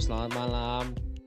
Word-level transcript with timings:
selamat 0.00 0.32
malam 0.32 0.84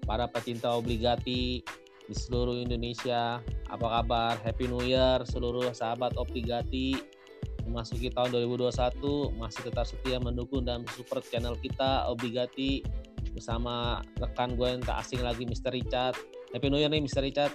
para 0.09 0.25
pecinta 0.25 0.73
obligati 0.73 1.61
di 2.09 2.15
seluruh 2.17 2.57
Indonesia. 2.57 3.37
Apa 3.69 4.01
kabar? 4.01 4.33
Happy 4.41 4.65
New 4.65 4.81
Year 4.81 5.21
seluruh 5.29 5.69
sahabat 5.77 6.17
obligati. 6.17 6.97
Memasuki 7.69 8.09
tahun 8.09 8.33
2021 8.33 9.37
masih 9.37 9.61
tetap 9.69 9.85
setia 9.85 10.17
mendukung 10.17 10.65
dan 10.65 10.83
support 10.97 11.21
channel 11.29 11.53
kita 11.61 12.09
obligati 12.09 12.81
bersama 13.31 14.01
rekan 14.17 14.57
gue 14.57 14.67
yang 14.67 14.81
tak 14.81 15.05
asing 15.05 15.21
lagi 15.21 15.45
Mr. 15.45 15.69
Richard. 15.69 16.17
Happy 16.51 16.67
New 16.67 16.81
Year 16.81 16.89
nih 16.89 17.05
Mr. 17.05 17.21
Richard. 17.21 17.53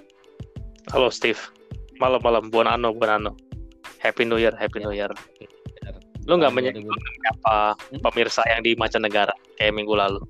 Halo 0.95 1.11
Steve. 1.11 1.39
Malam-malam 1.99 2.47
buon 2.49 2.71
anno, 2.71 2.95
buon 2.95 3.11
anno. 3.11 3.33
Happy 3.99 4.23
New 4.23 4.39
Year, 4.39 4.55
Happy 4.55 4.79
New 4.79 4.95
Year. 4.95 5.11
Lu 6.31 6.39
nggak 6.39 6.55
menyebut 6.55 6.95
apa 7.35 7.75
Hmm? 7.75 8.01
pemirsa 8.07 8.47
yang 8.47 8.63
di 8.63 8.79
mancanegara 8.79 9.35
kayak 9.59 9.75
minggu 9.75 9.99
lalu? 9.99 10.23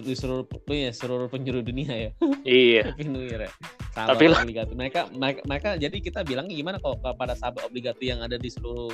Di 0.00 0.16
seluruh 0.16 0.48
ya, 0.72 0.90
seluruh 0.90 1.28
penjuru 1.28 1.60
dunia 1.60 1.92
ya. 1.92 2.10
Iya. 2.42 2.96
Happy 2.96 3.04
New 3.04 3.22
Year 3.22 3.46
ya. 3.46 3.52
Sahabat 3.92 4.16
Tapi 4.16 4.24
lah- 4.32 4.40
obligati. 4.42 4.72
Mereka, 4.72 5.00
mereka 5.12 5.40
mereka 5.44 5.68
jadi 5.76 5.96
kita 6.00 6.20
bilangnya 6.24 6.56
gimana 6.56 6.76
kok 6.80 7.04
kepada 7.04 7.36
sahabat 7.36 7.68
obligati 7.68 8.08
yang 8.08 8.24
ada 8.24 8.40
di 8.40 8.48
seluruh 8.48 8.88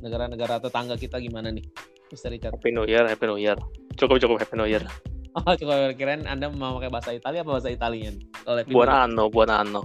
negara-negara 0.00 0.60
tetangga 0.60 0.96
kita 0.96 1.20
gimana 1.20 1.52
nih? 1.52 1.64
Mr. 2.12 2.32
Richard. 2.32 2.52
Happy 2.56 2.70
New 2.72 2.88
Year, 2.88 3.04
Happy 3.04 3.24
New 3.28 3.40
Year. 3.40 3.58
Cukup 4.00 4.16
cukup 4.20 4.40
Happy 4.40 4.56
New 4.56 4.68
Year. 4.68 4.84
Oh, 5.34 5.50
coba 5.58 5.90
kirain 5.98 6.22
Anda 6.30 6.46
mau 6.46 6.78
pakai 6.78 6.94
bahasa 6.94 7.10
Italia 7.10 7.42
apa 7.42 7.58
bahasa 7.58 7.66
Italian? 7.66 8.22
Happy 8.46 8.70
Buon 8.70 8.86
anno, 8.86 9.26
buon 9.26 9.50
anno. 9.50 9.82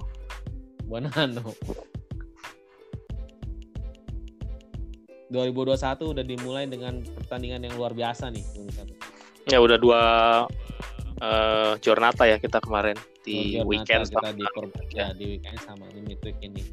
Buon 0.86 1.10
anno. 1.10 1.42
2021 5.34 6.14
udah 6.14 6.22
dimulai 6.22 6.70
dengan 6.70 7.02
pertandingan 7.02 7.66
yang 7.66 7.74
luar 7.78 7.98
biasa 7.98 8.30
nih. 8.30 8.46
Ya 9.48 9.60
udah 9.62 9.78
dua 9.78 10.02
eh 11.20 11.72
giornata 11.80 12.24
ya 12.24 12.40
kita 12.40 12.60
kemarin 12.60 12.96
di 13.22 13.60
Giornata 13.60 13.68
weekend 13.68 14.04
kita 14.08 14.20
sama- 14.24 14.32
di 14.32 14.44
ya, 14.96 15.08
di 15.12 15.26
weekend 15.36 15.60
sama 15.60 15.86
di 15.92 16.00
midweek 16.00 16.38
ini. 16.40 16.64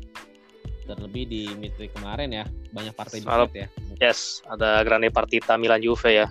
Terlebih 0.87 1.25
di 1.27 1.43
midweek 1.59 1.91
kemarin 1.99 2.31
ya, 2.31 2.45
banyak 2.71 2.95
partai 2.95 3.19
dikit 3.19 3.51
ya. 3.53 3.67
Yes, 3.99 4.39
ada 4.47 4.87
Grande 4.87 5.11
Partita 5.11 5.59
Milan 5.59 5.83
Juve 5.83 6.15
ya. 6.15 6.27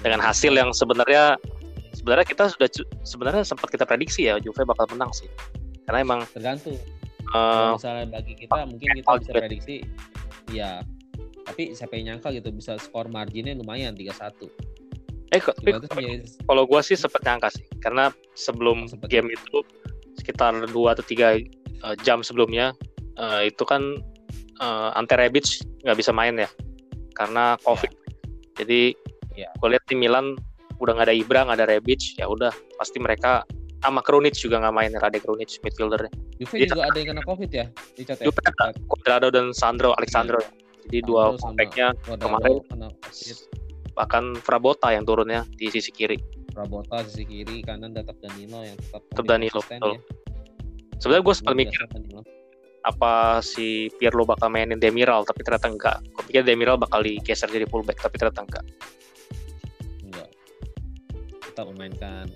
Dengan 0.00 0.24
hasil 0.24 0.48
yang 0.50 0.72
sebenarnya 0.72 1.36
sebenarnya 1.92 2.24
kita 2.24 2.48
sudah 2.48 2.68
sebenarnya 3.04 3.44
sempat 3.44 3.68
kita 3.68 3.84
prediksi 3.84 4.32
ya 4.32 4.40
Juve 4.40 4.64
bakal 4.64 4.88
menang 4.96 5.12
sih. 5.12 5.28
Karena 5.84 6.00
emang 6.00 6.20
Tergantung. 6.32 6.72
eh, 6.72 7.36
Kalau 7.36 7.76
misalnya 7.76 8.04
bagi 8.08 8.32
kita 8.32 8.60
mungkin 8.64 8.88
kita 8.96 9.12
bisa 9.12 9.28
juga. 9.28 9.40
prediksi 9.44 9.76
ya. 10.48 10.80
Tapi 11.44 11.76
siapa 11.76 11.94
yang 11.94 12.16
nyangka 12.16 12.32
gitu 12.32 12.48
bisa 12.48 12.80
skor 12.80 13.06
marginnya 13.06 13.52
lumayan 13.52 13.92
3-1. 13.92 14.48
Eh 15.28 15.40
kok- 15.40 15.58
tapi 15.58 16.22
kalau 16.42 16.62
gua 16.64 16.80
sih 16.80 16.94
sempat 16.94 17.22
nyangka 17.22 17.50
sih 17.50 17.66
karena 17.78 18.08
sebelum 18.32 18.86
Sempet. 18.86 19.10
game 19.10 19.28
itu 19.28 19.58
sekitar 20.14 20.54
dua 20.68 20.94
atau 20.94 21.02
tiga 21.02 21.34
eh, 21.34 21.94
jam 22.00 22.22
sebelumnya 22.22 22.72
eh, 23.14 23.48
itu 23.48 23.62
kan 23.62 23.82
eh, 24.56 24.90
Ante 24.94 25.14
Rebic 25.14 25.46
nggak 25.82 25.96
bisa 25.96 26.10
main 26.10 26.36
ya 26.36 26.48
karena 27.12 27.56
covid 27.60 27.90
jadi 28.54 28.94
Iya. 29.32 29.52
gue 29.54 29.68
lihat 29.68 29.84
tim 29.84 30.00
Milan 30.00 30.32
udah 30.78 30.96
nggak 30.96 31.08
ada 31.08 31.16
Ibra 31.16 31.40
nggak 31.44 31.58
ada 31.60 31.68
Rebic 31.68 32.16
ya 32.16 32.24
udah 32.24 32.48
pasti 32.76 32.96
mereka 32.96 33.44
sama 33.78 34.00
Krunic 34.00 34.32
juga 34.32 34.56
nggak 34.58 34.72
main 34.72 34.92
Rade 34.94 35.20
Krunic 35.20 35.60
midfielder 35.60 36.08
Juve 36.36 36.56
Iya. 36.56 36.66
juga 36.66 36.82
ada 36.84 36.96
yang 36.96 37.08
kena 37.12 37.22
Covid 37.22 37.50
ya? 37.50 37.68
Richard 37.94 38.16
ya? 38.16 38.24
Juve 38.24 38.40
ada 38.42 38.72
Cuadrado 38.86 39.28
dan 39.28 39.52
Sandro 39.52 39.92
Alexandro 39.92 40.40
ya. 40.40 40.48
jadi 40.88 40.98
dua 41.02 41.22
Sandro 41.30 41.40
kompaknya 41.44 41.86
Cuadrado 42.00 42.24
kemarin- 42.24 42.64
kena 42.64 42.88
Covid. 43.96 44.00
bahkan 44.04 44.24
Frabota 44.44 44.92
yang 44.92 45.08
turunnya 45.08 45.48
di 45.56 45.72
sisi 45.72 45.88
kiri 45.88 46.20
Rabota 46.52 47.00
sisi 47.08 47.24
kiri, 47.24 47.64
kanan 47.64 47.96
tetap 47.96 48.16
Danilo 48.20 48.60
yang 48.60 48.76
tetap 48.76 49.00
Tetap 49.08 49.24
Danilo, 49.24 49.60
betul. 49.64 49.96
ya. 49.96 50.00
sebenarnya 51.00 51.24
gue 51.24 51.34
sempat 51.36 51.52
Luar 51.56 51.60
mikir 51.64 51.80
apa 52.86 53.12
si 53.42 53.90
Pirlo 53.98 54.22
bakal 54.22 54.46
mainin 54.48 54.78
Demiral 54.78 55.26
tapi 55.26 55.42
ternyata 55.42 55.66
enggak. 55.68 55.98
Gue 56.14 56.22
pikir 56.30 56.46
Demiral 56.46 56.78
bakal 56.78 57.02
digeser 57.02 57.50
jadi 57.50 57.66
fullback 57.66 57.98
tapi 57.98 58.14
ternyata 58.16 58.46
enggak. 58.46 58.64
Enggak. 60.06 60.28
Tetap 61.50 61.66
memainkan 61.74 62.30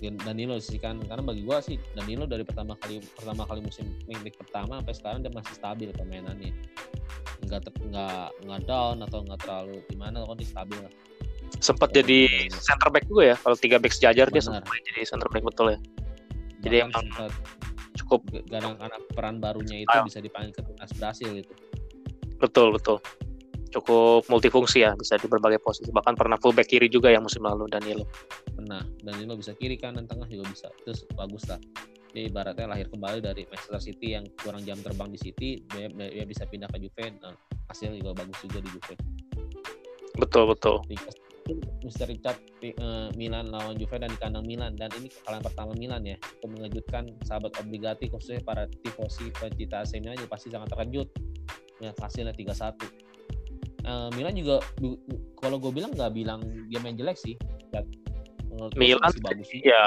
Dan- 0.00 0.20
Danilo 0.20 0.56
sih 0.60 0.80
kan 0.80 0.96
karena 1.04 1.20
bagi 1.20 1.44
gua 1.44 1.60
sih 1.60 1.76
Danilo 1.92 2.24
dari 2.24 2.40
pertama 2.40 2.72
kali 2.80 3.04
pertama 3.04 3.44
kali 3.44 3.60
musim 3.60 3.84
minggu 4.08 4.32
pertama 4.32 4.80
sampai 4.80 4.94
sekarang 4.96 5.20
dia 5.20 5.32
masih 5.32 5.54
stabil 5.60 5.88
permainannya 5.92 6.56
nggak 7.46 7.60
nggak 7.88 8.26
nggak 8.44 8.60
down 8.64 8.96
atau 9.00 9.18
nggak 9.24 9.40
terlalu 9.40 9.76
gimana 9.88 10.22
kok 10.22 10.36
dia 10.36 10.48
stabil 10.48 10.78
lah 10.80 10.92
Sempat 11.58 11.90
jadi 11.90 12.46
betul. 12.46 12.62
center 12.62 12.88
back 12.88 13.04
juga 13.10 13.22
ya. 13.26 13.36
Kalau 13.36 13.56
tiga 13.58 13.76
back 13.76 13.90
sejajar 13.90 14.30
dia 14.30 14.38
Benar. 14.38 14.44
sempat 14.46 14.64
main 14.70 14.82
jadi 14.86 15.00
center 15.02 15.28
back 15.28 15.42
betul 15.42 15.66
ya. 15.74 15.78
Jadi 16.62 16.76
emang 16.86 17.04
sempat 17.10 17.32
Cukup 17.98 18.20
kadang 18.48 18.74
karena 18.78 18.98
peran 19.12 19.36
barunya 19.42 19.76
itu 19.82 19.90
Ah. 19.90 20.06
bisa 20.06 20.22
dipanggil 20.22 20.54
ke 20.54 20.62
timnas 20.62 20.92
Brasil 20.94 21.30
gitu 21.34 21.52
betul 22.38 22.72
betul. 22.72 22.96
Cukup 23.70 24.26
multifungsi 24.26 24.82
ya, 24.82 24.98
bisa 24.98 25.14
di 25.14 25.30
berbagai 25.30 25.62
posisi. 25.62 25.94
Bahkan 25.94 26.18
pernah 26.18 26.34
fullback 26.40 26.66
kiri 26.66 26.90
juga 26.90 27.06
yang 27.06 27.22
musim 27.22 27.44
lalu 27.44 27.66
Danilo. 27.68 28.02
pernah 28.50 28.80
Danilo 29.00 29.34
bisa 29.36 29.52
kiri 29.52 29.74
kanan 29.76 30.06
tengah 30.06 30.26
juga 30.26 30.44
bisa 30.48 30.68
terus 30.82 31.02
bagus 31.12 31.44
lah 31.48 31.58
dia 32.10 32.26
ibaratnya 32.26 32.66
lahir 32.66 32.86
kembali 32.90 33.22
dari 33.22 33.42
Manchester 33.46 33.80
City 33.82 34.18
yang 34.18 34.26
kurang 34.42 34.66
jam 34.66 34.78
terbang 34.82 35.10
di 35.14 35.18
City 35.18 35.62
dia, 35.70 35.86
dia 35.90 36.24
bisa 36.26 36.42
pindah 36.46 36.66
ke 36.70 36.82
Juve 36.82 37.04
nah, 37.22 37.34
hasilnya 37.70 38.02
juga 38.02 38.24
bagus 38.24 38.38
juga 38.42 38.58
di 38.62 38.70
Juve. 38.74 38.94
Betul 40.18 40.44
betul. 40.50 40.76
Mr. 41.82 42.06
Richard 42.06 42.38
eh, 42.62 43.08
Milan 43.18 43.50
lawan 43.50 43.74
Juve 43.74 43.98
dan 43.98 44.10
di 44.10 44.18
kandang 44.18 44.46
Milan. 44.46 44.78
Dan 44.78 44.90
ini 44.98 45.10
kekalahan 45.10 45.42
pertama 45.42 45.72
Milan 45.74 46.02
ya 46.06 46.18
itu 46.18 46.46
mengejutkan 46.46 47.10
sahabat 47.26 47.54
obligati 47.58 48.06
khususnya 48.10 48.42
para 48.42 48.66
tifosi 48.86 49.30
pecinta 49.34 49.82
AC 49.82 49.98
Milan 49.98 50.18
juga 50.18 50.30
pasti 50.34 50.50
sangat 50.50 50.70
terkejut. 50.70 51.08
Melihat 51.80 51.96
hasilnya 51.96 52.34
3-1 52.36 53.10
Eh, 53.80 54.08
Milan 54.12 54.34
juga 54.36 54.60
kalau 55.40 55.56
gue 55.56 55.72
bilang 55.72 55.90
nggak 55.96 56.12
bilang 56.12 56.40
dia 56.68 56.78
main 56.84 56.94
jelek 56.94 57.16
sih. 57.16 57.34
Dan 57.72 57.88
Milan 58.76 59.00
bagus 59.24 59.48
juga 59.48 59.64
ya 59.72 59.84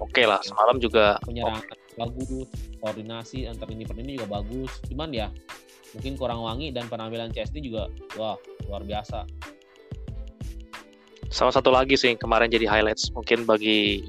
oke 0.00 0.22
lah 0.26 0.40
semalam 0.42 0.76
juga 0.82 1.18
penyerangan 1.26 1.62
bagus 1.94 2.48
koordinasi 2.82 3.46
antar 3.46 3.70
ini 3.70 3.86
per 3.86 3.96
ini 3.98 4.18
juga 4.18 4.42
bagus. 4.42 4.70
Cuman 4.90 5.14
ya 5.14 5.30
mungkin 5.94 6.18
kurang 6.18 6.42
wangi 6.42 6.74
dan 6.74 6.90
penampilan 6.90 7.30
Chesney 7.30 7.62
juga 7.62 7.86
wah 8.18 8.34
luar 8.66 8.82
biasa. 8.82 9.22
Sama 11.30 11.50
satu 11.50 11.70
lagi 11.74 11.98
sih 11.98 12.14
kemarin 12.14 12.50
jadi 12.50 12.66
highlights 12.66 13.10
mungkin 13.14 13.46
bagi 13.46 14.06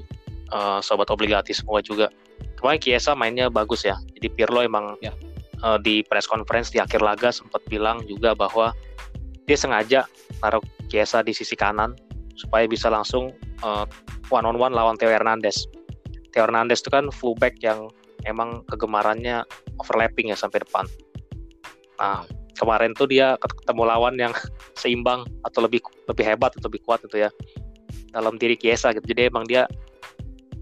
eh, 0.50 0.78
sobat 0.82 1.10
obligati 1.10 1.54
semua 1.54 1.82
juga. 1.82 2.10
Kemarin 2.58 2.80
Kiesa 2.82 3.12
mainnya 3.14 3.46
bagus 3.52 3.84
ya. 3.86 3.98
Jadi 4.18 4.32
Pirlo 4.34 4.62
emang 4.62 4.98
Ya. 5.02 5.14
eh, 5.62 5.78
di 5.82 6.02
press 6.06 6.26
conference 6.26 6.70
di 6.70 6.78
akhir 6.82 7.02
laga 7.02 7.30
sempat 7.30 7.62
bilang 7.70 8.02
juga 8.06 8.34
bahwa 8.34 8.74
dia 9.46 9.58
sengaja 9.58 10.04
taruh 10.42 10.62
Kiesa 10.90 11.22
di 11.22 11.30
sisi 11.34 11.54
kanan 11.54 11.94
supaya 12.36 12.68
bisa 12.68 12.90
langsung 12.92 13.32
one 14.32 14.46
on 14.46 14.56
one 14.58 14.74
lawan 14.74 14.96
Theo 14.98 15.10
Hernandez 15.12 15.66
Theo 16.34 16.46
Hernandez 16.48 16.82
itu 16.84 16.90
kan 16.92 17.08
fullback 17.10 17.58
yang 17.62 17.88
emang 18.26 18.66
kegemarannya 18.70 19.46
overlapping 19.78 20.30
ya 20.32 20.36
sampai 20.38 20.62
depan 20.62 20.84
nah 21.96 22.26
kemarin 22.56 22.96
tuh 22.96 23.06
dia 23.06 23.36
ketemu 23.40 23.82
lawan 23.84 24.16
yang 24.16 24.32
seimbang 24.80 25.28
atau 25.44 25.64
lebih 25.64 25.84
lebih 26.08 26.24
hebat 26.24 26.56
atau 26.56 26.72
lebih 26.72 26.82
kuat 26.88 27.04
itu 27.04 27.28
ya 27.28 27.30
dalam 28.16 28.40
diri 28.40 28.56
Kiesa 28.56 28.96
gitu. 28.96 29.04
Jadi 29.12 29.28
emang 29.28 29.44
dia 29.44 29.68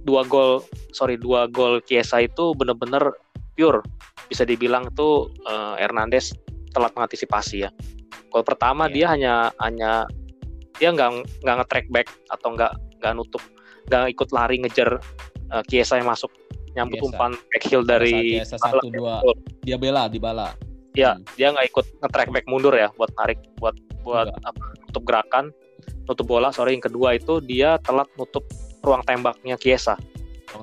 dua 0.05 0.27
gol 0.27 0.61
sorry 0.91 1.15
dua 1.15 1.47
gol 1.47 1.79
Kiesa 1.87 2.27
itu 2.27 2.53
bener-bener 2.59 3.15
pure 3.55 3.81
bisa 4.27 4.43
dibilang 4.43 4.91
itu 4.91 5.31
eh, 5.47 5.75
Hernandez 5.79 6.35
telat 6.75 6.91
mengantisipasi 6.99 7.65
ya. 7.65 7.71
Gol 8.35 8.43
pertama 8.43 8.91
Iya. 8.91 8.93
dia 8.93 9.06
hanya 9.15 9.35
hanya 9.62 9.93
dia 10.83 10.91
nggak 10.91 11.23
nggak 11.47 11.56
nge-track 11.62 11.87
back 11.94 12.09
atau 12.35 12.59
nggak 12.59 12.75
nggak 12.99 13.15
nutup 13.15 13.43
nggak 13.87 14.11
ikut 14.11 14.29
lari 14.31 14.57
ngejar 14.61 15.01
eh, 15.51 15.63
Kiesa 15.67 16.01
yang 16.01 16.09
masuk 16.09 16.31
nyambut 16.75 16.99
Kiesa. 16.99 17.07
umpan 17.11 17.33
back 17.51 17.65
heel 17.65 17.83
dari 17.83 18.43
Saat 18.43 18.61
satu 18.61 18.89
dua 18.91 19.23
dia 19.63 19.77
bela 19.77 20.09
di 20.09 20.19
bala 20.19 20.53
Ya, 20.95 21.19
Hmm. 21.19 21.27
dia 21.35 21.51
nggak 21.51 21.67
ikut 21.75 21.87
nge-track 22.07 22.31
back 22.31 22.47
mundur 22.47 22.71
ya 22.71 22.87
buat 22.95 23.11
narik 23.19 23.43
buat 23.59 23.75
buat 24.07 24.31
Enggak. 24.31 24.47
apa, 24.47 24.63
nutup 24.79 25.03
gerakan, 25.03 25.45
nutup 26.07 26.23
bola. 26.23 26.55
Sorry, 26.55 26.79
yang 26.79 26.87
kedua 26.87 27.19
itu 27.19 27.43
dia 27.43 27.83
telat 27.83 28.07
nutup 28.15 28.47
ruang 28.87 29.03
tembaknya 29.03 29.59
Kiesa. 29.59 29.99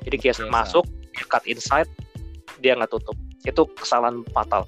Jadi 0.08 0.16
Kiesa 0.16 0.48
masuk, 0.48 0.88
dia 1.12 1.28
cut 1.28 1.44
inside, 1.44 1.92
dia 2.64 2.80
nggak 2.80 2.96
tutup. 2.96 3.20
Itu 3.44 3.68
kesalahan 3.76 4.24
fatal. 4.32 4.64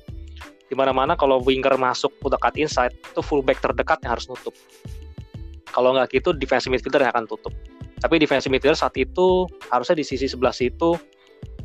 Di 0.67 0.75
mana-mana 0.75 1.15
kalau 1.15 1.39
winger 1.39 1.79
masuk 1.79 2.11
udah 2.19 2.35
cut 2.35 2.59
inside, 2.59 2.91
itu 2.91 3.23
fullback 3.23 3.63
terdekat 3.63 4.03
yang 4.03 4.19
harus 4.19 4.27
nutup. 4.27 4.51
Kalau 5.71 5.95
nggak 5.95 6.11
gitu, 6.11 6.35
defensive 6.35 6.75
midfielder 6.75 7.07
yang 7.07 7.15
akan 7.15 7.23
tutup. 7.23 7.55
Tapi 8.03 8.19
defensive 8.19 8.51
midfielder 8.51 8.75
saat 8.75 8.93
itu 8.99 9.47
harusnya 9.71 9.95
di 9.95 10.03
sisi 10.03 10.27
sebelah 10.27 10.51
situ, 10.51 10.99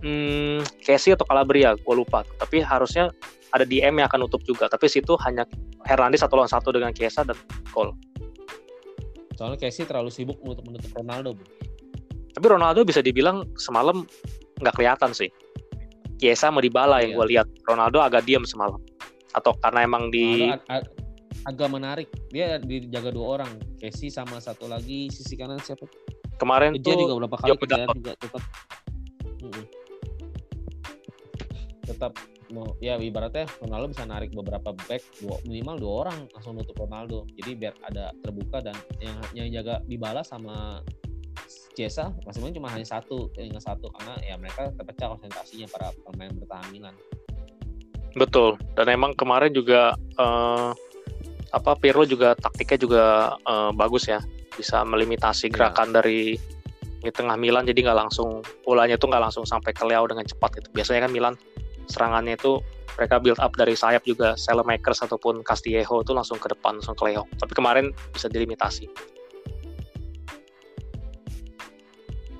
hmm, 0.06 0.62
Casey 0.86 1.18
atau 1.18 1.26
Calabria, 1.26 1.74
gue 1.74 1.94
lupa. 1.98 2.22
Tapi 2.38 2.62
harusnya 2.62 3.10
ada 3.50 3.64
DM 3.64 3.98
yang 3.98 4.06
akan 4.12 4.28
nutup 4.28 4.44
juga 4.44 4.68
tapi 4.68 4.92
situ 4.92 5.16
hanya 5.24 5.48
Hernandez 5.88 6.20
satu 6.20 6.36
lawan 6.36 6.50
satu 6.52 6.68
dengan 6.68 6.92
Chiesa 6.92 7.24
dan 7.24 7.36
gol. 7.72 7.96
Soalnya 9.40 9.56
Casey 9.56 9.86
terlalu 9.86 10.10
sibuk 10.12 10.36
menutup 10.44 10.66
menutup 10.68 10.90
Ronaldo. 10.98 11.30
Bu. 11.38 11.42
Tapi 12.34 12.46
Ronaldo 12.46 12.84
bisa 12.84 13.00
dibilang 13.00 13.46
semalam 13.56 14.04
nggak 14.60 14.74
kelihatan 14.76 15.10
sih. 15.16 15.30
Chiesa 16.18 16.50
mau 16.50 16.58
dibala 16.58 17.00
yang 17.00 17.14
Iya. 17.14 17.18
gue 17.18 17.26
lihat. 17.30 17.48
Ronaldo 17.64 18.02
agak 18.02 18.26
diam 18.26 18.42
semalam. 18.42 18.82
Atau 19.32 19.54
karena 19.62 19.86
emang 19.86 20.10
di 20.10 20.50
Ronaldo 20.50 20.58
ag- 20.66 20.66
ag- 20.82 20.92
agak 21.46 21.68
menarik. 21.70 22.08
Dia 22.34 22.58
dijaga 22.58 23.14
dua 23.14 23.26
orang. 23.40 23.52
Casey 23.78 24.10
sama 24.10 24.42
satu 24.42 24.66
lagi 24.66 25.06
sisi 25.08 25.38
kanan 25.38 25.62
siapa? 25.62 25.86
Kemarin 26.38 26.70
Dia 26.78 26.94
tuh 26.94 27.02
juga 27.04 27.14
beberapa 27.18 27.36
kali 27.42 27.50
juga 27.58 28.12
tetap. 28.16 28.42
Mm-mm. 29.42 29.64
Tetap 31.84 32.12
mau 32.48 32.72
ya 32.80 32.96
ibaratnya 32.96 33.44
Ronaldo 33.60 33.92
bisa 33.92 34.08
narik 34.08 34.32
beberapa 34.32 34.72
back 34.88 35.02
dua, 35.20 35.36
minimal 35.44 35.76
dua 35.76 35.92
orang 36.06 36.18
langsung 36.32 36.56
nutup 36.56 36.78
Ronaldo. 36.80 37.28
Jadi 37.36 37.50
biar 37.58 37.74
ada 37.84 38.14
terbuka 38.24 38.64
dan 38.64 38.76
yang 39.02 39.18
yang 39.36 39.48
jaga 39.60 39.84
dibalas 39.84 40.32
sama 40.32 40.80
Chiesa 41.78 42.10
masing-masing 42.26 42.58
cuma 42.58 42.68
hanya 42.74 42.88
satu, 42.88 43.30
hanya 43.38 43.62
satu 43.62 43.86
karena 43.94 44.14
ya 44.26 44.34
mereka 44.34 44.74
terpecah 44.74 45.14
konsentrasinya 45.14 45.70
para 45.70 45.94
pemain 46.10 46.34
bertahan 46.34 46.66
Milan. 46.74 46.94
Betul. 48.18 48.58
Dan 48.74 48.90
emang 48.90 49.14
kemarin 49.14 49.54
juga 49.54 49.94
eh, 49.94 50.70
apa 51.54 51.70
Pirlo 51.78 52.02
juga 52.02 52.34
taktiknya 52.34 52.78
juga 52.82 53.04
eh, 53.38 53.70
bagus 53.78 54.10
ya. 54.10 54.18
Bisa 54.58 54.82
melimitasi 54.82 55.48
Iya. 55.48 55.54
gerakan 55.54 55.94
dari 55.94 56.34
di 56.98 57.10
tengah 57.14 57.38
Milan 57.38 57.62
jadi 57.62 57.78
nggak 57.86 57.98
langsung 58.10 58.42
bolanya 58.66 58.98
itu 58.98 59.06
nggak 59.06 59.22
langsung 59.22 59.46
sampai 59.46 59.70
ke 59.70 59.86
Leo 59.86 60.02
dengan 60.10 60.26
cepat 60.26 60.58
gitu. 60.58 60.68
Biasanya 60.74 61.06
kan 61.06 61.12
Milan 61.14 61.34
serangannya 61.86 62.34
itu 62.34 62.58
mereka 62.98 63.22
build 63.22 63.38
up 63.38 63.54
dari 63.54 63.78
sayap 63.78 64.02
juga 64.02 64.34
Selemakers 64.34 65.06
ataupun 65.06 65.46
Castillejo 65.46 66.02
itu 66.02 66.10
langsung 66.10 66.42
ke 66.42 66.50
depan 66.50 66.82
langsung 66.82 66.98
ke 66.98 67.06
Leo. 67.06 67.22
Tapi 67.38 67.54
kemarin 67.54 67.94
bisa 68.10 68.26
dilimitasi. 68.26 68.90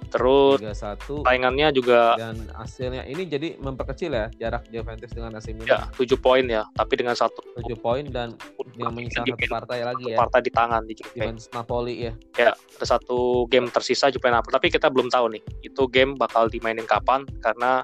Terus 0.09 0.59
3-1 0.61 1.25
saingannya 1.25 1.69
juga 1.71 2.17
dan 2.17 2.37
hasilnya 2.57 3.05
ini 3.05 3.29
jadi 3.29 3.61
memperkecil 3.61 4.11
ya 4.13 4.27
jarak 4.37 4.65
Juventus 4.69 5.13
dengan 5.13 5.37
AC 5.37 5.53
ya 5.53 5.55
Milan. 5.55 5.89
7 5.93 6.17
poin 6.19 6.45
ya, 6.45 6.63
tapi 6.73 6.95
dengan 6.97 7.15
satu. 7.15 7.41
7 7.61 7.77
poin 7.77 8.05
dan 8.09 8.33
yang 8.77 8.95
menyisakan 8.95 9.37
satu 9.37 9.47
partai 9.53 9.79
lagi 9.85 10.05
ya. 10.13 10.17
Partai 10.17 10.41
di 10.45 10.51
tangan 10.53 10.83
di 10.87 10.95
Juve. 10.97 11.13
Juventus 11.15 11.47
Napoli 11.53 11.95
ya. 12.09 12.13
Ya 12.39 12.51
ada 12.55 12.87
satu 12.87 13.45
game 13.47 13.69
tersisa 13.69 14.09
Juve 14.09 14.29
Napoli 14.31 14.55
tapi 14.55 14.69
kita 14.71 14.89
belum 14.89 15.11
tahu 15.11 15.35
nih 15.37 15.43
itu 15.63 15.83
game 15.91 16.17
bakal 16.17 16.49
dimainin 16.49 16.87
kapan 16.87 17.27
karena 17.43 17.83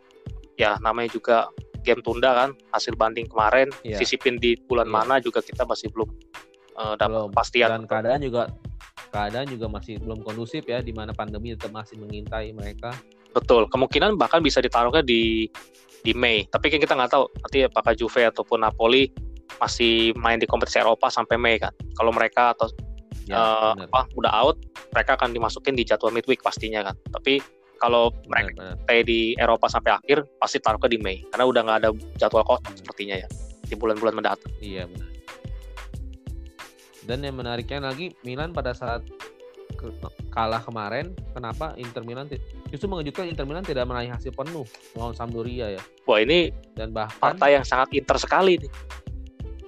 ya 0.54 0.78
namanya 0.80 1.10
juga 1.10 1.50
game 1.84 2.00
tunda 2.00 2.32
kan 2.32 2.50
hasil 2.72 2.96
banding 2.96 3.28
kemarin. 3.28 3.68
Iya. 3.84 4.00
sisipin 4.00 4.40
di 4.40 4.56
bulan 4.64 4.88
Iya. 4.88 4.94
mana 4.94 5.14
juga 5.20 5.44
kita 5.44 5.68
masih 5.68 5.92
belum 5.92 6.08
eh, 6.74 6.94
dapat 6.96 7.20
belum. 7.20 7.30
kepastian. 7.34 7.68
Dan 7.70 7.84
keadaan 7.84 8.20
juga 8.22 8.42
keadaan 9.14 9.46
juga 9.46 9.70
masih 9.70 10.02
belum 10.02 10.26
kondusif 10.26 10.66
ya 10.66 10.82
di 10.82 10.90
mana 10.90 11.14
pandemi 11.14 11.54
tetap 11.54 11.70
masih 11.70 11.94
mengintai 12.02 12.50
mereka. 12.50 12.90
Betul 13.30 13.70
kemungkinan 13.70 14.18
bahkan 14.18 14.42
bisa 14.42 14.58
ditaruhnya 14.58 15.06
di 15.06 15.46
di 16.02 16.12
Mei. 16.18 16.42
Tapi 16.50 16.74
kan 16.74 16.82
kita 16.82 16.98
nggak 16.98 17.10
tahu 17.14 17.30
nanti 17.38 17.58
apakah 17.62 17.94
Juve 17.94 18.26
ataupun 18.26 18.66
Napoli 18.66 19.14
masih 19.62 20.10
main 20.18 20.42
di 20.42 20.50
kompetisi 20.50 20.82
Eropa 20.82 21.06
sampai 21.06 21.38
Mei 21.38 21.62
kan? 21.62 21.70
Kalau 21.94 22.10
mereka 22.10 22.58
atau 22.58 22.66
ya 23.24 23.38
benar. 23.72 23.86
apa 23.88 24.00
udah 24.18 24.32
out 24.34 24.58
mereka 24.92 25.16
akan 25.16 25.30
dimasukin 25.30 25.78
di 25.78 25.86
jadwal 25.86 26.10
midweek 26.10 26.42
pastinya 26.42 26.82
kan? 26.90 26.98
Tapi 27.14 27.38
kalau 27.78 28.10
mereka 28.26 28.74
stay 28.82 29.06
di 29.06 29.20
Eropa 29.38 29.70
sampai 29.70 29.94
akhir 29.94 30.26
pasti 30.42 30.58
taruh 30.58 30.82
ke 30.82 30.90
di 30.90 30.98
Mei. 30.98 31.22
Karena 31.30 31.46
udah 31.46 31.60
nggak 31.62 31.78
ada 31.86 31.90
jadwal 32.18 32.42
kosong 32.42 32.74
sepertinya 32.74 33.14
ya 33.22 33.28
di 33.64 33.74
bulan-bulan 33.78 34.12
mendatang. 34.12 34.52
iya 34.60 34.84
benar 34.84 35.03
dan 37.04 37.20
yang 37.20 37.36
menariknya 37.36 37.84
lagi 37.84 38.12
Milan 38.24 38.56
pada 38.56 38.72
saat 38.72 39.04
ke- 39.76 39.92
kalah 40.32 40.60
kemarin 40.60 41.12
kenapa 41.32 41.76
Inter 41.76 42.02
Milan 42.04 42.26
justru 42.68 42.86
mengejutkan 42.88 43.28
Inter 43.28 43.44
Milan 43.44 43.64
tidak 43.64 43.86
meraih 43.88 44.10
hasil 44.10 44.32
penuh 44.32 44.64
melawan 44.96 45.14
Sampdoria 45.14 45.76
ya. 45.76 45.82
Wah 46.08 46.18
ini 46.20 46.50
dan 46.74 46.90
bahkan 46.90 47.16
partai 47.20 47.60
yang 47.60 47.64
sangat 47.64 47.92
inter 47.94 48.16
sekali 48.16 48.60
nih. 48.60 48.72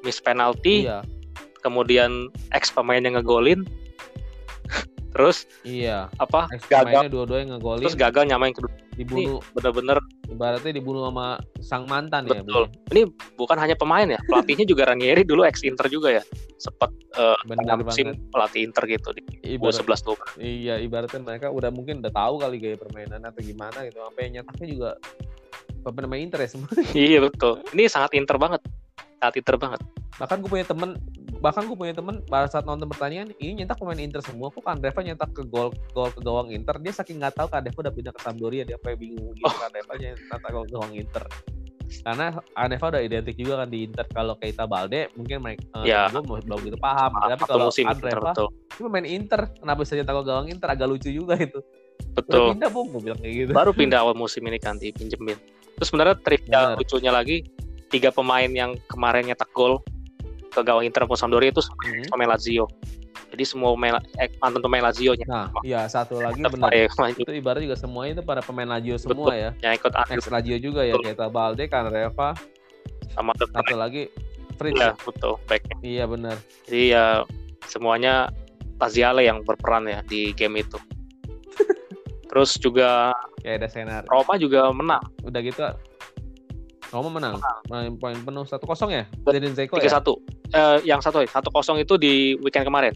Miss 0.04 0.22
penalti, 0.22 0.86
iya. 0.86 1.02
kemudian 1.66 2.30
ex 2.54 2.70
pemain 2.70 3.02
yang 3.02 3.18
ngegolin, 3.18 3.66
terus 5.10 5.50
iya. 5.66 6.06
apa 6.22 6.46
gagal, 6.70 6.86
pemainnya 6.86 7.10
dua-duanya 7.10 7.46
ngegolin. 7.58 7.82
Terus 7.82 7.98
gagal 7.98 8.22
nyamain 8.30 8.54
kedua. 8.54 8.70
Dibunuh. 8.94 9.42
Bener-bener 9.52 9.98
ibaratnya 10.26 10.72
dibunuh 10.74 11.08
sama 11.08 11.38
sang 11.62 11.84
mantan 11.86 12.26
ya 12.26 12.42
betul. 12.42 12.66
Bu? 12.66 12.92
Ini 12.94 13.02
bukan 13.38 13.56
hanya 13.58 13.76
pemain 13.78 14.06
ya, 14.06 14.20
pelatihnya 14.26 14.66
juga 14.66 14.90
Ranieri 14.90 15.22
dulu 15.22 15.46
ex 15.46 15.62
Inter 15.62 15.86
juga 15.86 16.18
ya, 16.18 16.22
sempat 16.58 16.90
eh, 17.16 17.38
benar 17.46 17.80
musim 17.82 18.14
pelatih 18.30 18.66
Inter 18.66 18.84
gitu 18.90 19.08
di 19.14 19.22
ibarat 19.56 19.82
11 19.82 20.06
tuh. 20.06 20.16
iya 20.42 20.76
ibaratnya 20.82 21.20
mereka 21.22 21.48
udah 21.50 21.70
mungkin 21.70 22.02
udah 22.02 22.12
tahu 22.12 22.34
kali 22.42 22.56
gaya 22.58 22.76
permainan 22.78 23.22
atau 23.22 23.40
gimana 23.42 23.78
gitu 23.86 23.98
sampai 24.02 24.22
nyetaknya 24.34 24.66
juga 24.66 24.90
pemain 25.86 26.18
Inter 26.18 26.40
ya 26.42 26.48
semua 26.50 26.68
iya 26.94 27.18
betul. 27.22 27.62
Ini 27.74 27.86
sangat 27.86 28.10
Inter 28.18 28.36
banget, 28.36 28.62
sangat 29.22 29.34
Inter 29.38 29.56
banget. 29.58 29.80
bahkan 30.16 30.40
gue 30.40 30.48
punya 30.48 30.64
temen 30.64 30.96
bahkan 31.38 31.64
gue 31.64 31.74
punya 31.74 31.92
temen 31.92 32.22
pada 32.24 32.46
saat 32.46 32.64
nonton 32.64 32.86
pertandingan 32.86 33.30
ini 33.36 33.62
nyetak 33.62 33.76
pemain 33.76 33.96
Inter 33.96 34.20
semua 34.20 34.48
kok 34.48 34.60
Kandreva 34.60 35.00
nyetak 35.00 35.30
ke 35.30 35.42
gol 35.44 35.70
gol 35.90 36.08
ke 36.08 36.20
gawang 36.20 36.48
Inter 36.50 36.76
dia 36.78 36.90
saking 36.90 37.18
nggak 37.18 37.34
tahu 37.34 37.48
Kandreva 37.48 37.78
udah 37.82 37.92
pindah 37.92 38.12
ke 38.12 38.20
Sampdoria 38.20 38.62
dia 38.62 38.76
sampai 38.76 38.96
bingung 38.96 39.32
gitu 39.32 39.44
Oh. 39.44 39.52
Kandreva 39.52 39.92
nyetak 39.94 40.40
gol 40.46 40.64
ke 40.64 40.72
gawang 40.72 40.92
Inter 40.92 41.24
karena 42.02 42.26
Kandreva 42.50 42.86
udah 42.90 43.00
identik 43.00 43.36
juga 43.36 43.54
kan 43.58 43.68
di 43.68 43.78
Inter 43.82 44.04
kalau 44.10 44.34
Keita 44.34 44.64
Balde 44.64 45.06
mungkin 45.14 45.36
mereka 45.38 45.62
Ya. 45.82 46.10
gue 46.10 46.20
belum 46.20 46.60
gitu 46.64 46.76
paham 46.76 47.10
tapi 47.14 47.42
kalau 47.44 47.68
musim 47.68 47.84
Inter 47.84 48.10
Kandreva 48.10 48.30
betul. 48.32 48.48
ini 48.50 48.82
pemain 48.82 49.06
Inter 49.06 49.40
kenapa 49.54 49.78
bisa 49.82 49.92
nyetak 49.94 50.14
gol 50.14 50.24
gawang 50.24 50.46
Inter 50.48 50.68
agak 50.68 50.86
lucu 50.88 51.08
juga 51.08 51.34
itu 51.36 51.58
udah 51.58 52.14
Betul. 52.16 52.46
pindah 52.52 52.70
bung 52.70 52.88
gue 52.90 53.02
bilang 53.02 53.18
kayak 53.20 53.34
gitu 53.36 53.50
baru 53.52 53.70
pindah 53.72 53.98
awal 54.00 54.12
musim 54.12 54.40
ini 54.44 54.56
kan 54.56 54.76
dipinjemin. 54.76 55.36
Terus 55.76 55.88
sebenarnya 55.88 56.16
trivia 56.16 56.48
Benar. 56.72 56.76
lucunya 56.76 57.12
lagi 57.12 57.36
tiga 57.88 58.08
pemain 58.08 58.48
yang 58.48 58.76
kemarin 58.88 59.28
nyetak 59.28 59.48
gol 59.52 59.80
ke 60.56 60.64
gawang 60.64 60.88
Inter 60.88 61.04
Paul 61.04 61.20
Sampdoria 61.20 61.52
itu 61.52 61.60
hmm. 61.60 62.08
pemain 62.08 62.32
Lazio. 62.32 62.64
Jadi 63.26 63.44
semua 63.44 63.76
pemain 63.76 64.00
eh, 64.16 64.32
mantan 64.40 64.64
pemain 64.64 64.88
Lazio 64.88 65.12
nya. 65.12 65.26
Nah, 65.28 65.46
iya 65.60 65.84
satu 65.84 66.24
lagi 66.24 66.40
Tetap 66.40 66.56
benar. 66.56 66.72
Ya, 66.72 66.88
itu 67.12 67.30
ibarat 67.36 67.60
juga 67.60 67.76
semuanya 67.76 68.20
itu 68.20 68.24
para 68.24 68.40
pemain 68.40 68.68
Lazio 68.68 68.96
semua 68.96 69.28
Betul. 69.28 69.44
ya. 69.44 69.50
Yang 69.60 69.72
ikut 69.84 69.92
ex 70.08 70.20
Lazio 70.32 70.56
juga 70.56 70.80
ya, 70.88 70.94
kayak 70.96 71.28
Balde, 71.28 71.64
Kanreva, 71.68 72.32
sama 73.12 73.36
satu 73.36 73.76
lagi 73.76 74.08
Fritz. 74.56 74.80
Iya, 74.80 74.96
betul. 75.04 75.36
Back. 75.44 75.62
Iya, 75.84 76.04
benar. 76.08 76.36
Jadi 76.64 76.96
ya 76.96 77.22
semuanya 77.68 78.32
Taziale 78.76 79.24
yang 79.24 79.44
berperan 79.44 79.88
ya 79.88 80.00
di 80.04 80.32
game 80.32 80.60
itu. 80.64 80.76
Terus 82.32 82.56
juga 82.60 83.12
ya 83.44 83.56
ada 83.56 83.68
Senar. 83.68 84.04
Roma 84.08 84.36
juga 84.36 84.68
menang. 84.72 85.00
Udah 85.24 85.40
gitu 85.40 85.60
Roma 86.92 87.08
menang. 87.08 87.40
Main 87.72 87.96
poin 87.98 88.16
penuh 88.20 88.44
1-0 88.44 88.60
ya? 88.92 89.04
Dari 89.26 89.48
Zeko 89.52 89.80
3-1. 89.80 89.84
ya? 89.84 90.00
3-1 90.00 90.35
uh, 90.54 90.78
yang 90.86 91.00
satu 91.02 91.24
satu 91.26 91.48
kosong 91.50 91.82
itu 91.82 91.98
di 91.98 92.36
weekend 92.44 92.68
kemarin. 92.68 92.94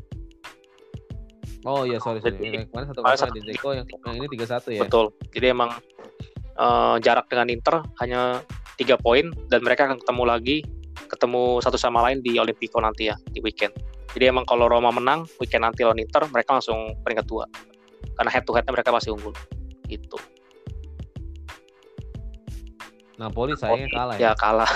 Oh 1.67 1.85
iya 1.85 2.01
sorry 2.01 2.25
sorry. 2.25 2.41
Jadi, 2.41 2.69
kemarin 2.71 2.87
satu 2.93 3.01
kosong 3.05 3.31
di 3.37 3.41
Zeko 3.53 3.69
yang, 3.77 3.87
yang 3.87 4.17
ini 4.23 4.27
tiga 4.31 4.47
satu 4.47 4.69
ya. 4.73 4.85
Betul. 4.87 5.13
Jadi 5.35 5.47
emang 5.53 5.71
uh, 6.57 6.97
jarak 7.03 7.29
dengan 7.29 7.49
Inter 7.53 7.85
hanya 8.01 8.41
tiga 8.81 8.97
poin 8.97 9.29
dan 9.53 9.61
mereka 9.61 9.85
akan 9.89 10.01
ketemu 10.01 10.23
lagi 10.25 10.57
ketemu 11.11 11.59
satu 11.61 11.77
sama 11.77 12.01
lain 12.07 12.23
di 12.23 12.39
Olimpico 12.39 12.81
nanti 12.81 13.13
ya 13.13 13.17
di 13.29 13.43
weekend. 13.45 13.75
Jadi 14.11 14.31
emang 14.31 14.49
kalau 14.49 14.67
Roma 14.67 14.91
menang 14.91 15.29
weekend 15.39 15.67
nanti 15.67 15.85
lawan 15.85 16.01
Inter 16.01 16.25
mereka 16.33 16.57
langsung 16.57 16.97
peringkat 17.05 17.27
dua 17.29 17.45
karena 18.17 18.31
head 18.33 18.45
to 18.49 18.53
headnya 18.57 18.73
mereka 18.73 18.91
masih 18.93 19.13
unggul 19.13 19.37
gitu. 19.87 20.17
Napoli 23.21 23.53
sayangnya 23.53 23.89
kalah 23.93 24.15
ya. 24.17 24.21
Ya 24.21 24.33
kalah 24.33 24.71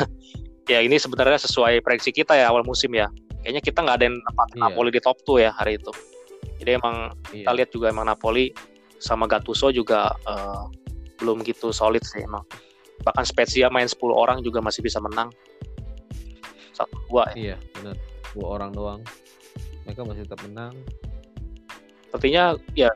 ya 0.66 0.80
ini 0.80 0.96
sebenarnya 0.96 1.36
sesuai 1.40 1.80
prediksi 1.80 2.10
kita 2.10 2.34
ya 2.34 2.48
awal 2.48 2.64
musim 2.64 2.92
ya. 2.92 3.08
Kayaknya 3.44 3.62
kita 3.62 3.78
nggak 3.84 3.96
ada 4.00 4.04
yang 4.08 4.16
tempat 4.24 4.48
Iya. 4.50 4.60
Napoli 4.64 4.88
di 4.88 5.00
top 5.00 5.18
2 5.22 5.44
ya 5.44 5.50
hari 5.52 5.76
itu. 5.76 5.92
Jadi 6.60 6.70
emang 6.74 7.12
Iya. 7.28 7.44
kita 7.44 7.50
lihat 7.52 7.70
juga 7.70 7.86
emang 7.92 8.06
Napoli 8.08 8.48
sama 8.96 9.28
Gattuso 9.28 9.68
juga 9.68 10.08
eh, 10.24 10.62
belum 11.20 11.44
gitu 11.44 11.68
solid 11.70 12.00
sih 12.02 12.24
emang. 12.24 12.42
Bahkan 13.04 13.24
Spezia 13.24 13.68
main 13.68 13.84
10 13.84 14.00
orang 14.10 14.40
juga 14.40 14.64
masih 14.64 14.80
bisa 14.80 14.96
menang. 14.98 15.28
Satu 16.72 16.96
dua 17.06 17.28
ya. 17.32 17.54
Iya, 17.54 17.56
benar. 17.76 17.96
Dua 18.32 18.46
orang 18.50 18.70
doang. 18.72 19.00
Mereka 19.84 20.00
masih 20.02 20.24
tetap 20.24 20.40
menang. 20.42 20.72
Sepertinya 22.08 22.54
ya 22.72 22.90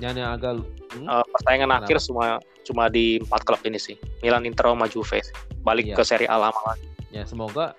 Dan 0.00 0.16
yang 0.16 0.34
agak 0.34 0.58
hmm? 0.96 1.06
eh, 1.06 1.24
persaingan 1.30 1.68
Kenapa? 1.70 1.84
akhir 1.86 1.98
semua 2.02 2.24
cuma 2.62 2.88
di 2.88 3.20
empat 3.20 3.44
klub 3.44 3.60
ini 3.62 3.78
sih. 3.78 3.94
Milan, 4.18 4.42
Inter, 4.42 4.66
sama 4.66 4.88
Juve. 4.88 5.20
Balik 5.62 5.92
Iya. 5.92 5.94
ke 5.94 6.02
Serie 6.02 6.26
A 6.26 6.40
lama 6.40 6.58
lagi. 6.66 6.86
Ya 7.12 7.22
semoga 7.28 7.76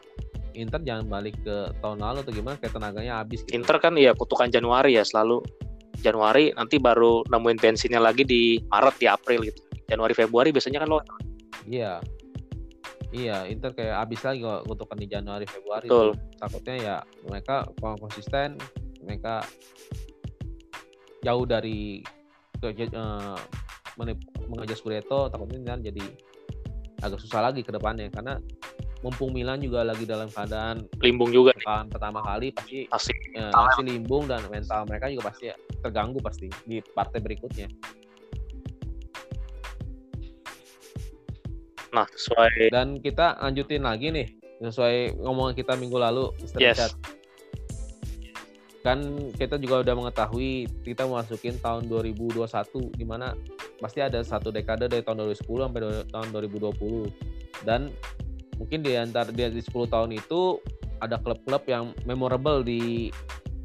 Inter 0.54 0.86
jangan 0.86 1.10
balik 1.10 1.42
ke 1.42 1.74
tahun 1.82 2.00
lalu 2.00 2.18
atau 2.22 2.34
gimana 2.34 2.56
kayak 2.62 2.74
tenaganya 2.78 3.14
habis 3.26 3.42
gitu. 3.42 3.58
Inter 3.58 3.82
kan 3.82 3.98
ya 3.98 4.14
kutukan 4.14 4.54
Januari 4.54 4.94
ya 4.94 5.02
selalu 5.02 5.42
Januari 6.06 6.54
nanti 6.54 6.78
baru 6.78 7.26
nemuin 7.26 7.58
bensinnya 7.58 7.98
lagi 7.98 8.22
di 8.22 8.62
Maret 8.70 8.96
di 9.02 9.08
April 9.10 9.50
gitu. 9.50 9.62
Januari 9.90 10.14
Februari 10.14 10.54
biasanya 10.54 10.86
kan 10.86 10.90
lo 10.94 11.00
Iya. 11.66 12.04
Iya, 13.14 13.46
Inter 13.46 13.78
kayak 13.78 13.94
habis 14.02 14.26
lagi 14.26 14.42
kutukan 14.42 14.98
di 14.98 15.06
Januari 15.06 15.46
Februari. 15.46 15.86
Betul. 15.86 16.18
Takutnya 16.42 16.76
ya 16.82 16.96
mereka 17.30 17.70
kurang 17.78 18.02
konsisten, 18.02 18.58
mereka 19.06 19.46
jauh 21.22 21.46
dari 21.46 22.02
ke 22.58 22.74
uh, 22.98 23.38
mengejar 24.50 24.74
Scudetto, 24.74 25.30
takutnya 25.30 25.78
jadi 25.78 26.02
agak 27.06 27.22
susah 27.22 27.52
lagi 27.52 27.62
ke 27.62 27.70
depannya 27.70 28.10
karena 28.10 28.42
mumpung 29.04 29.36
Milan 29.36 29.60
juga 29.60 29.84
lagi 29.84 30.08
dalam 30.08 30.32
keadaan 30.32 30.88
limbung 31.04 31.30
juga 31.30 31.52
kan 31.60 31.92
pertama 31.92 32.24
kali 32.24 32.56
pasti 32.56 32.88
pasti 32.88 33.12
ya, 33.36 33.52
pasti 33.52 33.84
limbung 33.84 34.32
dan 34.32 34.40
mental 34.48 34.88
mereka 34.88 35.12
juga 35.12 35.30
pasti 35.30 35.52
terganggu 35.84 36.24
pasti 36.24 36.48
di 36.64 36.80
partai 36.80 37.20
berikutnya. 37.20 37.68
Nah, 41.94 42.08
sesuai 42.10 42.74
dan 42.74 42.98
kita 43.04 43.38
lanjutin 43.38 43.86
lagi 43.86 44.10
nih 44.10 44.28
sesuai 44.64 45.20
ngomongan 45.20 45.54
kita 45.54 45.76
minggu 45.76 46.00
lalu. 46.00 46.32
Yes. 46.56 46.80
Richard. 46.80 46.94
Kan 48.84 49.00
kita 49.36 49.60
juga 49.60 49.84
udah 49.84 49.96
mengetahui 49.96 50.68
kita 50.84 51.08
masukin 51.08 51.60
tahun 51.60 51.88
2021 51.88 52.44
di 52.96 53.06
mana 53.08 53.36
pasti 53.80 54.00
ada 54.00 54.24
satu 54.24 54.52
dekade 54.52 54.88
dari 54.88 55.04
tahun 55.04 55.28
2010 55.28 55.68
sampai 55.68 55.82
tahun 56.12 56.28
2020. 56.32 57.68
Dan 57.68 57.92
mungkin 58.58 58.86
di 58.86 58.98
antara 58.98 59.30
di 59.32 59.62
10 59.62 59.70
tahun 59.90 60.14
itu 60.16 60.60
ada 61.04 61.20
klub-klub 61.20 61.64
yang 61.68 61.92
memorable 62.08 62.64
di 62.64 63.12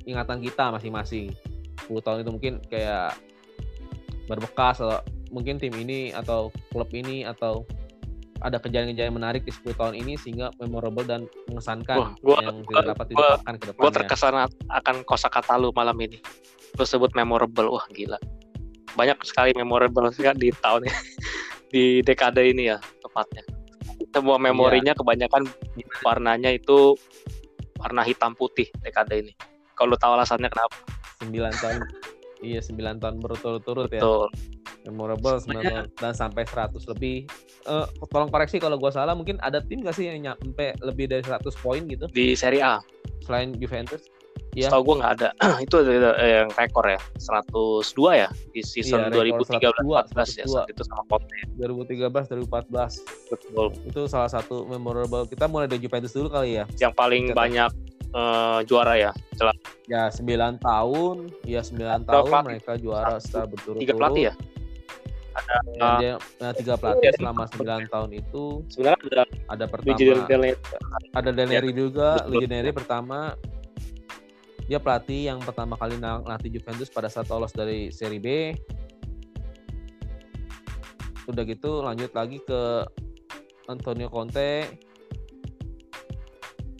ingatan 0.08 0.42
kita 0.42 0.74
masing-masing. 0.74 1.30
10 1.86 2.04
tahun 2.04 2.18
itu 2.26 2.30
mungkin 2.34 2.54
kayak 2.66 3.14
berbekas 4.26 4.82
atau 4.82 5.00
mungkin 5.32 5.60
tim 5.60 5.72
ini 5.76 6.12
atau 6.12 6.52
klub 6.72 6.88
ini 6.92 7.24
atau 7.24 7.64
ada 8.38 8.62
kejadian-kejadian 8.62 9.18
menarik 9.18 9.42
di 9.42 9.50
10 9.50 9.74
tahun 9.74 9.94
ini 9.98 10.14
sehingga 10.14 10.54
memorable 10.62 11.02
dan 11.02 11.26
mengesankan 11.50 11.96
Wah, 11.98 12.10
gua, 12.22 12.38
yang 12.42 12.62
tidak 12.70 12.94
dapat 12.94 13.04
dilupakan 13.10 13.54
ke 13.58 13.64
depannya. 13.66 13.82
Gue 13.82 13.92
terkesan 13.98 14.34
akan 14.70 14.96
kosakata 15.02 15.58
lu 15.58 15.74
malam 15.74 15.98
ini. 15.98 16.22
Lu 16.78 16.84
sebut 16.86 17.10
memorable, 17.18 17.66
wah 17.66 17.86
gila. 17.90 18.18
Banyak 18.94 19.18
sekali 19.26 19.50
memorable 19.58 20.06
sih 20.14 20.26
di 20.38 20.54
tahun 20.54 20.86
di 21.74 22.00
dekade 22.06 22.46
ini 22.46 22.70
ya 22.70 22.78
tepatnya. 23.02 23.42
Semua 24.18 24.36
memorinya 24.42 24.92
iya. 24.92 24.98
kebanyakan 24.98 25.42
warnanya 26.02 26.50
itu 26.50 26.98
warna 27.78 28.02
hitam 28.02 28.34
putih 28.34 28.66
dekade 28.82 29.22
ini. 29.22 29.32
Kalau 29.78 29.94
tahu 29.94 30.18
alasannya 30.18 30.50
kenapa? 30.50 30.76
9 31.22 31.34
tahun. 31.62 31.82
iya, 32.42 32.58
9 32.62 33.02
tahun 33.02 33.16
berturut-turut 33.22 33.90
ya. 33.90 34.02
Betul 34.02 34.30
memorable 34.88 35.36
sebenarnya 35.36 35.84
dan 36.02 36.16
sampai 36.16 36.48
100 36.48 36.72
lebih 36.88 37.28
uh, 37.68 37.84
tolong 38.08 38.32
koreksi 38.32 38.56
kalau 38.56 38.80
gue 38.80 38.88
salah 38.88 39.12
mungkin 39.12 39.36
ada 39.44 39.60
tim 39.60 39.84
gak 39.84 39.92
sih 39.92 40.08
yang 40.08 40.32
nyampe 40.32 40.72
lebih 40.80 41.12
dari 41.12 41.20
100 41.20 41.44
poin 41.60 41.84
gitu 41.84 42.08
di 42.08 42.32
Serie 42.32 42.64
A 42.64 42.80
selain 43.20 43.52
Juventus 43.60 44.08
Iya. 44.58 44.74
Setahu 44.74 44.82
gue 44.90 44.96
nggak 44.98 45.12
ada. 45.20 45.28
itu 45.64 45.76
eh, 45.86 46.42
yang 46.42 46.50
rekor 46.58 46.84
ya. 46.88 47.00
102 47.20 48.22
ya 48.26 48.28
di 48.50 48.60
season 48.64 49.06
iya, 49.06 49.36
2013-14 49.38 50.40
ya 50.40 50.44
saat 50.50 50.68
itu 50.72 50.82
sama 50.82 51.02
Conte. 51.06 51.38
2013 51.60 52.10
2014. 52.10 53.30
Betul. 53.30 53.66
Itu 53.86 54.00
salah 54.10 54.30
satu 54.30 54.66
memorable. 54.66 55.30
Kita 55.30 55.46
mulai 55.46 55.70
dari 55.70 55.78
Juventus 55.84 56.10
dulu 56.10 56.32
kali 56.32 56.58
ya. 56.58 56.64
Yang 56.80 56.94
paling 56.98 57.24
Kita 57.30 57.38
banyak 57.38 57.70
uh, 58.18 58.60
juara 58.66 58.94
ya. 58.98 59.12
Jelas. 59.38 59.56
Ya 59.86 60.10
9 60.10 60.58
tahun, 60.58 61.16
ya 61.46 61.60
9 61.62 62.08
tahun 62.08 62.28
mereka 62.44 62.76
juara 62.80 63.22
secara 63.22 63.46
berturut-turut. 63.46 63.84
Tiga 63.84 63.94
pelatih 63.94 64.24
ya? 64.32 64.34
ada 65.38 65.54
ya, 65.78 65.90
dia, 66.02 66.14
nah, 66.42 66.50
tiga 66.50 66.74
pelatih 66.74 67.14
selama 67.14 67.46
sembilan 67.46 67.80
tahun 67.86 68.10
itu 68.10 68.44
sebenarnya 68.74 68.98
ada 69.06 69.22
ada 69.54 69.64
pertama 69.70 69.94
ada 71.14 71.30
Deneri 71.30 71.70
juga 71.70 72.26
Deneri 72.26 72.70
pertama 72.74 73.38
dia 74.68 74.76
pelatih 74.76 75.32
yang 75.32 75.40
pertama 75.40 75.80
kali 75.80 75.96
ngelatih 75.96 76.52
Juventus 76.52 76.92
pada 76.92 77.08
saat 77.08 77.32
lolos 77.32 77.56
dari 77.56 77.88
Serie 77.88 78.20
B. 78.20 78.28
Udah 81.24 81.44
gitu 81.48 81.80
lanjut 81.80 82.12
lagi 82.12 82.36
ke 82.44 82.84
Antonio 83.72 84.12
Conte. 84.12 84.68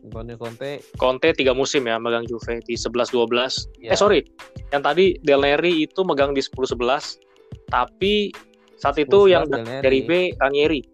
Antonio 0.05 0.37
Conte. 0.37 0.85
Conte 1.01 1.33
tiga 1.33 1.57
musim 1.57 1.89
ya 1.89 1.97
megang 1.97 2.29
Juve 2.29 2.61
di 2.65 2.77
11-12 2.77 3.81
ya. 3.81 3.93
eh 3.93 3.99
sorry. 3.99 4.21
Yang 4.69 4.83
tadi 4.85 5.05
Del 5.25 5.41
Neri 5.41 5.89
itu 5.89 6.05
megang 6.05 6.37
di 6.37 6.45
10-11 6.45 7.25
tapi 7.73 8.29
saat 8.77 9.01
itu 9.01 9.33
yang 9.33 9.49
dari 9.49 10.05
B 10.05 10.37
Ranieri. 10.37 10.85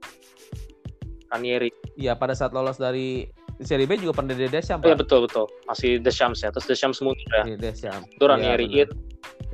Ranieri. 1.35 1.71
Iya, 1.99 2.15
pada 2.15 2.39
saat 2.39 2.55
lolos 2.55 2.79
dari 2.79 3.27
Serie 3.63 3.87
B 3.87 3.95
juga 3.95 4.19
pernah 4.19 4.35
dari 4.35 4.51
Deschamps. 4.51 4.83
Iya 4.83 4.99
betul 4.99 5.31
betul. 5.31 5.47
Masih 5.71 6.03
Deschamps 6.03 6.43
ya. 6.43 6.51
Terus 6.51 6.67
Deschamps 6.67 6.99
mundur 6.99 7.31
ya. 7.31 7.45
Iya, 7.47 7.57
Deschamps. 7.59 8.11
Itu 8.11 8.25
Ranieri 8.27 8.67
ya, 8.67 8.87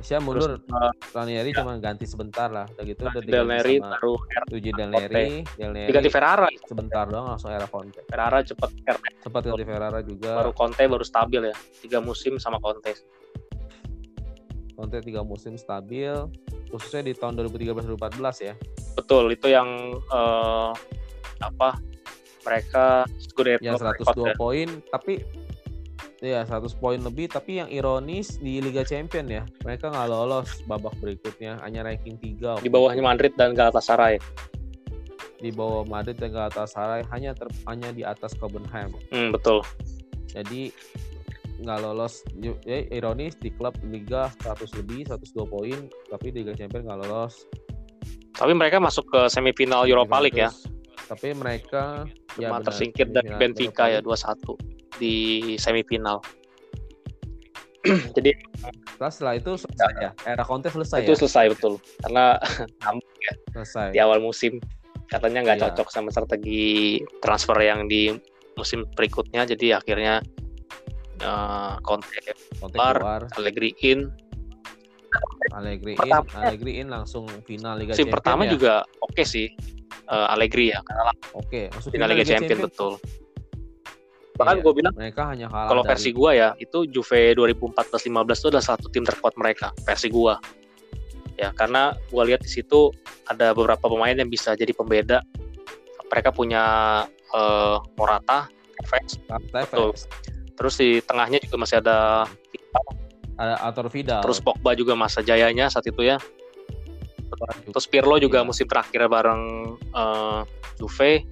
Deschamps 0.01 0.25
mundur. 0.25 0.57
Terus, 0.57 0.73
uh, 0.73 0.93
Ranieri 1.13 1.53
ya. 1.53 1.61
cuma 1.61 1.77
ganti 1.77 2.05
sebentar 2.09 2.49
lah. 2.49 2.65
Udah 2.73 2.83
gitu 2.89 3.01
udah 3.05 3.21
Del 3.21 3.45
Neri 3.45 3.77
baru 3.77 4.17
Tujuh 4.49 4.73
Del 4.73 4.89
Neri, 4.89 5.45
Del 5.53 5.71
Neri. 5.77 5.89
Diganti 5.93 6.09
Ferrara. 6.09 6.49
Sebentar 6.65 7.05
doang 7.05 7.37
langsung 7.37 7.53
era 7.53 7.69
Conte. 7.69 8.01
Ferrara 8.09 8.41
cepet 8.41 8.69
Cepat 9.21 9.41
ganti 9.53 9.65
Ferrara 9.65 9.99
juga. 10.01 10.31
Baru 10.41 10.51
Conte 10.57 10.81
baru 10.89 11.05
stabil 11.05 11.53
ya. 11.53 11.55
Tiga 11.85 12.01
musim 12.01 12.41
sama 12.41 12.57
Conte. 12.57 12.97
Conte 14.73 14.97
tiga 15.05 15.21
musim 15.21 15.61
stabil 15.61 16.09
khususnya 16.71 17.05
di 17.05 17.13
tahun 17.13 17.37
2013-2014 17.37 18.47
ya. 18.47 18.55
Betul, 18.95 19.35
itu 19.35 19.51
yang 19.51 19.67
uh, 20.09 20.71
apa 21.43 21.77
mereka 22.45 23.05
yang 23.61 23.77
102 23.77 24.01
ya. 24.01 24.33
poin 24.37 24.67
tapi 24.89 25.21
ya 26.21 26.45
100 26.45 26.77
poin 26.77 27.01
lebih 27.01 27.33
tapi 27.33 27.57
yang 27.57 27.69
ironis 27.73 28.37
di 28.37 28.61
Liga 28.61 28.85
Champion 28.85 29.25
ya 29.25 29.43
mereka 29.65 29.89
nggak 29.89 30.07
lolos 30.09 30.61
babak 30.69 30.93
berikutnya 31.01 31.57
hanya 31.65 31.81
ranking 31.81 32.15
3 32.21 32.61
di 32.61 32.69
bawahnya 32.69 33.01
Madrid 33.01 33.33
dan 33.35 33.57
Galatasaray. 33.57 34.21
Di 35.41 35.49
bawah 35.49 35.81
Madrid 35.89 36.21
dan 36.21 36.37
Galatasaray 36.37 37.01
hanya 37.09 37.33
ter, 37.33 37.49
hanya 37.65 37.89
di 37.89 38.05
atas 38.05 38.37
Copenhagen 38.37 38.93
hmm, 39.09 39.33
betul. 39.33 39.65
Jadi 40.29 40.69
nggak 41.65 41.79
lolos. 41.81 42.21
Ya 42.37 42.85
ironis 42.93 43.33
di 43.41 43.49
klub 43.57 43.73
liga 43.81 44.29
100 44.45 44.77
lebih 44.85 45.09
102 45.09 45.33
poin 45.49 45.89
tapi 46.13 46.29
di 46.29 46.45
Liga 46.45 46.53
Champions 46.53 46.85
nggak 46.85 46.99
lolos. 47.09 47.49
Tapi 48.37 48.53
mereka 48.53 48.77
masuk 48.77 49.09
ke 49.09 49.21
semifinal 49.33 49.89
Europa 49.89 50.21
League 50.21 50.37
ya 50.37 50.53
tapi 51.11 51.35
mereka 51.35 52.07
ya 52.39 52.55
benar, 52.55 52.71
tersingkir 52.71 53.11
dari 53.11 53.35
Benfica 53.35 53.91
ya 53.91 53.99
2-1 53.99 54.55
di 54.95 55.15
semifinal. 55.59 56.23
Jadi 58.15 58.31
setelah 58.95 59.35
itu 59.35 59.59
selesai 59.59 59.91
ya. 59.99 60.11
era 60.23 60.47
Conte 60.47 60.71
selesai 60.71 61.03
itu 61.03 61.11
ya? 61.11 61.19
selesai 61.19 61.45
betul. 61.51 61.83
Karena 62.07 62.39
ya, 63.27 63.33
selesai. 63.59 63.91
di 63.91 63.99
awal 63.99 64.23
musim. 64.23 64.55
Katanya 65.11 65.43
nggak 65.43 65.57
iya. 65.59 65.63
cocok 65.67 65.91
sama 65.91 66.07
strategi 66.15 67.03
transfer 67.19 67.59
yang 67.59 67.91
di 67.91 68.15
musim 68.55 68.87
berikutnya. 68.95 69.43
Jadi 69.43 69.75
akhirnya 69.75 70.23
uh, 71.27 71.75
Conte, 71.83 72.07
Conte 72.55 72.71
keluar, 72.79 72.95
keluar, 72.95 73.21
Allegri 73.35 73.75
in. 73.83 74.07
Allegri 75.51 75.93
in, 75.99 76.11
Allegri 76.35 76.71
in 76.79 76.87
langsung 76.87 77.27
final 77.43 77.75
Liga 77.75 77.93
Champions. 77.93 78.15
pertama 78.15 78.41
ya? 78.47 78.49
juga 78.55 78.73
oke 79.03 79.11
okay 79.11 79.25
sih 79.27 79.47
uh, 80.07 80.31
Allegri 80.31 80.71
ya 80.71 80.79
karena 80.83 81.13
oke 81.35 81.47
okay, 81.47 81.65
final 81.91 82.07
Liga, 82.11 82.23
Liga 82.23 82.25
Champions, 82.37 82.61
betul. 82.67 82.93
Bahkan 84.31 84.57
iya, 84.57 84.63
gue 84.63 84.73
bilang 84.73 84.93
mereka 84.95 85.23
hanya 85.29 85.47
kalah 85.51 85.69
kalau 85.69 85.83
versi 85.85 86.09
dari... 86.09 86.17
gue 86.17 86.31
ya 86.33 86.49
itu 86.57 86.79
Juve 86.89 87.21
2014-15 87.35 88.41
itu 88.41 88.47
adalah 88.49 88.65
satu 88.65 88.87
tim 88.89 89.03
terkuat 89.05 89.35
mereka 89.37 89.69
versi 89.83 90.07
gue 90.09 90.33
ya 91.37 91.49
karena 91.53 91.93
gue 91.93 92.23
lihat 92.25 92.41
di 92.41 92.49
situ 92.49 92.89
ada 93.27 93.51
beberapa 93.51 93.85
pemain 93.91 94.13
yang 94.13 94.31
bisa 94.31 94.55
jadi 94.55 94.71
pembeda 94.71 95.21
mereka 96.11 96.29
punya 96.35 96.63
uh, 97.31 97.79
Morata, 97.95 98.51
Tevez, 98.75 99.15
betul. 99.51 99.95
Terus 100.59 100.73
di 100.75 100.99
tengahnya 100.99 101.39
juga 101.39 101.55
masih 101.63 101.79
ada 101.79 102.27
ada 102.27 103.00
Arthur 103.41 103.87
Vidal. 103.89 104.21
Terus 104.21 104.39
Pogba 104.39 104.77
juga 104.77 104.93
masa 104.93 105.25
jayanya 105.25 105.67
saat 105.67 105.85
itu 105.89 106.05
ya. 106.05 106.17
Terus 107.65 107.85
Pirlo 107.87 108.19
juga 108.21 108.43
musim 108.45 108.67
terakhir 108.67 109.07
bareng 109.07 109.75
uh, 109.95 110.45
Juve. 110.77 111.25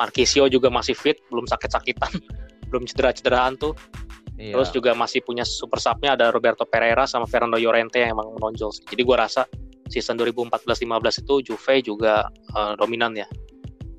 Marquisio 0.00 0.48
juga 0.48 0.72
masih 0.72 0.96
fit, 0.96 1.20
belum 1.28 1.46
sakit-sakitan, 1.46 2.10
belum 2.72 2.88
cedera-cederaan 2.88 3.54
tuh. 3.60 3.76
Iya. 4.40 4.58
Terus 4.58 4.68
juga 4.74 4.96
masih 4.96 5.22
punya 5.22 5.44
super 5.46 5.78
subnya 5.78 6.16
ada 6.18 6.32
Roberto 6.32 6.64
Pereira 6.66 7.06
sama 7.06 7.28
Fernando 7.28 7.60
Llorente 7.60 8.00
yang 8.00 8.16
emang 8.16 8.34
menonjol 8.34 8.72
sih. 8.72 8.82
Jadi 8.88 9.02
gua 9.04 9.28
rasa 9.28 9.46
season 9.92 10.16
2014-15 10.16 11.22
itu 11.22 11.34
Juve 11.52 11.74
juga 11.84 12.26
uh, 12.56 12.72
dominan 12.80 13.12
ya 13.12 13.28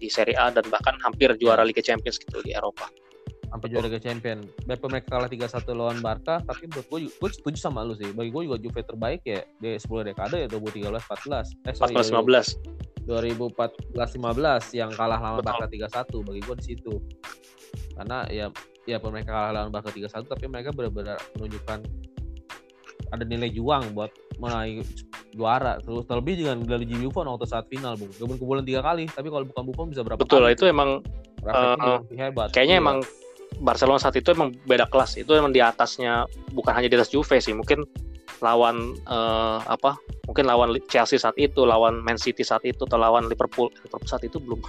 di 0.02 0.10
Serie 0.12 0.36
A 0.36 0.50
dan 0.52 0.66
bahkan 0.68 0.98
hampir 1.06 1.32
juara 1.40 1.64
iya. 1.64 1.70
Liga 1.70 1.80
Champions 1.86 2.20
gitu 2.20 2.42
di 2.44 2.52
Eropa 2.52 2.90
sampai 3.54 3.68
juara 3.70 3.86
Liga 3.86 4.02
Champion. 4.02 4.42
Walaupun 4.66 4.90
mereka 4.90 5.08
kalah 5.14 5.30
3-1 5.30 5.78
lawan 5.78 5.98
Barca, 6.02 6.42
tapi 6.42 6.66
menurut 6.66 6.88
gue, 6.90 7.00
gue 7.14 7.30
setuju 7.30 7.58
sama 7.62 7.86
lu 7.86 7.94
sih. 7.94 8.10
Bagi 8.10 8.34
gue 8.34 8.42
juga 8.50 8.58
Juve 8.58 8.82
terbaik 8.82 9.22
ya 9.22 9.46
di 9.62 9.78
10 9.78 10.10
dekade 10.10 10.36
ya 10.42 10.48
2013 10.50 10.90
14. 10.90 11.70
Eh 11.70 11.74
sorry, 11.78 11.94
14 11.94 13.06
15. 13.06 13.06
2014-15 13.06 14.80
yang 14.80 14.90
kalah 14.98 15.20
lawan. 15.22 15.46
Barca 15.46 15.70
3-1 15.70 16.26
bagi 16.26 16.42
gue 16.42 16.56
di 16.58 16.66
situ. 16.66 16.94
Karena 17.94 18.26
ya 18.34 18.50
ya 18.90 18.98
mereka 18.98 19.30
kalah 19.30 19.52
lawan 19.54 19.70
Barca 19.70 19.94
3-1 19.94 20.26
tapi 20.26 20.46
mereka 20.50 20.74
benar-benar 20.74 21.22
menunjukkan 21.38 21.80
ada 23.14 23.24
nilai 23.30 23.54
juang 23.54 23.94
buat 23.94 24.10
meraih 24.42 24.82
juara 25.38 25.78
terus 25.82 26.06
terlebih 26.10 26.42
dengan 26.42 26.66
gelar 26.66 26.82
Liga 26.82 26.98
Buffon 27.06 27.30
waktu 27.30 27.46
saat 27.46 27.66
final 27.70 27.94
bung 27.94 28.10
kebun 28.10 28.38
kebobolan 28.42 28.66
tiga 28.66 28.82
kali 28.82 29.06
tapi 29.06 29.30
kalau 29.30 29.46
bukan 29.46 29.64
Buffon 29.70 29.88
bisa 29.94 30.02
berapa 30.02 30.18
betul 30.18 30.42
kali 30.42 30.58
itu 30.58 30.66
emang 30.66 31.02
lebih 31.46 32.18
hebat 32.18 32.50
kayaknya 32.54 32.82
Iya. 32.82 32.84
emang 32.86 32.98
Barcelona 33.64 33.96
saat 33.96 34.20
itu 34.20 34.36
emang 34.36 34.52
beda 34.68 34.86
kelas. 34.92 35.16
Itu 35.16 35.40
emang 35.40 35.56
di 35.56 35.64
atasnya 35.64 36.28
bukan 36.52 36.76
hanya 36.76 36.92
di 36.92 37.00
atas 37.00 37.10
Juve 37.10 37.40
sih. 37.40 37.56
Mungkin 37.56 37.88
lawan 38.44 39.00
eh, 39.08 39.60
apa 39.64 39.96
mungkin 40.28 40.44
lawan 40.52 40.76
Chelsea 40.92 41.16
saat 41.16 41.40
itu 41.40 41.64
lawan 41.64 42.04
Man 42.04 42.20
City 42.20 42.44
saat 42.44 42.68
itu 42.68 42.84
atau 42.84 43.00
lawan 43.00 43.32
Liverpool. 43.32 43.72
Liverpool 43.88 44.10
saat 44.12 44.28
itu 44.28 44.36
belum 44.44 44.60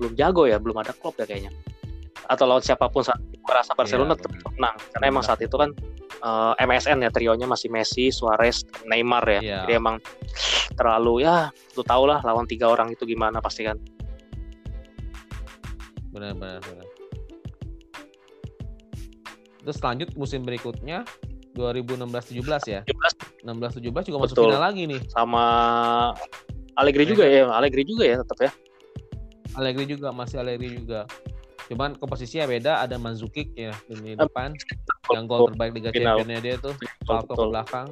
belum 0.00 0.12
jago 0.16 0.48
ya 0.48 0.56
belum 0.56 0.80
ada 0.80 0.96
klub 0.96 1.12
ya 1.20 1.28
kayaknya. 1.28 1.52
Atau 2.32 2.48
lawan 2.48 2.64
siapa 2.64 2.88
pun 2.88 3.04
saat 3.04 3.20
itu 3.20 3.36
gua 3.44 3.60
rasa 3.60 3.76
Barcelona 3.76 4.16
Iya, 4.16 4.24
tetap 4.24 4.32
menang. 4.56 4.76
Karena 4.96 5.04
emang 5.12 5.24
Benar. 5.28 5.36
saat 5.36 5.40
itu 5.44 5.56
kan 5.60 5.70
eh, 6.24 6.64
MSN 6.64 6.98
ya 7.04 7.10
trionya 7.12 7.44
masih 7.44 7.68
Messi 7.68 8.08
Suarez 8.08 8.64
Neymar 8.88 9.28
ya. 9.28 9.40
Iya. 9.44 9.58
jadi 9.68 9.72
emang 9.76 10.00
terlalu 10.72 11.28
ya 11.28 11.52
lu 11.76 11.84
tau 11.84 12.08
lah 12.08 12.24
lawan 12.24 12.48
tiga 12.48 12.72
orang 12.72 12.88
itu 12.88 13.04
gimana 13.04 13.44
pasti 13.44 13.68
kan. 13.68 13.76
Benar 16.12 16.32
benar 16.36 16.60
benar 16.64 16.81
terus 19.62 19.78
lanjut 19.80 20.08
musim 20.18 20.42
berikutnya 20.42 21.06
2016-17 21.54 22.42
ya? 22.68 22.80
17 22.84 23.44
16-17 23.44 24.08
juga 24.08 24.18
masuk 24.24 24.36
Betul. 24.36 24.46
final 24.48 24.62
lagi 24.62 24.82
nih. 24.88 25.00
Sama 25.12 25.44
Allegri 26.80 27.04
juga 27.04 27.24
ya 27.28 27.48
Allegri 27.52 27.84
juga 27.84 28.04
ya 28.08 28.16
tetap 28.24 28.38
ya. 28.40 28.50
Allegri 29.56 29.84
juga 29.84 30.08
masih 30.10 30.40
Allegri 30.40 30.80
juga. 30.80 31.04
Cuman 31.68 31.96
komposisinya 31.96 32.48
beda 32.48 32.72
ada 32.80 32.96
Mandzukic 32.96 33.52
ya 33.52 33.72
di 33.88 34.16
depan. 34.16 34.56
Yang 35.12 35.24
gol 35.28 35.40
terbaik 35.52 35.72
Liga 35.76 35.90
Final. 35.92 36.16
Championnya 36.16 36.40
dia 36.40 36.54
tuh 36.56 36.74
salto 37.04 37.28
ke 37.28 37.32
betul. 37.36 37.48
belakang. 37.52 37.88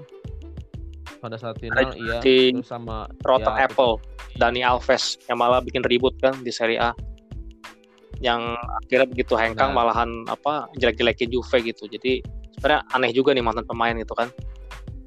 Pada 1.20 1.36
saat 1.36 1.60
final 1.60 1.92
iya. 2.00 2.16
di 2.24 2.48
terus 2.56 2.72
sama 2.72 3.04
Rotten 3.28 3.52
ya, 3.52 3.68
Apple 3.68 4.00
Dani 4.40 4.64
Alves 4.64 5.20
yang 5.28 5.36
malah 5.36 5.60
bikin 5.60 5.84
ribut 5.84 6.16
kan 6.16 6.32
di 6.40 6.48
Serie 6.48 6.80
A 6.80 6.96
yang 8.20 8.52
akhirnya 8.84 9.08
begitu 9.08 9.32
hengkang 9.34 9.72
Benar. 9.72 9.80
malahan 9.80 10.10
apa 10.28 10.68
jelek-jelekin 10.76 11.32
Juve 11.32 11.56
gitu. 11.64 11.88
Jadi 11.88 12.20
sebenarnya 12.56 12.84
aneh 12.92 13.10
juga 13.16 13.32
nih 13.32 13.40
mantan 13.40 13.64
pemain 13.64 13.96
itu 13.96 14.12
kan. 14.12 14.28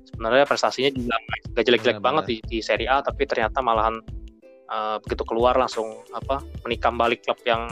Sebenarnya 0.10 0.46
prestasinya 0.50 0.89
juga 0.93 1.13
nggak 1.53 1.63
jelek-jelek 1.65 2.00
banget 2.01 2.24
di, 2.29 2.36
di 2.46 2.58
Serie 2.62 2.89
A 2.89 3.01
tapi 3.05 3.25
ternyata 3.29 3.62
malahan 3.62 4.01
eh, 4.70 4.98
begitu 5.05 5.22
keluar 5.25 5.53
langsung 5.53 6.01
apa 6.13 6.41
menikam 6.65 6.98
balik 6.98 7.22
klub 7.22 7.38
yang 7.46 7.70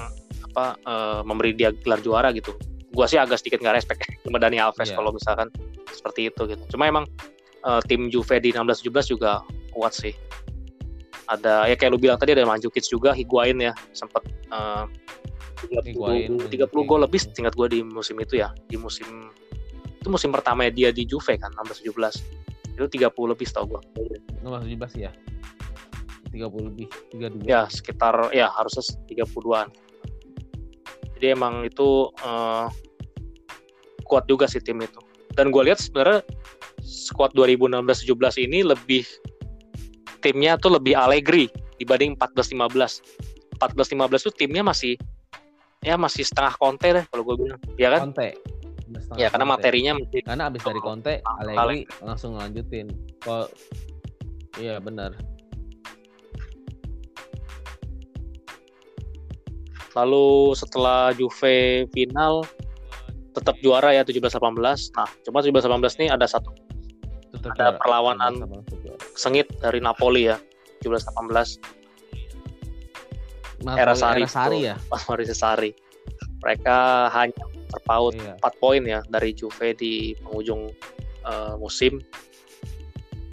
apa 0.54 0.78
eh, 0.86 1.22
memberi 1.26 1.58
dia 1.58 1.74
gelar 1.74 2.02
juara 2.06 2.30
gitu. 2.34 2.54
Gua 2.94 3.10
sih 3.10 3.18
agak 3.18 3.42
sedikit 3.42 3.66
nggak 3.66 3.82
respect 3.82 4.06
sama 4.26 4.38
Dani 4.38 4.62
Alves 4.62 4.94
Iya. 4.94 4.98
kalau 4.98 5.10
misalkan 5.10 5.50
seperti 5.90 6.30
itu 6.30 6.46
gitu. 6.46 6.78
Cuma 6.78 6.86
emang 6.86 7.10
eh, 7.66 7.82
tim 7.90 8.14
Juve 8.14 8.38
di 8.38 8.54
16-17 8.54 9.18
juga 9.18 9.42
kuat 9.74 9.98
sih. 9.98 10.14
Ada 11.30 11.72
ya 11.72 11.76
kayak 11.80 11.92
lu 11.96 12.00
bilang 12.02 12.20
tadi 12.20 12.36
ada 12.36 12.44
Mandzukic 12.44 12.84
juga 12.84 13.16
Higuain 13.16 13.56
ya 13.58 13.74
sempat 13.96 14.22
eh, 14.28 14.86
30, 15.70 15.94
Higuain, 15.94 16.32
30 16.38 16.50
Mandzukic. 16.50 16.88
gol 16.89 17.01
lebih 17.06 17.20
tingkat 17.36 17.53
gue 17.53 17.68
di 17.68 17.80
musim 17.86 18.18
itu 18.18 18.41
ya. 18.41 18.50
Di 18.65 18.77
musim 18.80 19.30
itu 20.01 20.08
musim 20.10 20.34
pertama 20.34 20.65
dia 20.74 20.89
di 20.89 21.06
Juve 21.06 21.38
kan 21.38 21.53
16 21.62 21.86
17 21.86 22.74
itu 22.74 22.88
30 22.89 23.13
lebih 23.30 23.46
setahu 23.46 23.77
gue 23.77 23.82
nomor 24.41 24.65
17 24.65 24.98
ya? 24.98 25.13
30 26.34 26.41
lebih 26.74 26.89
32 27.13 27.46
ya 27.46 27.70
sekitar 27.70 28.34
ya 28.34 28.50
harusnya 28.50 28.82
30-an 29.06 29.70
jadi 31.22 31.38
emang 31.38 31.70
itu 31.70 32.10
eh, 32.25 32.65
kuat 34.10 34.25
juga 34.25 34.50
sih 34.50 34.58
tim 34.58 34.82
itu. 34.82 34.98
Dan 35.38 35.53
gue 35.53 35.62
lihat 35.70 35.77
sebenarnya 35.77 36.25
squad 36.81 37.38
2016-17 37.38 38.50
ini 38.50 38.66
lebih 38.66 39.05
timnya 40.25 40.57
tuh 40.57 40.81
lebih 40.81 40.98
Allegri 40.98 41.46
dibanding 41.77 42.18
14-15 42.18 43.62
14-15 43.62 44.27
tuh 44.27 44.33
timnya 44.33 44.66
masih 44.66 44.98
ya 45.81 45.98
masih 45.98 46.22
setengah 46.22 46.53
konte 46.61 46.87
deh 46.94 47.05
kalau 47.09 47.24
gue 47.25 47.35
bilang 47.46 47.59
ya 47.75 47.89
kan 47.89 48.13
Setengah 48.91 49.17
ya 49.24 49.27
karena 49.31 49.46
Conte. 49.48 49.55
materinya 49.55 49.91
masih 49.98 50.22
karena 50.27 50.44
abis 50.51 50.61
dari 50.67 50.79
Conte 50.83 51.13
Allegri 51.39 51.79
langsung 52.03 52.31
lanjutin 52.37 52.87
kalau 53.24 53.48
iya 54.59 54.77
benar 54.77 55.15
Lalu 59.91 60.55
setelah 60.55 61.11
Juve 61.11 61.83
final 61.91 62.48
tetap 63.35 63.59
juara 63.59 63.91
ya 63.91 64.07
17-18. 64.07 64.39
Nah, 64.96 65.09
cuma 65.27 65.44
17-18 65.44 66.00
ini 66.00 66.07
ada 66.07 66.24
satu 66.24 66.48
Tetap 67.35 67.51
Ada 67.59 67.75
juara. 67.75 67.79
perlawanan. 67.79 68.33
Sama-sama 68.39 68.63
tetap 68.63 68.79
juara. 68.87 69.03
sengit 69.20 69.48
dari 69.59 69.79
Napoli 69.83 70.31
ya 70.31 70.39
17-18 70.87 71.59
Nah, 73.62 73.76
era 73.76 73.94
Napoli- 73.94 74.02
Sari, 74.02 74.22
era 74.22 74.30
Sari 74.30 74.58
tuh. 74.58 74.68
ya 74.68 74.76
pas 74.92 75.02
Maurizio 75.06 75.38
Sarri. 75.38 75.72
Mereka 76.42 76.78
hanya 77.14 77.44
terpaut 77.70 78.14
iya 78.14 78.34
4 78.38 78.58
poin 78.58 78.82
ya 78.82 79.00
dari 79.06 79.32
Juve 79.32 79.72
di 79.74 80.12
penghujung 80.18 80.68
eh, 81.24 81.54
musim. 81.56 82.02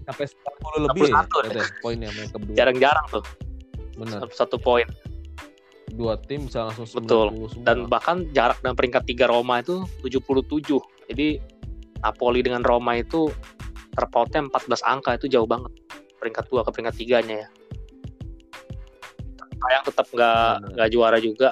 sampai 0.04 0.24
40 0.24 0.88
lebih 0.88 1.02
ya, 1.04 1.20
41 1.20 1.28
gitu 1.44 1.58
ya, 1.58 1.68
poinnya 1.80 2.08
mereka 2.10 2.34
berdua 2.40 2.56
Jarang-jarang 2.56 3.06
tuh 3.10 3.24
benar 3.92 4.24
satu, 4.30 4.56
poin. 4.56 4.88
dua 5.90 6.16
tim 6.22 6.46
bisa 6.46 6.64
langsung 6.64 6.84
90 6.86 6.96
Betul. 7.02 7.26
semua 7.48 7.64
Dan 7.64 7.78
bahkan 7.88 8.16
jarak 8.30 8.56
dengan 8.60 8.72
peringkat 8.72 9.02
3 9.04 9.24
Roma 9.26 9.58
itu 9.58 9.82
77. 10.00 10.80
Jadi 11.08 11.40
Napoli 11.98 12.40
dengan 12.40 12.62
Roma 12.62 12.94
itu 12.94 13.28
terpautnya 13.90 14.46
14 14.46 14.80
angka 14.86 15.16
itu 15.16 15.26
jauh 15.26 15.44
banget. 15.44 15.72
Peringkat 16.16 16.44
2 16.46 16.62
ke 16.62 16.70
peringkat 16.70 16.94
3-nya 16.94 17.36
ya. 17.42 17.48
Sayang 19.58 19.84
tetap 19.86 20.06
nggak 20.10 20.50
Benar. 20.62 20.70
nggak 20.74 20.88
juara 20.94 21.18
juga. 21.18 21.50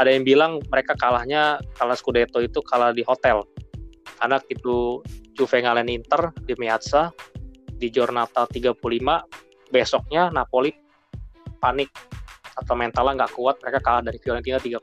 Ada 0.00 0.08
yang 0.10 0.24
bilang 0.24 0.52
mereka 0.72 0.96
kalahnya 0.96 1.60
kalah 1.76 1.94
Scudetto 1.94 2.40
itu 2.40 2.58
kalah 2.64 2.90
di 2.96 3.04
hotel. 3.04 3.44
Karena 4.18 4.40
itu 4.48 5.02
Juve 5.32 5.58
ngalahin 5.64 5.88
Inter 5.88 6.32
di 6.44 6.54
Meazza 6.60 7.12
di 7.76 7.88
Giornata 7.88 8.46
35 8.46 8.78
besoknya 9.72 10.28
Napoli 10.30 10.70
panik 11.58 11.88
atau 12.52 12.74
mentalnya 12.76 13.24
nggak 13.24 13.32
kuat 13.32 13.56
mereka 13.64 13.78
kalah 13.80 14.02
dari 14.04 14.18
Fiorentina 14.20 14.60
3-0 14.60 14.78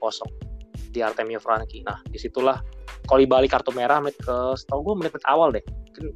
di 0.90 1.00
Artemio 1.06 1.38
Franchi. 1.38 1.86
Nah 1.86 2.02
di 2.10 2.18
situlah 2.18 2.58
kalau 3.06 3.22
balik 3.26 3.54
kartu 3.54 3.74
merah 3.74 4.02
menit 4.02 4.18
ke 4.22 4.36
setahu 4.58 4.94
gue 4.94 4.96
menit, 5.06 5.12
menit 5.18 5.28
awal 5.30 5.50
deh 5.54 5.64
mungkin 5.66 6.14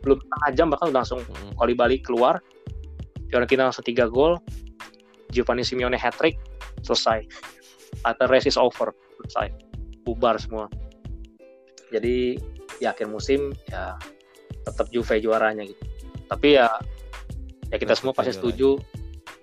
belum 0.00 0.18
setengah 0.22 0.50
jam 0.56 0.66
bahkan 0.72 0.86
udah 0.90 1.00
langsung 1.04 1.20
Mm. 1.20 1.50
kalau 1.58 1.74
balik 1.76 2.00
keluar 2.06 2.34
Fiorentina 3.30 3.68
langsung 3.68 3.86
3 3.86 4.06
gol 4.10 4.38
Giovanni 5.30 5.64
Simeone 5.64 5.96
hat 5.96 6.14
trick 6.18 6.36
selesai 6.82 7.24
atau 8.06 8.26
race 8.30 8.46
is 8.46 8.58
over 8.58 8.94
selesai 9.22 9.50
bubar 10.06 10.38
semua 10.38 10.66
jadi 11.90 12.38
di 12.80 12.84
akhir 12.86 13.10
musim 13.10 13.52
ya 13.68 13.98
tetap 14.64 14.88
Juve 14.94 15.18
juaranya 15.18 15.66
gitu 15.66 15.84
tapi 16.30 16.56
ya 16.56 16.70
ya 17.70 17.76
kita 17.78 17.94
semua 17.98 18.14
pasti 18.14 18.34
setuju 18.34 18.78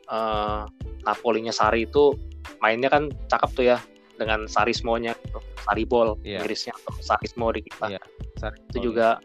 eh 0.08 0.64
Napolinya 1.08 1.56
Sari 1.56 1.88
itu 1.88 2.12
mainnya 2.60 2.92
kan 2.92 3.08
cakep 3.32 3.50
tuh 3.56 3.64
ya 3.64 3.78
dengan 4.20 4.44
Sarismo-nya 4.50 5.16
gitu. 5.24 5.40
Saribol 5.64 6.20
Iya. 6.26 6.42
Inggrisnya 6.44 6.74
atau 6.84 7.00
Sarismo 7.00 7.48
di 7.56 7.64
kita 7.64 7.96
Iya. 7.96 8.02
Sari 8.36 8.58
itu 8.68 8.92
juga 8.92 9.20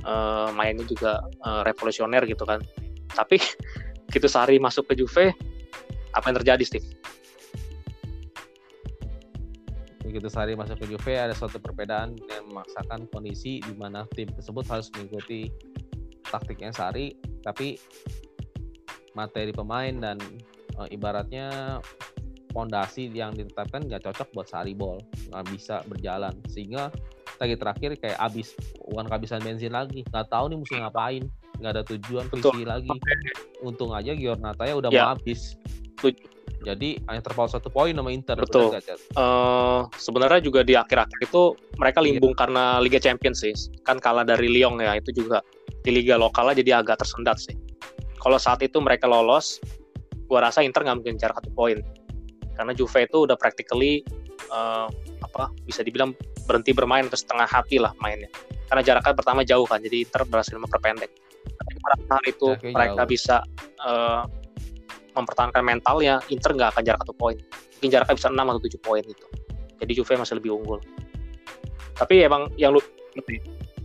eh, 0.00 0.48
mainnya 0.56 0.84
juga 0.88 1.20
eh, 1.20 1.62
revolusioner 1.68 2.24
gitu 2.24 2.48
kan 2.48 2.64
tapi 3.12 3.36
gitu 4.14 4.28
Sari 4.28 4.56
masuk 4.56 4.88
ke 4.88 4.96
Juve 4.96 5.36
apa 6.12 6.30
yang 6.30 6.36
terjadi 6.42 6.64
Steve? 6.66 6.88
begitu 10.00 10.26
Sari 10.26 10.58
masuk 10.58 10.82
ke 10.82 10.90
Juve 10.90 11.14
ada 11.14 11.30
suatu 11.30 11.62
perbedaan 11.62 12.18
yang 12.18 12.44
memaksakan 12.50 13.06
kondisi 13.14 13.62
di 13.62 13.74
mana 13.78 14.02
tim 14.10 14.26
tersebut 14.26 14.66
harus 14.66 14.90
mengikuti 14.98 15.54
taktiknya 16.26 16.74
Sari 16.74 17.14
tapi 17.46 17.78
materi 19.14 19.54
pemain 19.54 19.94
dan 19.94 20.18
eh, 20.82 20.88
ibaratnya 20.90 21.78
fondasi 22.50 23.06
yang 23.14 23.38
ditetapkan 23.38 23.86
nggak 23.86 24.02
cocok 24.10 24.28
buat 24.34 24.50
Sari 24.50 24.74
ball 24.74 24.98
nggak 25.30 25.46
bisa 25.54 25.86
berjalan 25.86 26.34
sehingga 26.50 26.90
lagi 27.38 27.54
terakhir 27.54 27.94
kayak 28.02 28.18
abis 28.18 28.58
bukan 28.90 29.06
kehabisan 29.06 29.40
bensin 29.46 29.70
lagi 29.70 30.02
nggak 30.10 30.26
tahu 30.26 30.50
nih 30.50 30.58
mesti 30.58 30.74
ngapain 30.82 31.24
nggak 31.62 31.70
ada 31.76 31.82
tujuan 31.86 32.26
Betul. 32.34 32.50
visi 32.58 32.62
lagi 32.66 32.90
untung 33.62 33.94
aja 33.94 34.10
Giornata 34.10 34.66
ya 34.66 34.74
udah 34.74 34.90
Ya. 34.90 35.06
mau 35.06 35.14
habis. 35.14 35.54
Jadi 36.60 37.00
hanya 37.08 37.24
terpaut 37.24 37.48
satu 37.48 37.72
poin 37.72 37.96
sama 37.96 38.12
Inter 38.12 38.36
Betul. 38.36 38.76
eh 38.76 39.80
sebenarnya 39.96 40.40
juga 40.44 40.60
di 40.60 40.76
akhir-akhir 40.76 41.18
itu 41.24 41.56
mereka 41.80 42.04
limbung 42.04 42.36
karena 42.36 42.76
Liga 42.84 43.00
Champions 43.00 43.40
sih. 43.40 43.56
Kan 43.80 43.96
kalah 43.96 44.28
dari 44.28 44.48
Lyon 44.52 44.76
ya, 44.76 44.92
itu 45.00 45.08
juga 45.24 45.40
di 45.80 45.90
liga 45.96 46.20
lokalnya 46.20 46.60
jadi 46.60 46.84
agak 46.84 47.00
tersendat 47.00 47.40
sih. 47.40 47.56
Kalau 48.20 48.36
saat 48.36 48.60
itu 48.60 48.76
mereka 48.76 49.08
lolos, 49.08 49.56
gua 50.28 50.44
rasa 50.44 50.60
Inter 50.60 50.84
nggak 50.84 50.96
mungkin 51.00 51.16
jarak 51.16 51.40
satu 51.40 51.48
poin 51.56 51.80
karena 52.60 52.76
Juve 52.76 53.08
itu 53.08 53.24
udah 53.24 53.40
practically 53.40 54.04
uh, 54.52 54.84
apa 55.24 55.48
bisa 55.64 55.80
dibilang 55.80 56.12
berhenti 56.44 56.76
bermain 56.76 57.08
atau 57.08 57.16
setengah 57.16 57.48
hati 57.48 57.80
lah 57.80 57.96
mainnya 58.04 58.28
karena 58.68 58.84
jaraknya 58.84 59.16
pertama 59.16 59.40
jauh 59.48 59.64
kan 59.64 59.80
jadi 59.80 60.04
Inter 60.04 60.28
berhasil 60.28 60.60
memperpendek 60.60 61.08
tapi 61.40 61.72
pada 61.80 61.96
saat 62.04 62.24
itu 62.28 62.46
Jaraknya 62.52 62.72
mereka 62.76 63.02
jauh. 63.02 63.08
bisa 63.08 63.36
uh, 63.80 64.28
mempertahankan 65.14 65.62
mentalnya 65.62 66.22
Inter 66.30 66.54
nggak 66.54 66.76
akan 66.76 66.82
jarak 66.86 67.00
satu 67.02 67.14
poin. 67.16 67.36
Mungkin 67.78 67.88
jaraknya 67.90 68.14
bisa 68.16 68.28
6 68.28 68.36
atau 68.36 68.60
7 68.60 68.76
poin 68.80 69.04
itu 69.04 69.26
jadi 69.80 69.92
Juve 69.96 70.14
masih 70.20 70.36
lebih 70.36 70.52
unggul. 70.60 70.78
Tapi 71.96 72.28
emang 72.28 72.52
yang 72.60 72.76
lu 72.76 72.80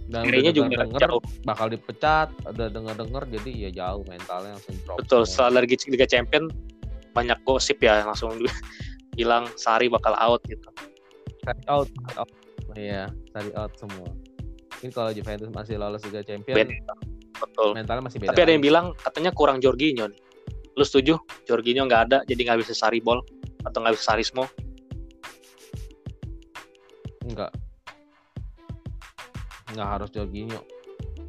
dan 0.06 0.30
juga 0.54 0.86
denger 0.86 1.02
jauh. 1.02 1.24
bakal 1.50 1.66
dipecat 1.66 2.30
ada 2.46 2.70
dengar 2.70 2.94
dengar 2.94 3.26
jadi 3.26 3.52
ya 3.58 3.70
jauh 3.74 4.06
mentalnya 4.06 4.54
langsung 4.54 4.78
drop 4.86 5.02
betul 5.02 5.26
setelah 5.26 5.66
Liga, 5.66 5.82
Liga 5.90 6.06
Champion 6.06 6.46
banyak 7.18 7.34
gosip 7.42 7.82
ya 7.82 8.06
langsung 8.06 8.38
bilang 9.18 9.50
Sari 9.58 9.90
bakal 9.90 10.14
out 10.20 10.46
gitu. 10.46 10.70
Sari 11.42 11.64
out, 11.72 11.90
out. 12.22 12.30
Iya, 12.78 13.10
sari 13.34 13.50
out 13.56 13.74
semua. 13.80 14.12
Mungkin 14.78 14.92
kalau 14.94 15.10
Juventus 15.16 15.50
masih 15.50 15.80
lolos 15.80 16.04
Liga 16.06 16.22
Champions, 16.22 16.54
beda. 16.54 16.94
Betul. 17.36 17.70
mentalnya 17.74 18.04
masih 18.06 18.20
beda. 18.22 18.30
tapi 18.32 18.42
ada 18.46 18.52
yang 18.54 18.62
lagi. 18.62 18.70
bilang 18.70 18.86
katanya 19.02 19.32
kurang 19.34 19.58
Jorginho 19.58 20.06
nih 20.06 20.22
lu 20.76 20.84
setuju 20.84 21.16
Jorginho 21.48 21.88
nggak 21.88 22.02
ada 22.12 22.18
jadi 22.28 22.52
nggak 22.52 22.68
bisa 22.68 22.76
Sari 22.76 23.00
ball 23.00 23.24
atau 23.64 23.80
nggak 23.82 23.96
bisa 23.96 24.14
Sarismo 24.14 24.46
enggak. 27.26 27.52
Enggak 29.74 29.88
harus 30.00 30.10
Jorginho. 30.14 30.62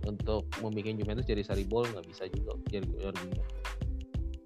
Untuk 0.07 0.47
membuat 0.63 0.95
Juventus 0.95 1.27
jadi 1.27 1.43
Saribol 1.43 1.83
nggak 1.91 2.07
bisa 2.07 2.31
juga 2.31 2.55
jadi 2.71 2.87
Jorginho. 2.87 3.43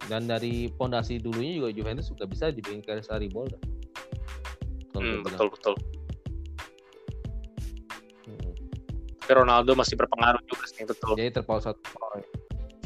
Dan 0.09 0.27
dari 0.27 0.73
pondasi 0.73 1.21
dulunya 1.21 1.61
juga 1.61 1.69
Juventus 1.71 2.09
juga 2.09 2.25
bisa 2.25 2.49
dibikin 2.49 2.81
kayak 2.81 3.05
Saribol 3.05 3.47
dah. 3.51 3.63
Kalau 4.91 5.05
Hmm, 5.05 5.23
betul 5.23 5.49
betul 5.55 5.75
Hmm. 8.27 8.53
tapi 9.23 9.33
Ronaldo 9.33 9.79
masih 9.79 9.95
berpengaruh 9.95 10.43
juga 10.51 10.65
sih 10.67 10.83
betul 10.83 11.15
Jadi 11.15 11.31
terpaut 11.31 11.63
satu 11.63 11.79
poin. 11.95 12.27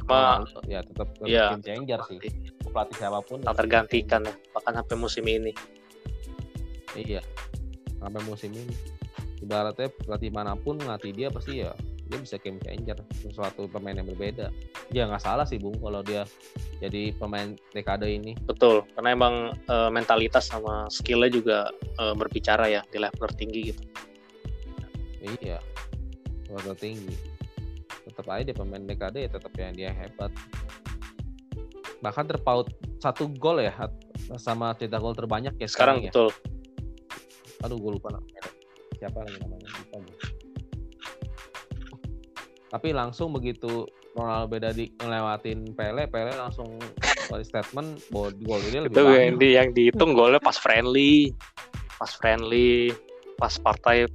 Cuma 0.05 0.45
Ronaldo, 0.45 0.61
ya 0.69 0.81
tetap 0.81 1.09
Iya. 1.25 1.45
game 1.53 1.65
changer 1.65 2.01
sih. 2.07 2.19
Pelatih 2.65 2.97
siapa 2.99 3.21
pun. 3.23 3.39
tak 3.41 3.55
tergantikan 3.57 4.21
ya 4.23 4.35
bahkan 4.51 4.73
sampai 4.77 4.97
musim 4.97 5.25
ini 5.25 5.53
Iya. 6.95 7.23
Sampai 7.99 8.23
musim 8.23 8.53
ini. 8.53 8.75
Ibaratnya 9.41 9.91
pelatih 9.99 10.31
mana 10.31 10.55
pun 10.55 10.79
ngelatih 10.79 11.11
dia 11.11 11.29
pasti 11.29 11.61
ya 11.61 11.75
dia 12.05 12.21
bisa 12.21 12.37
game 12.37 12.61
changer 12.61 13.01
sesuatu 13.17 13.65
pemain 13.67 13.97
yang 13.97 14.07
berbeda. 14.07 14.53
Ya 14.91 15.09
nggak 15.09 15.21
salah 15.21 15.43
sih 15.43 15.57
Bung 15.57 15.75
kalau 15.81 16.01
dia 16.01 16.23
jadi 16.79 17.11
pemain 17.15 17.57
dekade 17.73 18.07
ini. 18.07 18.37
betul 18.45 18.85
karena 18.95 19.11
emang 19.11 19.35
eh, 19.65 19.91
mentalitas 19.91 20.47
sama 20.47 20.85
skillnya 20.89 21.31
juga 21.31 21.59
eh, 21.99 22.15
berbicara 22.15 22.69
ya 22.69 22.85
di 22.87 23.01
level 23.01 23.25
tertinggi 23.25 23.61
gitu 23.73 23.83
Iya. 25.41 25.59
Level 26.53 26.77
tinggi. 26.77 27.17
Tetap 28.15 28.31
aja 28.31 28.43
dia 28.47 28.55
pemain 28.55 28.79
dekade 28.79 29.27
ya 29.27 29.31
tetap 29.31 29.51
yang 29.59 29.75
dia 29.75 29.91
hebat. 29.91 30.31
Bahkan 31.99 32.25
terpaut 32.31 32.71
satu 33.03 33.27
gol 33.35 33.59
ya 33.59 33.75
sama 34.39 34.73
cetak 34.79 35.03
gol 35.03 35.19
terbanyak 35.19 35.59
ya 35.59 35.67
sekarang 35.67 36.07
ya. 36.07 36.15
betul 36.15 36.31
Aduh 37.67 37.77
gue 37.81 37.91
lupa 37.99 38.15
namanya. 38.15 38.43
Siapa 39.03 39.19
lagi 39.19 39.39
namanya? 39.43 39.69
Lupa 39.83 39.97
gue. 40.07 40.19
Tapi 42.71 42.89
langsung 42.95 43.35
begitu 43.35 43.87
Ronaldo 44.15 44.47
beda 44.47 44.71
di 44.71 44.87
ngelewatin 45.03 45.75
Pele, 45.75 46.07
Pele 46.07 46.39
langsung 46.39 46.79
statement 47.43 47.99
bahwa 48.15 48.31
gol 48.47 48.61
ini 48.71 48.79
lebih 48.87 48.95
itu 48.95 49.05
yang, 49.11 49.37
di, 49.41 49.49
yang 49.59 49.69
dihitung 49.75 50.13
golnya 50.15 50.39
pas 50.39 50.55
friendly 50.55 51.33
pas 51.97 52.13
friendly 52.21 52.93
pas 53.35 53.53
partai 53.59 54.07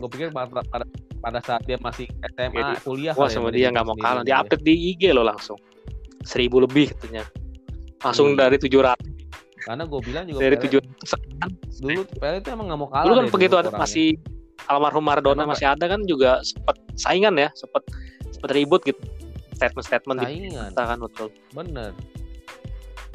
Gue 0.00 0.08
pikir 0.10 0.28
pada, 0.34 0.60
pada, 0.66 0.84
pada 1.22 1.38
saat 1.40 1.62
dia 1.64 1.78
masih 1.80 2.10
SMA, 2.34 2.52
Jadi, 2.52 2.74
kuliah 2.84 3.14
wah 3.16 3.30
ya, 3.30 3.34
sama 3.38 3.48
dia 3.54 3.70
nggak 3.70 3.86
mau 3.86 3.96
kalah. 3.96 4.22
Gitu 4.22 4.28
dia 4.28 4.34
ya. 4.34 4.42
update 4.42 4.62
di 4.66 4.74
IG 4.94 5.02
lo 5.14 5.22
langsung. 5.24 5.58
Seribu 6.24 6.60
lebih 6.64 6.92
katanya. 6.92 7.24
Langsung 8.04 8.36
Iya. 8.36 8.48
dari 8.48 8.56
700 8.60 9.00
Karena 9.64 9.84
gue 9.88 10.00
bilang 10.04 10.24
juga 10.28 10.38
dari 10.44 10.56
Pele, 10.60 10.84
700 10.84 11.08
sekian. 11.08 11.50
dulu 11.80 12.00
Pele 12.20 12.36
itu 12.44 12.48
emang 12.52 12.66
nggak 12.68 12.80
mau 12.84 12.88
kalah 12.92 13.04
dulu 13.08 13.16
kan 13.16 13.24
deh 13.24 13.32
begitu 13.32 13.54
ada 13.56 13.70
masih 13.72 14.08
almarhum 14.68 15.04
Maradona 15.04 15.48
masih 15.48 15.66
ada 15.72 15.84
kan 15.88 16.04
juga 16.04 16.44
sempet 16.44 16.76
saingan 17.00 17.32
ya 17.40 17.48
sempet 17.56 17.80
sempet 18.28 18.50
ribut 18.52 18.84
gitu. 18.84 19.00
Statement-statement 19.56 20.20
di 20.20 20.26
saingan. 20.28 20.68
kita 20.76 20.82
kan 20.84 20.98
betul. 21.00 21.28
Bener 21.56 21.96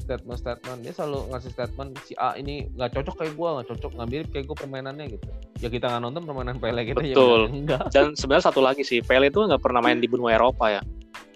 statement 0.09 0.39
statement. 0.41 0.79
Dia 0.81 0.93
selalu 0.97 1.19
ngasih 1.29 1.51
statement 1.53 1.89
si 2.01 2.13
A 2.17 2.33
ini 2.33 2.65
nggak 2.73 2.97
cocok 2.97 3.15
kayak 3.21 3.33
gua 3.37 3.49
nggak 3.61 3.67
cocok 3.77 3.91
nggak 3.93 4.09
mirip 4.09 4.27
kayak 4.33 4.45
gua 4.49 4.57
permainannya 4.57 5.05
gitu. 5.13 5.29
Ya 5.61 5.69
kita 5.69 5.85
nggak 5.85 6.01
nonton 6.01 6.25
permainan 6.25 6.57
Pele 6.57 6.81
kita 6.81 7.05
ya 7.05 7.13
Betul. 7.13 7.41
enggak. 7.53 7.93
Dan 7.93 8.17
sebenarnya 8.17 8.49
satu 8.49 8.65
lagi 8.65 8.81
sih 8.81 9.05
Pele 9.05 9.29
itu 9.29 9.37
nggak 9.37 9.61
pernah 9.61 9.85
main 9.85 10.01
di 10.01 10.09
benua 10.09 10.33
Eropa 10.33 10.73
ya. 10.73 10.81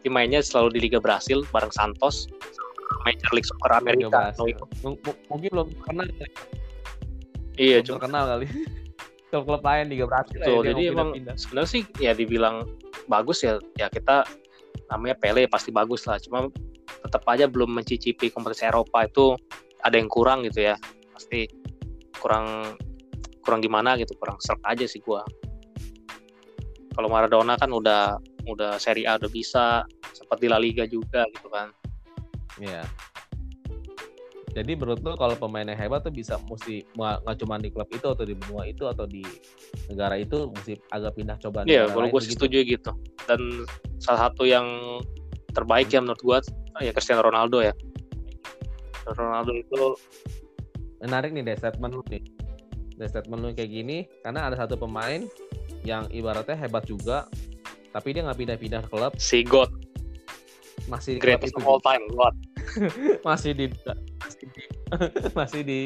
Dia 0.02 0.10
mainnya 0.10 0.42
selalu 0.42 0.82
di 0.82 0.90
Liga 0.90 0.98
Brasil 0.98 1.46
bareng 1.54 1.70
Santos 1.70 2.26
Major 3.06 3.32
League 3.32 3.46
Soccer 3.46 3.72
Amerika. 3.78 4.34
M- 4.82 4.98
m- 4.98 5.20
mungkin 5.30 5.50
belum 5.54 5.70
kenal 5.86 6.08
iya 7.62 7.80
belum 7.80 7.86
cuma 7.86 7.96
terkenal 8.02 8.24
kali. 8.34 8.46
Klub-klub 9.30 9.62
lain 9.66 9.86
Liga 9.90 10.06
Brasil 10.10 10.38
Betul, 10.42 10.62
ya, 10.62 10.68
jadi 10.74 10.84
emang 10.94 11.10
sebenarnya 11.38 11.70
sih 11.70 11.82
ya 11.98 12.12
dibilang 12.14 12.66
bagus 13.10 13.42
ya 13.42 13.58
ya 13.78 13.90
kita 13.90 14.26
namanya 14.90 15.16
Pele 15.18 15.46
pasti 15.46 15.70
bagus 15.70 16.06
lah. 16.10 16.18
Cuma 16.22 16.50
tetap 16.84 17.24
aja 17.30 17.46
belum 17.48 17.72
mencicipi 17.72 18.32
kompetisi 18.32 18.68
Eropa 18.68 19.06
itu 19.08 19.36
ada 19.84 19.96
yang 19.96 20.08
kurang 20.08 20.44
gitu 20.48 20.64
ya 20.64 20.76
pasti 21.12 21.48
kurang 22.18 22.78
kurang 23.44 23.60
gimana 23.60 24.00
gitu 24.00 24.16
kurang 24.20 24.40
serk 24.40 24.60
aja 24.64 24.88
sih 24.88 25.04
gua 25.04 25.24
kalau 26.94 27.10
Maradona 27.10 27.58
kan 27.58 27.74
udah 27.74 28.18
udah 28.48 28.78
Serie 28.78 29.08
A 29.08 29.18
udah 29.18 29.32
bisa 29.32 29.84
sempat 30.14 30.38
di 30.40 30.48
La 30.48 30.62
Liga 30.62 30.86
juga 30.88 31.26
gitu 31.32 31.50
kan 31.52 31.72
Iya. 32.62 32.86
Jadi 34.54 34.78
menurut 34.78 35.02
lo 35.02 35.18
kalau 35.18 35.34
pemain 35.34 35.66
yang 35.66 35.74
hebat 35.74 36.06
tuh 36.06 36.14
bisa 36.14 36.38
mesti 36.46 36.86
nggak 36.94 37.38
cuma 37.42 37.58
di 37.58 37.74
klub 37.74 37.90
itu 37.90 38.06
atau 38.06 38.22
di 38.22 38.38
benua 38.38 38.70
itu 38.70 38.86
atau 38.86 39.10
di 39.10 39.26
negara 39.90 40.14
itu 40.22 40.46
mesti 40.54 40.78
agak 40.94 41.18
pindah 41.18 41.42
coba 41.42 41.66
Iya, 41.66 41.90
negara 41.90 41.94
kalau 41.98 42.08
gue 42.14 42.22
setuju 42.22 42.58
gitu. 42.62 42.92
Dan 43.26 43.66
salah 43.98 44.30
satu 44.30 44.46
yang 44.46 44.70
terbaik 45.54 45.88
ya 45.94 46.02
menurut 46.02 46.22
gue 46.22 46.38
ya 46.82 46.92
Cristiano 46.92 47.22
Ronaldo 47.22 47.62
ya. 47.62 47.74
Ronaldo 49.04 49.52
itu 49.54 49.82
menarik 51.04 51.36
nih 51.36 51.44
deh 51.44 51.56
statement 51.60 51.94
lu 51.94 52.04
nih 52.08 52.24
deh 52.96 53.10
statement 53.10 53.40
lu 53.44 53.48
kayak 53.52 53.72
gini 53.72 54.08
karena 54.24 54.48
ada 54.48 54.56
satu 54.56 54.80
pemain 54.80 55.28
yang 55.84 56.08
ibaratnya 56.10 56.56
hebat 56.56 56.88
juga 56.88 57.28
tapi 57.94 58.16
dia 58.16 58.26
nggak 58.26 58.40
pindah-pindah 58.40 58.82
klub 58.90 59.14
si 59.22 59.46
God, 59.46 59.70
masih 60.90 61.20
di 61.20 61.22
greatest 61.22 61.54
of 61.54 61.68
all 61.70 61.78
time, 61.84 62.02
God. 62.10 62.34
masih 63.28 63.54
di 63.54 63.70
masih 64.24 64.46
di, 64.56 64.62
masih 65.38 65.62
di 65.62 65.80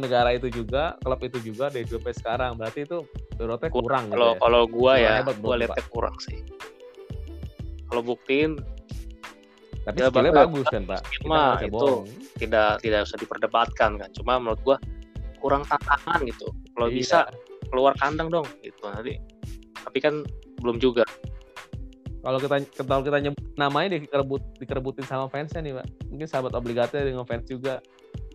negara 0.00 0.32
itu 0.32 0.48
juga 0.48 0.96
klub 1.04 1.20
itu 1.20 1.38
juga 1.44 1.68
dari 1.68 1.84
sampai 1.84 2.14
sekarang 2.16 2.52
berarti 2.56 2.88
itu 2.88 3.04
kurang 3.68 4.08
gitu 4.08 4.16
Kalau 4.16 4.30
ya. 4.32 4.38
kalau 4.40 4.62
gue 4.64 4.92
Kurang 4.96 5.04
ya, 5.04 5.12
hebat 5.20 5.36
menurut 5.42 5.58
liatnya 5.60 5.84
kurang 5.92 6.16
sih. 6.22 6.38
Kalau 7.92 8.02
buktiin 8.02 8.56
tapi 9.82 9.98
ya, 9.98 10.08
skillnya 10.08 10.32
bagus 10.32 10.62
kan 10.70 10.82
pak 10.86 11.02
bisa 11.10 11.58
itu 11.60 11.74
bohong. 11.74 12.06
tidak 12.38 12.78
tidak 12.80 13.02
usah 13.02 13.18
diperdebatkan 13.18 13.90
kan. 13.98 14.08
Cuma 14.14 14.38
menurut 14.38 14.62
gue 14.62 14.76
kurang 15.36 15.66
tantangan 15.66 16.22
gitu. 16.24 16.48
Kalau 16.72 16.86
Iya. 16.86 16.96
bisa 16.96 17.18
keluar 17.66 17.92
kandang 17.98 18.30
dong 18.30 18.46
gitu 18.62 18.78
nanti. 18.86 19.18
Tapi 19.76 19.98
kan 19.98 20.22
belum 20.58 20.78
juga. 20.78 21.02
kalau 22.22 22.38
kita 22.38 22.54
kalau 22.78 23.02
kita 23.02 23.18
nyebut 23.18 23.42
namanya 23.58 23.98
dikerebut 23.98 24.38
dikerebutin 24.62 25.02
sama 25.02 25.26
fansnya 25.26 25.58
nih 25.58 25.74
pak 25.74 25.86
mungkin 26.06 26.30
sahabat 26.30 26.54
obligatnya 26.54 27.02
dengan 27.02 27.26
fans 27.26 27.50
juga 27.50 27.82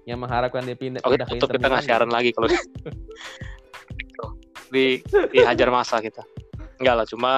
yang 0.04 0.20
mengharapkan 0.20 0.60
dia 0.62 0.76
pindah 0.76 1.00
Oke, 1.08 1.16
pindah 1.16 1.24
ke 1.24 1.34
Inter 1.40 1.48
kita 1.48 1.56
nggak 1.64 1.72
Milan 1.72 1.88
siaran 1.88 2.12
lagi 2.12 2.30
kalau 2.36 2.52
gitu. 2.52 2.68
di 4.76 5.00
dihajar 5.32 5.72
masa 5.72 6.04
kita. 6.04 6.20
Enggak 6.78 6.96
lah, 7.00 7.06
cuma 7.08 7.32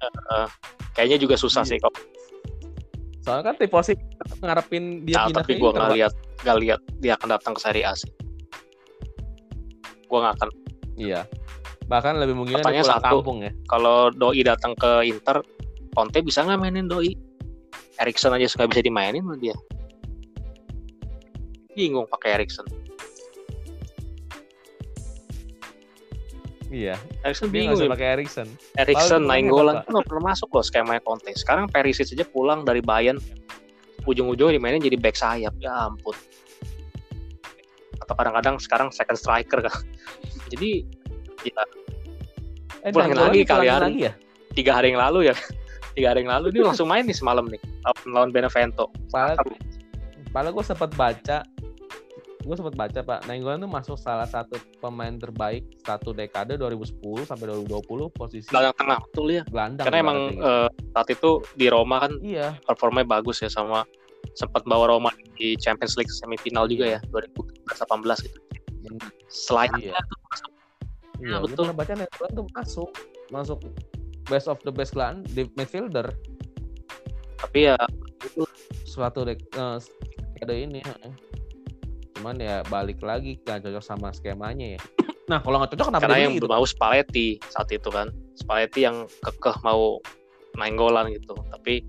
eh, 0.00 0.46
kayaknya 0.94 1.18
juga 1.20 1.34
susah 1.38 1.62
Iya. 1.62 1.70
sih 1.74 1.78
kok. 1.78 1.94
Soalnya 3.20 3.52
kan 3.52 3.54
tifosi 3.60 3.92
ngarepin 4.40 5.04
dia 5.04 5.16
Nah, 5.20 5.24
pindah 5.28 5.42
tapi 5.44 5.52
gue 5.60 5.70
nggak 5.70 5.90
lihat 5.92 6.14
nggak 6.40 6.58
lihat 6.64 6.80
dia 6.98 7.12
akan 7.20 7.28
datang 7.36 7.52
ke 7.52 7.60
Serie 7.60 7.84
A 7.84 7.92
sih. 7.92 8.10
Gue 10.08 10.18
nggak 10.18 10.34
akan. 10.40 10.48
Iya. 10.96 11.20
Bahkan 11.86 12.14
lebih 12.22 12.34
mungkin 12.38 12.58
dia 12.58 12.64
pulang 12.64 12.86
satu. 12.86 13.20
kampung 13.20 13.38
ya. 13.44 13.52
Kalau 13.68 14.08
Doi 14.14 14.40
datang 14.46 14.72
ke 14.78 15.04
Inter, 15.04 15.42
Conte 15.92 16.18
bisa 16.22 16.42
nggak 16.46 16.58
mainin 16.58 16.88
Doi? 16.88 17.12
Erikson 18.00 18.32
aja 18.32 18.48
nggak 18.48 18.70
bisa 18.72 18.80
dimainin 18.80 19.20
sama 19.20 19.36
dia. 19.36 19.56
Bingung 21.76 22.08
pakai 22.08 22.40
Erikson. 22.40 22.64
Iya. 26.70 26.94
Erikson 27.20 27.46
Dia 27.46 27.54
bingung. 27.56 27.74
usah 27.74 27.84
ya. 27.84 27.92
pakai 27.92 28.06
Erikson. 28.14 28.48
Erikson 28.76 29.22
main 29.22 29.44
golan 29.44 29.82
nggak 29.82 30.06
pernah 30.06 30.24
masuk 30.30 30.48
loh 30.48 30.62
skemanya 30.62 31.02
Conte. 31.02 31.34
Sekarang 31.34 31.66
Perisic 31.66 32.08
aja 32.08 32.22
pulang 32.24 32.62
dari 32.62 32.78
Bayern 32.80 33.18
ujung-ujungnya 34.02 34.56
dimainin 34.56 34.80
jadi 34.80 34.96
back 34.96 35.12
sayap 35.12 35.52
ya 35.58 35.68
ampun 35.84 36.16
atau 38.00 38.14
kadang-kadang 38.16 38.56
sekarang 38.56 38.88
second 38.88 39.12
striker 39.14 39.60
kan 39.60 39.76
jadi 40.52 40.84
ya 41.44 41.64
Eh, 42.80 42.88
Nainggolan 42.88 43.28
lagi 43.28 43.44
kali 43.44 43.68
hari. 43.68 43.84
lagi 43.84 44.00
ya. 44.00 44.12
tiga 44.50 44.72
hari 44.72 44.86
yang 44.88 45.04
lalu 45.04 45.28
ya 45.28 45.34
tiga 45.94 46.06
hari 46.08 46.24
yang 46.24 46.32
lalu 46.32 46.48
dia 46.48 46.64
langsung 46.64 46.88
main 46.88 47.04
nih 47.04 47.12
semalam 47.12 47.44
nih 47.44 47.60
lawan, 47.84 48.04
lawan 48.08 48.30
Benevento 48.32 48.88
Padahal, 49.12 49.36
padahal 50.32 50.52
gue 50.54 50.64
sempat 50.64 50.90
baca, 50.96 51.44
gue 52.40 52.54
sempat 52.56 52.72
baca 52.72 53.00
pak, 53.04 53.20
Nainggolan 53.28 53.60
tuh 53.60 53.68
masuk 53.68 53.96
salah 54.00 54.24
satu 54.24 54.56
pemain 54.80 55.12
terbaik 55.12 55.60
satu 55.84 56.16
dekade 56.16 56.56
2010 56.56 57.28
sampai 57.28 57.44
2020 57.68 58.08
posisi 58.16 58.48
gelandang 58.48 58.76
tengah 58.80 58.98
betul 59.04 59.26
ya 59.28 59.42
gelandang. 59.44 59.84
karena 59.84 59.98
emang 60.00 60.18
eh, 60.40 60.68
saat 60.96 61.08
itu 61.12 61.30
di 61.60 61.66
Roma 61.68 62.08
kan 62.08 62.12
iya, 62.24 62.56
performanya 62.64 63.20
bagus 63.20 63.44
ya 63.44 63.52
sama 63.52 63.84
sempat 64.32 64.64
bawa 64.64 64.88
Roma 64.96 65.12
di 65.36 65.52
Champions 65.60 66.00
League 66.00 66.08
semifinal 66.08 66.64
juga 66.64 66.96
ya 66.96 67.00
2018 67.12 68.24
gitu 68.24 68.38
bener. 68.88 69.10
selain 69.28 69.70
Iya. 69.76 69.92
itu 70.00 70.16
masuk 70.32 70.50
iya, 71.20 71.36
betul. 71.44 71.64
betul. 71.68 71.76
baca 71.76 71.92
Nainggolan 71.92 72.32
tuh 72.32 72.46
masuk, 72.56 72.90
masuk 73.28 73.58
best 74.32 74.48
of 74.48 74.56
the 74.64 74.72
best 74.72 74.96
gelandang 74.96 75.28
di 75.36 75.44
midfielder 75.60 76.08
tapi 77.40 77.68
ya 77.68 77.76
suatu 78.84 79.24
dek 79.24 79.40
eh, 79.56 79.76
dekade 80.36 80.54
ini. 80.56 80.80
Cuman 82.20 82.36
ya 82.36 82.60
balik 82.68 83.00
lagi 83.00 83.40
gak 83.48 83.64
cocok 83.64 83.80
sama 83.80 84.12
skemanya 84.12 84.76
ya. 84.76 84.80
Nah 85.32 85.40
kalau 85.40 85.62
nggak 85.62 85.72
cocok 85.78 85.86
kenapa 85.94 86.04
karena 86.10 86.26
yang 86.26 86.34
gitu? 86.36 86.50
mau 86.50 86.66
Spalletti 86.68 87.38
saat 87.48 87.70
itu 87.72 87.88
kan. 87.88 88.12
Spalletti 88.36 88.82
yang 88.84 89.06
kekeh 89.24 89.56
mau 89.64 90.02
main 90.58 90.76
golan 90.76 91.08
gitu. 91.16 91.38
Tapi 91.54 91.86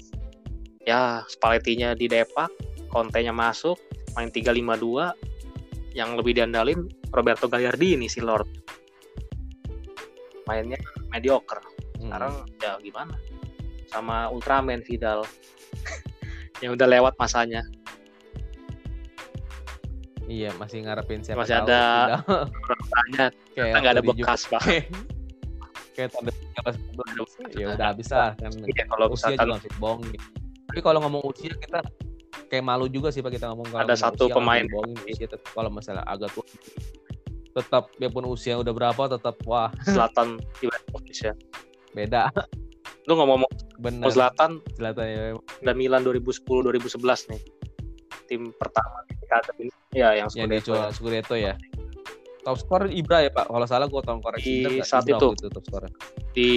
ya 0.87 1.25
Spallettinya 1.25 1.97
di 1.97 2.05
Depak 2.05 2.47
Conte-nya 2.93 3.33
masuk 3.35 3.75
main 4.13 4.29
3-5-2 4.29 5.97
yang 5.97 6.15
lebih 6.15 6.37
diandalin 6.37 6.87
Roberto 7.11 7.51
Gagliardini 7.51 8.07
si 8.07 8.23
Lord. 8.23 8.47
Mainnya 10.47 10.79
mediocre. 11.11 11.59
Hmm. 11.99 12.07
sekarang 12.13 12.33
ya 12.61 12.77
gimana? 12.79 13.15
Sama 13.89 14.31
Ultraman 14.31 14.85
Vidal. 14.85 15.25
Yang 16.61 16.77
udah 16.77 16.87
lewat 16.93 17.13
masanya 17.17 17.65
Iya 20.31 20.49
masih 20.55 20.87
ngarepin 20.87 21.19
siapa 21.27 21.43
Masih 21.43 21.59
tahu 21.59 21.67
ada 21.67 21.83
makanya 22.23 23.25
kayak 23.55 23.67
kita 23.67 23.77
nggak 23.83 23.93
ada 23.99 24.03
bekas 24.03 24.41
pak. 24.47 24.61
Kayak 25.91 26.09
tahun 26.15 26.23
depan 26.31 26.73
ya 27.51 27.65
udah 27.75 27.87
habis 27.91 28.07
lah 28.15 28.31
kan. 28.39 28.51
Iya, 28.63 28.83
kalau 28.87 29.05
usia 29.11 29.35
juga 29.35 29.59
masih 29.59 29.71
bohongin 29.75 30.21
tapi 30.71 30.79
kalau 30.79 31.03
ngomong 31.03 31.27
usia 31.27 31.51
kita 31.59 31.83
kayak 32.47 32.63
malu 32.63 32.87
juga 32.87 33.11
sih 33.11 33.19
pak 33.19 33.35
kita 33.35 33.51
ngomong 33.51 33.75
kalau 33.75 33.83
Ada 33.83 33.91
ngomong 33.99 34.07
satu 34.07 34.23
usia, 34.31 34.35
pemain. 34.39 34.63
tetap 35.19 35.41
kalau 35.51 35.67
masalah 35.67 36.03
agak 36.07 36.31
tua. 36.31 36.47
Tetap 37.51 37.91
biarpun 37.99 38.23
usia 38.31 38.55
udah 38.55 38.71
berapa 38.71 39.03
tetap 39.11 39.35
wah. 39.43 39.67
Selatan 39.91 40.39
Ibrahimovic 40.63 41.27
ya. 41.27 41.35
Beda. 41.91 42.31
Lu 43.03 43.19
ngomong 43.19 43.43
bener. 43.83 44.07
Mau 44.07 44.15
Zlatan? 44.15 44.63
Zlatan 44.79 45.05
ya. 45.11 45.21
Udah 45.59 45.75
Milan 45.75 46.07
2010 46.07 46.39
2011 46.47 47.35
nih. 47.35 47.41
Tim 48.31 48.55
pertama 48.55 49.03
di 49.11 49.19
ini 49.59 49.80
ya 49.91 50.15
yang 50.15 50.27
yang 50.31 50.47
Scudetto 50.47 50.71
dijual 50.71 50.89
Scudetto 50.91 51.35
ya. 51.35 51.53
Top 52.41 52.57
skor 52.57 52.89
Ibra 52.89 53.21
ya 53.21 53.29
pak. 53.29 53.45
Kalau 53.45 53.67
salah 53.69 53.85
gue 53.85 54.01
tolong 54.01 54.17
koreksi. 54.19 54.49
Di 54.49 54.55
bener 54.59 54.71
nggak? 54.79 54.87
saat 54.87 55.05
Ibra 55.05 55.13
itu. 55.13 55.27
waktu 55.29 55.47
top 55.51 55.63
skor 55.63 55.83
di 56.31 56.49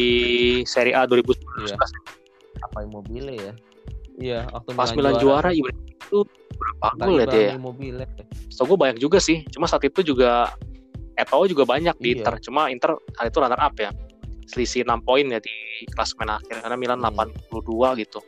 Serie 0.65 0.95
A 0.95 1.05
2011 1.05 1.35
Iya. 1.61 1.77
apa 2.63 2.79
Immobile 2.81 3.33
ya? 3.35 3.53
Iya 4.17 4.41
waktu 4.49 4.69
pas 4.73 4.91
Milan 4.95 5.19
juara. 5.19 5.51
Ibrahimovic 5.51 5.77
itu 6.01 6.19
berapa 6.55 6.87
gol 6.97 7.17
ya 7.19 7.25
Ibra 7.25 7.33
dia 7.35 7.45
atau 7.51 7.59
Immobile. 7.59 7.97
Setahu 8.49 8.67
gue 8.71 8.79
banyak 8.81 8.99
juga 8.99 9.19
sih. 9.19 9.43
Cuma 9.51 9.67
saat 9.67 9.83
itu 9.83 10.01
juga 10.01 10.55
Eto'o 11.15 11.47
juga 11.47 11.63
banyak 11.63 11.95
di 11.99 12.11
Iya. 12.11 12.17
Inter. 12.23 12.35
Cuma 12.41 12.71
Inter 12.71 12.95
hal 13.19 13.27
itu 13.29 13.39
runner 13.39 13.61
up 13.61 13.75
ya. 13.77 13.91
Selisih 14.45 14.83
6 14.85 15.01
poin 15.03 15.25
ya 15.25 15.39
di 15.39 15.53
klasemen 15.91 16.27
akhir. 16.29 16.61
Karena 16.61 16.77
Milan 16.77 16.99
Hmm. 17.01 17.13
82 17.51 17.99
gitu 17.99 18.19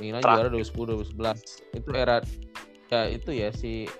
Milan 0.00 0.20
Terakhir. 0.22 0.52
juara 0.52 1.04
2010 1.14 1.76
2011 1.76 1.78
itu 1.80 1.88
era 1.96 2.16
ya 2.90 3.00
itu 3.10 3.30
ya 3.34 3.48
si 3.50 3.90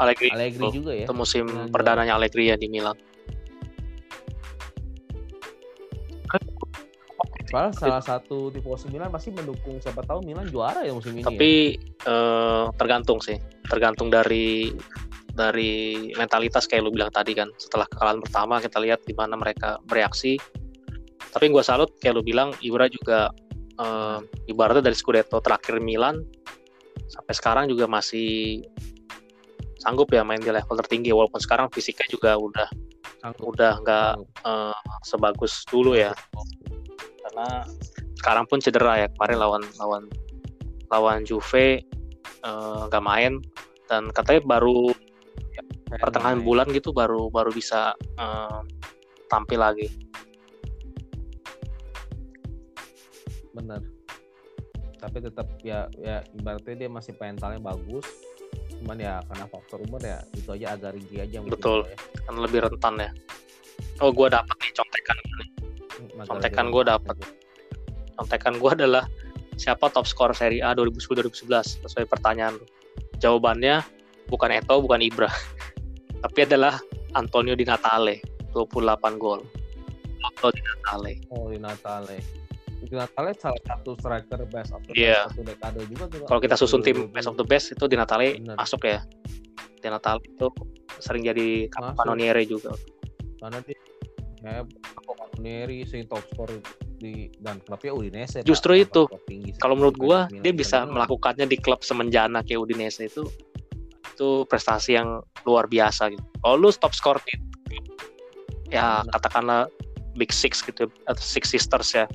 Allegri, 0.00 0.28
Allegri 0.34 0.66
juga 0.74 0.92
ya 0.96 1.06
itu 1.06 1.14
musim 1.14 1.46
Milan 1.46 1.70
perdananya 1.70 2.14
Allegri 2.18 2.50
ya 2.50 2.56
di 2.58 2.68
Milan 2.70 2.96
Padahal 7.54 7.70
salah 7.70 8.02
satu 8.02 8.50
tifosi 8.50 8.90
Milan 8.90 9.14
pasti 9.14 9.30
mendukung 9.30 9.78
siapa 9.78 10.02
tahu 10.02 10.26
Milan 10.26 10.50
juara 10.50 10.82
ya 10.82 10.90
musim 10.90 11.14
ini. 11.14 11.22
ya. 11.22 11.30
tapi 11.30 11.78
eh, 11.86 12.64
tergantung 12.74 13.22
sih 13.22 13.38
tergantung 13.70 14.10
dari 14.10 14.74
dari 15.34 16.10
mentalitas 16.18 16.66
kayak 16.66 16.82
lu 16.82 16.90
bilang 16.90 17.14
tadi 17.14 17.30
kan 17.34 17.46
setelah 17.58 17.86
kekalahan 17.90 18.18
pertama 18.22 18.58
kita 18.58 18.82
lihat 18.82 19.02
di 19.06 19.14
mana 19.14 19.38
mereka 19.38 19.78
bereaksi 19.86 20.34
tapi 21.30 21.50
gua 21.50 21.62
salut 21.62 21.90
kayak 22.02 22.18
lu 22.18 22.22
bilang 22.26 22.54
Ibra 22.62 22.86
juga 22.86 23.30
eh, 23.78 24.18
ibaratnya 24.50 24.84
dari 24.84 24.96
Scudetto 24.96 25.38
terakhir 25.42 25.78
Milan 25.82 26.22
sampai 27.10 27.34
sekarang 27.36 27.64
juga 27.68 27.84
masih 27.86 28.62
sanggup 29.82 30.08
ya 30.10 30.24
main 30.24 30.40
di 30.40 30.48
level 30.48 30.76
tertinggi 30.80 31.12
walaupun 31.12 31.40
sekarang 31.42 31.68
fisiknya 31.68 32.08
juga 32.08 32.40
udah 32.40 32.68
Sanggup. 33.20 33.56
udah 33.56 33.72
nggak 33.84 34.12
eh, 34.44 34.76
sebagus 35.04 35.64
dulu 35.68 35.96
ya 35.96 36.12
karena 37.24 37.64
sekarang 38.20 38.44
pun 38.48 38.58
cedera 38.60 39.04
ya 39.04 39.08
kemarin 39.16 39.36
lawan 39.40 39.62
lawan 39.80 40.02
lawan 40.88 41.20
Juve 41.28 41.84
eh, 42.44 42.80
nggak 42.88 43.04
main 43.04 43.40
dan 43.88 44.08
katanya 44.12 44.40
baru 44.48 44.92
pertengahan 46.00 46.40
Main. 46.40 46.46
bulan 46.48 46.66
gitu 46.72 46.90
baru 46.96 47.28
baru 47.28 47.52
bisa 47.52 47.92
eh, 47.96 48.60
tampil 49.28 49.60
lagi 49.60 49.88
bener. 53.54 53.80
Tapi 54.98 55.16
tetap 55.20 55.46
ya 55.62 55.86
ya 55.96 56.20
ibaratnya 56.34 56.86
dia 56.86 56.90
masih 56.90 57.14
mentalnya 57.16 57.60
bagus. 57.62 58.04
Cuman 58.80 58.98
ya 59.00 59.20
karena 59.30 59.46
faktor 59.48 59.80
umur 59.80 60.00
ya 60.02 60.20
itu 60.34 60.50
aja 60.52 60.76
agak 60.76 60.92
ringgi 60.98 61.16
aja 61.22 61.38
Betul. 61.40 61.86
ya. 61.88 61.96
kan 62.26 62.34
lebih 62.36 62.58
rentan 62.68 62.94
ya 63.00 63.10
oh 64.02 64.10
gue 64.10 64.28
dapat 64.30 64.56
nih 64.60 64.72
contekan 64.74 65.16
nih 65.18 65.48
Agak 66.14 66.26
Contekan 66.28 66.66
rentan 66.68 66.84
dapet. 66.84 67.16
contekan 68.14 68.54
gue 68.58 68.70
adalah 68.70 69.04
siapa 69.56 69.90
top 69.90 70.06
skor 70.06 70.30
Serie 70.34 70.62
A 70.62 70.74
2010-2011 70.74 71.82
sesuai 71.86 72.06
pertanyaan 72.10 72.58
lu. 72.58 72.66
jawabannya 73.22 73.82
bukan 74.28 74.50
Eto 74.52 74.82
bukan 74.82 75.00
Ibra 75.02 75.30
tapi 76.24 76.38
adalah 76.46 76.78
Antonio 77.14 77.54
Di 77.54 77.64
Natale 77.66 78.20
28 78.52 79.22
gol 79.22 79.40
Otto 80.24 80.48
Di 80.50 80.62
Natale 80.62 81.12
Oh 81.30 81.50
di 81.50 81.58
Natale. 81.60 82.43
Di 82.84 82.94
Natale 82.94 83.32
salah 83.34 83.62
satu 83.64 83.96
striker 83.96 84.44
best 84.46 84.70
of 84.76 84.80
the 84.84 84.92
Iya. 84.92 85.24
best 85.24 85.32
satu 85.32 85.42
dekade 85.42 85.80
juga 85.88 86.04
tuh. 86.08 86.24
Kalau 86.28 86.40
kita 86.40 86.54
susun 86.54 86.80
tim 86.84 87.08
2020. 87.08 87.16
best 87.16 87.28
of 87.28 87.36
the 87.36 87.46
best 87.46 87.66
itu 87.72 87.84
Di 87.88 87.96
Natale 87.96 88.36
Bener. 88.36 88.56
masuk 88.56 88.80
ya 88.84 89.00
Di 89.80 89.88
Natale 89.88 90.20
itu 90.22 90.46
sering 91.00 91.24
jadi 91.24 91.66
kanoniere 91.72 92.44
juga 92.44 92.70
karena 93.36 93.58
dia 93.60 93.76
kayak 94.40 94.64
Neri 95.36 95.82
sing 95.84 96.06
top 96.06 96.22
skor 96.30 96.48
di 96.96 97.26
dan 97.42 97.58
klubnya 97.60 97.90
Udinese. 97.92 98.40
Justru 98.46 98.78
itu. 98.78 99.04
kalau 99.58 99.74
menurut 99.74 99.98
gua 99.98 100.18
dia 100.30 100.54
bisa 100.54 100.86
melakukannya 100.86 101.44
di 101.44 101.58
klub 101.58 101.82
semenjana 101.82 102.40
kayak 102.40 102.62
Udinese 102.62 103.04
itu 103.04 103.26
itu 104.14 104.46
prestasi 104.46 104.94
yang 104.94 105.18
luar 105.42 105.66
biasa 105.66 106.14
gitu. 106.14 106.22
Kalau 106.38 106.56
lu 106.56 106.70
top 106.70 106.94
score 106.94 107.18
di 107.26 107.34
ya 108.70 109.02
katakanlah 109.10 109.66
Big 110.14 110.30
Six 110.30 110.62
gitu 110.62 110.86
atau 111.04 111.18
Six 111.20 111.50
Sisters 111.50 111.90
ya 111.92 112.06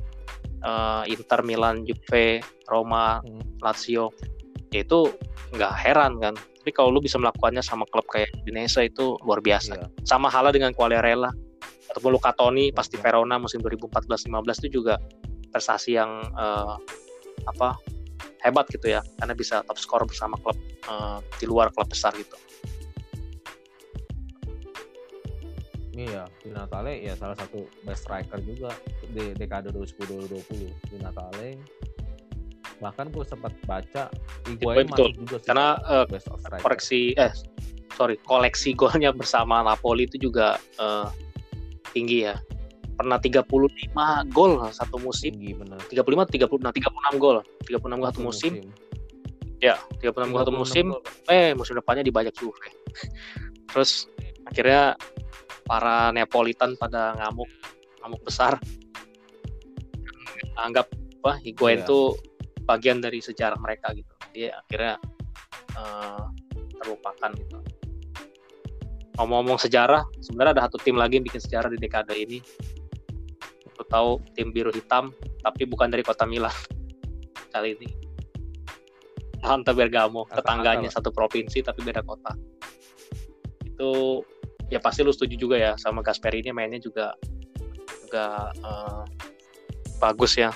Eh, 0.60 1.04
Inter, 1.16 1.40
Milan, 1.48 1.88
Juve, 1.88 2.44
Roma, 2.68 3.24
Hmm. 3.24 3.40
Lazio 3.64 4.12
ya 4.70 4.84
itu 4.86 5.10
nggak 5.56 5.74
heran 5.82 6.20
kan. 6.22 6.36
Tapi 6.36 6.72
kalau 6.76 6.92
lu 6.94 7.00
bisa 7.02 7.16
melakukannya 7.18 7.64
sama 7.64 7.88
klub 7.90 8.06
kayak 8.12 8.30
Udinese 8.44 8.86
itu 8.86 9.16
luar 9.26 9.40
biasa. 9.42 9.74
Iya. 9.80 9.88
Sama 10.06 10.28
halnya 10.30 10.54
dengan 10.54 10.72
Quagliarella 10.76 11.32
ataupun 11.90 12.12
Luca 12.14 12.36
Toni 12.38 12.70
pas 12.70 12.86
di 12.86 13.00
Iya. 13.00 13.10
Verona 13.10 13.40
musim 13.42 13.64
2014-15 13.64 14.62
itu 14.68 14.84
juga 14.84 15.00
prestasi 15.50 15.98
yang 15.98 16.22
eh, 16.38 16.76
apa 17.48 17.80
hebat 18.44 18.68
gitu 18.70 18.92
ya 18.94 19.02
karena 19.18 19.34
bisa 19.34 19.64
top 19.64 19.80
skor 19.80 20.04
bersama 20.06 20.36
klub 20.44 20.60
eh, 20.86 21.18
di 21.40 21.46
luar 21.48 21.72
klub 21.74 21.88
besar 21.90 22.14
gitu. 22.14 22.36
Iya, 26.00 26.24
di 26.40 26.56
Natale 26.56 27.04
ya 27.04 27.12
salah 27.20 27.36
satu 27.36 27.68
best 27.84 28.08
striker 28.08 28.40
juga 28.40 28.72
di 29.12 29.36
dekade 29.36 29.76
2010-2020 29.76 30.72
di 30.72 30.98
Natale. 31.04 31.60
Bahkan 32.80 33.12
gue 33.12 33.26
sempat 33.28 33.52
baca 33.68 34.08
Higuain 34.48 34.88
betul. 34.88 35.12
masuk 35.12 35.20
juga 35.28 35.36
sih 35.44 35.48
Karena 35.52 35.68
eh, 35.92 36.06
best 36.08 36.32
of 36.32 36.40
striker. 36.40 36.64
koreksi 36.64 37.12
eh 37.20 37.32
sorry 38.00 38.16
koleksi 38.24 38.72
golnya 38.72 39.12
bersama 39.12 39.60
Napoli 39.60 40.08
itu 40.08 40.32
juga 40.32 40.56
eh, 40.80 41.08
tinggi 41.92 42.32
ya. 42.32 42.40
Pernah 42.96 43.20
35 43.20 43.92
gol 44.32 44.72
satu 44.72 44.96
musim. 45.04 45.36
Tinggi 45.36 45.52
bener. 45.52 45.84
35 45.84 46.32
30 46.32 46.64
nah 46.64 46.72
36 46.72 47.20
gol. 47.20 47.44
36 47.68 48.00
gol 48.00 48.08
satu 48.08 48.24
musim. 48.24 48.54
ya 49.60 49.76
36 50.00 50.32
gol 50.32 50.40
satu 50.48 50.56
36 50.56 50.64
musim. 50.64 50.86
gol. 50.96 51.04
eh 51.28 51.52
musim 51.52 51.76
depannya 51.76 52.08
dibajak 52.08 52.32
Juve. 52.40 52.56
Terus 53.76 54.08
akhirnya 54.48 54.96
para 55.70 56.10
Neapolitan 56.10 56.74
pada 56.74 57.14
ngamuk 57.22 57.46
ngamuk 58.02 58.22
besar. 58.26 58.58
Anggap 60.58 60.90
apa 61.22 61.38
Higuain 61.46 61.86
Iya. 61.86 61.88
tuh 61.88 62.18
bagian 62.66 62.98
dari 62.98 63.22
sejarah 63.22 63.62
mereka 63.62 63.94
gitu. 63.94 64.10
Dia 64.34 64.58
akhirnya 64.58 64.98
eh, 65.78 66.24
terlupakan 66.82 67.32
gitu. 67.38 67.62
Ngomong-ngomong 69.22 69.62
sejarah 69.62 70.02
sebenarnya 70.18 70.58
ada 70.58 70.64
satu 70.66 70.82
tim 70.82 70.98
lagi 70.98 71.22
yang 71.22 71.26
bikin 71.28 71.44
sejarah 71.44 71.70
di 71.70 71.78
dekade 71.78 72.18
ini. 72.18 72.42
Aku 73.78 73.86
tahu 73.86 74.18
tim 74.34 74.50
biru 74.50 74.74
hitam 74.74 75.14
tapi 75.46 75.70
bukan 75.70 75.94
dari 75.94 76.02
kota 76.02 76.26
Milan. 76.26 76.52
Kali 77.54 77.78
ini. 77.78 77.90
Atalanta 79.40 79.72
Bergamo 79.72 80.28
tetangganya 80.28 80.92
satu 80.92 81.16
provinsi 81.16 81.64
tapi 81.64 81.80
beda 81.86 82.04
kota. 82.04 82.36
Itu 83.64 84.20
ya 84.70 84.78
pasti 84.78 85.02
lu 85.02 85.10
setuju 85.10 85.36
juga 85.36 85.56
ya 85.58 85.72
sama 85.76 86.06
Gasperini 86.06 86.54
mainnya 86.54 86.82
juga 86.82 87.18
juga 88.10 88.54
eh, 88.54 89.02
bagus 90.02 90.38
ya. 90.38 90.54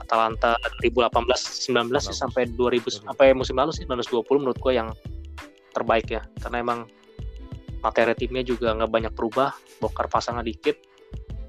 Atalanta 0.00 0.58
2018 0.82 1.70
19 1.70 1.86
sih 2.02 2.16
sampai 2.16 2.50
2000 2.58 3.06
sampai 3.06 3.30
musim 3.30 3.54
lalu 3.54 3.70
sih 3.70 3.86
1920 3.86 4.42
menurut 4.42 4.58
gua 4.58 4.72
yang 4.72 4.88
terbaik 5.76 6.08
ya. 6.10 6.22
Karena 6.40 6.64
emang 6.64 6.80
materi 7.80 8.12
timnya 8.16 8.42
juga 8.42 8.74
nggak 8.74 8.90
banyak 8.90 9.12
berubah 9.14 9.54
bongkar 9.78 10.10
pasangnya 10.10 10.42
dikit. 10.44 10.76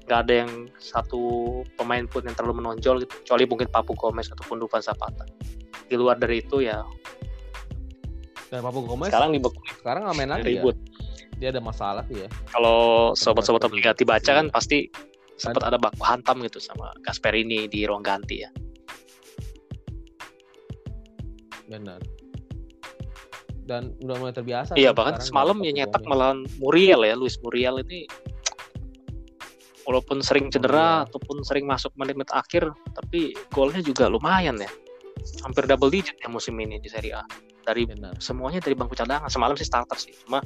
Nggak 0.06 0.18
ada 0.28 0.34
yang 0.46 0.50
satu 0.78 1.22
pemain 1.74 2.06
pun 2.06 2.22
yang 2.22 2.36
terlalu 2.38 2.62
menonjol 2.62 3.02
gitu 3.02 3.12
kecuali 3.24 3.44
mungkin 3.50 3.68
Papu 3.72 3.92
Gomez 3.98 4.30
ataupun 4.30 4.62
Dufan 4.62 4.84
Zapata. 4.84 5.26
Di 5.90 5.98
luar 5.98 6.16
dari 6.22 6.38
itu 6.44 6.62
ya 6.62 6.86
dan 8.52 8.60
Papu 8.60 8.84
Gomez 8.84 9.08
sekarang 9.08 9.32
dibekuk 9.32 9.64
sekarang 9.80 10.04
nggak 10.04 10.16
main 10.20 10.28
lagi 10.28 10.44
ribut. 10.44 10.76
ya 10.76 10.91
dia 11.42 11.50
ada 11.50 11.58
masalah 11.58 12.06
tuh 12.06 12.22
ya. 12.22 12.28
Kalau 12.54 13.10
sobat-sobat 13.18 13.66
obligasi 13.66 14.06
baca 14.06 14.30
kan 14.30 14.46
iya. 14.46 14.54
pasti 14.54 14.78
sempat 15.34 15.66
ada 15.66 15.74
baku 15.74 15.98
hantam 16.06 16.38
gitu 16.46 16.62
sama 16.62 16.94
Gasperini 17.02 17.66
di 17.66 17.82
ruang 17.82 18.06
ganti 18.06 18.46
ya. 18.46 18.50
Benar. 21.66 21.98
Dan 23.66 23.90
udah 24.06 24.16
mulai 24.22 24.34
terbiasa 24.34 24.78
Iya 24.78 24.94
sih 24.94 24.94
bahkan 24.94 25.18
sekarang 25.18 25.26
semalam 25.26 25.56
ya 25.66 25.72
nyetak 25.82 26.02
melawan 26.06 26.46
Muriel 26.62 27.02
ya 27.02 27.18
Luis 27.18 27.34
Muriel 27.42 27.82
ini. 27.82 28.06
Walaupun 29.82 30.22
sering 30.22 30.46
cedera 30.46 31.02
Muriel. 31.02 31.06
ataupun 31.10 31.36
sering 31.42 31.66
masuk 31.66 31.90
menit-menit 31.98 32.30
akhir 32.30 32.70
tapi 32.94 33.34
golnya 33.50 33.82
juga 33.82 34.06
lumayan 34.06 34.62
ya. 34.62 34.70
Hampir 35.42 35.66
double 35.66 35.90
digit 35.90 36.14
ya 36.22 36.30
musim 36.30 36.54
ini 36.62 36.78
di 36.78 36.86
Serie 36.86 37.18
A. 37.18 37.26
Dari 37.66 37.86
benar. 37.86 38.14
semuanya 38.22 38.62
dari 38.62 38.78
bangku 38.78 38.94
cadangan. 38.94 39.26
Semalam 39.26 39.58
sih 39.58 39.66
starter 39.66 39.98
sih 39.98 40.14
cuma 40.22 40.38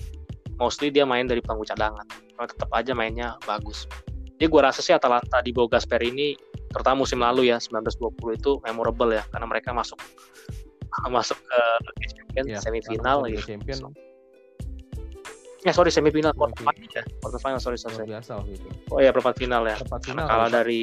mostly 0.56 0.88
dia 0.88 1.04
main 1.04 1.24
dari 1.24 1.40
bangku 1.40 1.64
cadangan 1.64 2.04
cuma 2.32 2.44
tetap 2.44 2.68
aja 2.72 2.92
mainnya 2.92 3.36
bagus 3.44 3.84
jadi 4.36 4.48
gua 4.48 4.68
rasa 4.68 4.80
sih 4.80 4.92
Atalanta 4.92 5.40
di 5.40 5.52
bawah 5.52 5.76
Gasperini 5.76 6.36
terutama 6.68 7.04
musim 7.04 7.20
lalu 7.20 7.48
ya 7.48 7.56
1920 7.56 8.36
itu 8.36 8.50
memorable 8.62 9.12
ya 9.12 9.24
karena 9.28 9.46
mereka 9.46 9.72
masuk 9.72 9.96
masuk 11.08 11.36
ke 11.36 11.60
Liga 11.82 12.08
Champions 12.10 12.48
Iya, 12.48 12.58
semifinal 12.60 13.16
Liga 13.22 13.40
gitu. 13.40 13.48
champion 13.52 13.80
Ya 15.64 15.74
sorry 15.74 15.90
semifinal 15.90 16.30
Semifinal. 16.30 16.54
quarter 16.54 16.62
final 16.62 16.94
ya. 16.94 17.02
Quarter 17.18 17.40
final 17.42 17.58
sorry 17.58 17.74
sorry. 17.74 18.06
biasa 18.06 18.38
waktu 18.38 18.54
itu 18.54 18.68
Oh 18.86 19.02
ya 19.02 19.10
perempat 19.10 19.34
final 19.34 19.66
ya. 19.66 19.74
Perempat 19.74 20.02
final 20.06 20.24
kalah 20.30 20.50
dari 20.52 20.82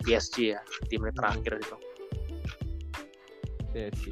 PSG 0.00 0.56
ya 0.56 0.60
di 0.88 0.96
menit 0.96 1.12
Hmm. 1.12 1.36
terakhir 1.36 1.52
itu. 1.60 1.76
PSG 3.70 4.04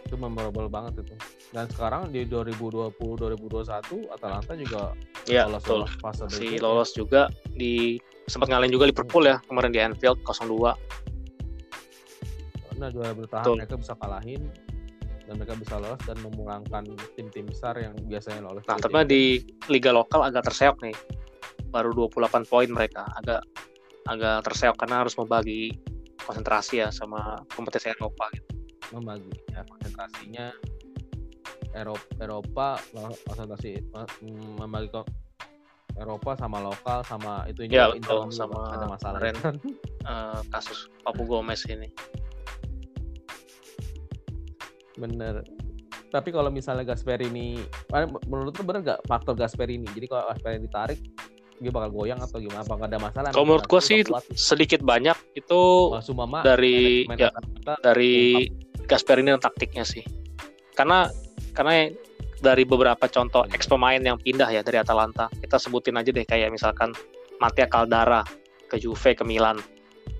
itu 0.00 0.14
memorable 0.16 0.72
banget 0.72 1.04
itu 1.04 1.12
dan 1.48 1.64
sekarang 1.72 2.12
di 2.12 2.28
2020 2.28 2.92
2021 2.92 4.12
Atalanta 4.12 4.52
juga 4.52 4.92
Ya 5.24 5.48
lolos 5.48 5.64
betul. 5.64 5.76
lolos 5.84 5.92
fase 6.00 6.24
Si 6.28 6.36
berikutnya. 6.36 6.60
lolos 6.60 6.90
juga 6.92 7.22
di 7.48 7.96
sempat 8.28 8.52
ngalahin 8.52 8.72
juga 8.72 8.84
Liverpool 8.88 9.24
ya 9.24 9.36
kemarin 9.48 9.72
di 9.72 9.80
Anfield 9.80 10.20
0-2. 10.20 10.76
Nah, 12.78 12.88
juara 12.94 13.10
bertahan 13.10 13.42
Betul. 13.42 13.56
mereka 13.58 13.74
bisa 13.74 13.94
kalahin 13.98 14.42
dan 15.26 15.34
mereka 15.36 15.58
bisa 15.58 15.74
lolos 15.82 15.98
dan 16.06 16.16
memulangkan 16.22 16.82
tim-tim 17.18 17.44
besar 17.44 17.74
yang 17.76 17.92
biasanya 18.06 18.40
lolos. 18.46 18.62
Nah, 18.70 18.78
tapi 18.78 19.02
di 19.04 19.22
liga 19.66 19.90
lokal 19.90 20.22
agak 20.24 20.46
terseok 20.46 20.78
nih. 20.86 20.94
Baru 21.68 21.92
28 21.92 22.48
poin 22.48 22.68
mereka. 22.70 23.04
Agak 23.18 23.42
agak 24.08 24.46
terseok 24.46 24.78
karena 24.78 25.04
harus 25.04 25.12
membagi 25.18 25.74
konsentrasi 26.22 26.80
ya 26.80 26.88
sama 26.88 27.36
kompetisi 27.52 27.92
Eropa 27.92 28.30
gitu. 28.32 28.46
Membagi 28.94 29.28
ya, 29.52 29.60
konsentrasinya 29.68 30.46
Eropa, 31.72 32.08
Eropa 32.18 32.68
konsentrasi 33.24 33.80
mm, 34.22 34.58
membagi 34.58 34.88
Eropa 35.94 36.32
sama 36.34 36.58
lokal 36.58 37.02
sama 37.02 37.42
itu 37.44 37.66
Ya, 37.66 37.90
betul. 37.90 38.30
Sama 38.30 38.70
ada 38.70 38.86
masalah 38.86 39.18
kemarin. 39.18 39.36
kan. 39.38 39.54
Eh, 40.04 40.40
kasus 40.48 40.86
Papu 41.02 41.24
Gomez 41.24 41.64
ini. 41.66 41.90
bener 44.98 45.46
tapi 46.08 46.32
kalau 46.32 46.48
misalnya 46.48 46.82
Gasperini 46.84 47.60
eh, 47.62 48.06
menurut 48.26 48.50
lu 48.50 48.62
bener 48.64 48.82
gak 48.82 49.00
faktor 49.04 49.36
Gasperini 49.36 49.86
jadi 49.92 50.06
kalau 50.08 50.26
Gasperini 50.26 50.66
ditarik 50.66 50.98
dia 51.58 51.70
bakal 51.70 51.90
goyang 51.92 52.18
atau 52.18 52.38
gimana 52.38 52.62
apa 52.62 52.74
ada 52.80 52.98
masalah 52.98 53.28
Kalau 53.30 53.44
menurut 53.44 53.66
gua 53.66 53.78
sih 53.78 54.02
sedikit 54.32 54.78
banyak 54.80 55.14
itu 55.34 55.62
Oh, 55.90 55.98
Sumama 55.98 56.42
dari- 56.42 57.02
main- 57.04 57.18
ya, 57.20 57.30
main 57.30 57.78
dari 57.78 58.46
Gasperini 58.86 59.30
dan 59.30 59.38
taktiknya 59.38 59.82
sih. 59.82 60.00
Karena 60.72 61.10
karena 61.58 61.90
dari 62.38 62.62
beberapa 62.62 63.10
contoh 63.10 63.42
ex 63.50 63.66
pemain 63.66 63.98
yang 63.98 64.14
pindah 64.22 64.46
ya 64.46 64.62
dari 64.62 64.78
Atalanta, 64.78 65.26
kita 65.42 65.58
sebutin 65.58 65.98
aja 65.98 66.14
deh 66.14 66.22
kayak 66.22 66.54
misalkan 66.54 66.94
Mattia 67.42 67.66
Caldara 67.66 68.22
ke 68.70 68.78
Juve 68.78 69.18
ke 69.18 69.26
Milan, 69.26 69.58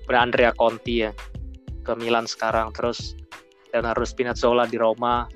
kemudian 0.03 0.35
Andrea 0.35 0.51
Conti 0.51 1.07
ya 1.07 1.15
ke 1.87 1.95
Milan 1.95 2.27
sekarang, 2.27 2.75
terus 2.75 3.15
Leonardo 3.71 4.03
Spinazzola 4.03 4.67
di 4.67 4.83
Roma, 4.83 5.31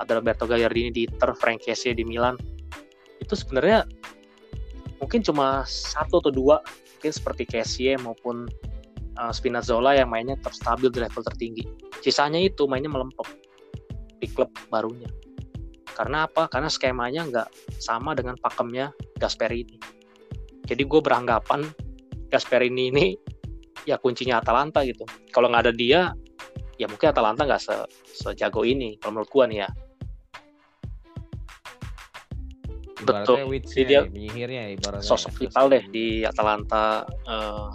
ada 0.00 0.16
Roberto 0.16 0.48
Gagliardini 0.48 0.88
di 0.88 1.04
Inter, 1.04 1.36
Frank 1.36 1.68
Kessie 1.68 1.92
di 1.92 2.06
Milan. 2.06 2.40
Itu 3.20 3.36
sebenarnya 3.36 3.84
mungkin 5.04 5.20
cuma 5.20 5.68
satu 5.68 6.24
atau 6.24 6.32
dua, 6.32 6.64
mungkin 6.96 7.12
seperti 7.12 7.44
Kessie 7.44 7.92
maupun 8.00 8.48
uh, 9.20 9.32
Spinazzola 9.34 10.00
yang 10.00 10.08
mainnya 10.08 10.40
tetap 10.40 10.56
stabil 10.56 10.88
di 10.88 11.04
level 11.04 11.22
tertinggi. 11.28 11.68
Sisanya 12.00 12.40
itu 12.40 12.64
mainnya 12.64 12.88
melempem 12.88 13.28
di 14.16 14.26
klub 14.32 14.48
barunya. 14.72 15.10
Karena 15.92 16.26
apa? 16.26 16.48
Karena 16.48 16.68
skemanya 16.72 17.22
nggak 17.28 17.48
sama 17.78 18.16
dengan 18.16 18.36
pakemnya 18.40 18.92
Gasperini. 19.20 19.76
Jadi 20.64 20.82
gue 20.86 21.00
beranggapan 21.02 21.66
Gasperini 22.32 22.88
ini 22.88 23.06
ya 23.84 23.98
kuncinya 23.98 24.40
Atalanta 24.40 24.86
gitu. 24.86 25.04
Kalau 25.34 25.52
nggak 25.52 25.68
ada 25.68 25.74
dia, 25.74 26.00
ya 26.80 26.86
mungkin 26.88 27.12
Atalanta 27.12 27.44
nggak 27.44 27.62
se 27.62 27.76
sejago 28.08 28.64
ini. 28.64 28.96
Kalau 28.96 29.20
menurut 29.20 29.30
gue 29.30 29.44
nih 29.52 29.60
ya. 29.66 29.70
ibaratnya 33.02 33.44
betul. 33.50 33.70
Jadi 33.74 33.82
dia 33.82 33.98
ya, 33.98 34.00
penyihirnya 34.06 34.62
ya, 34.62 34.70
ibaratnya 34.78 35.08
sosok 35.10 35.32
ya, 35.34 35.38
vital 35.46 35.66
deh 35.74 35.84
di 35.90 36.06
Atalanta 36.22 37.02
eh, 37.26 37.70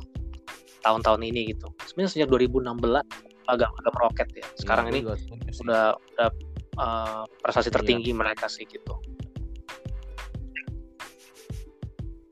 tahun-tahun 0.82 1.22
ini 1.28 1.52
gitu. 1.52 1.68
Sebenarnya 1.84 2.12
sejak 2.16 2.30
2016 2.32 3.28
agak 3.48 3.70
agak 3.72 3.94
meroket 3.96 4.28
ya. 4.36 4.48
Sekarang 4.56 4.86
Iya, 4.92 4.92
ini 4.96 5.00
udah 5.64 5.84
udah 5.96 6.28
eh, 6.78 7.24
prestasi 7.40 7.70
Iya. 7.70 7.76
tertinggi 7.76 8.12
mereka 8.14 8.46
sih 8.48 8.64
gitu. 8.64 8.96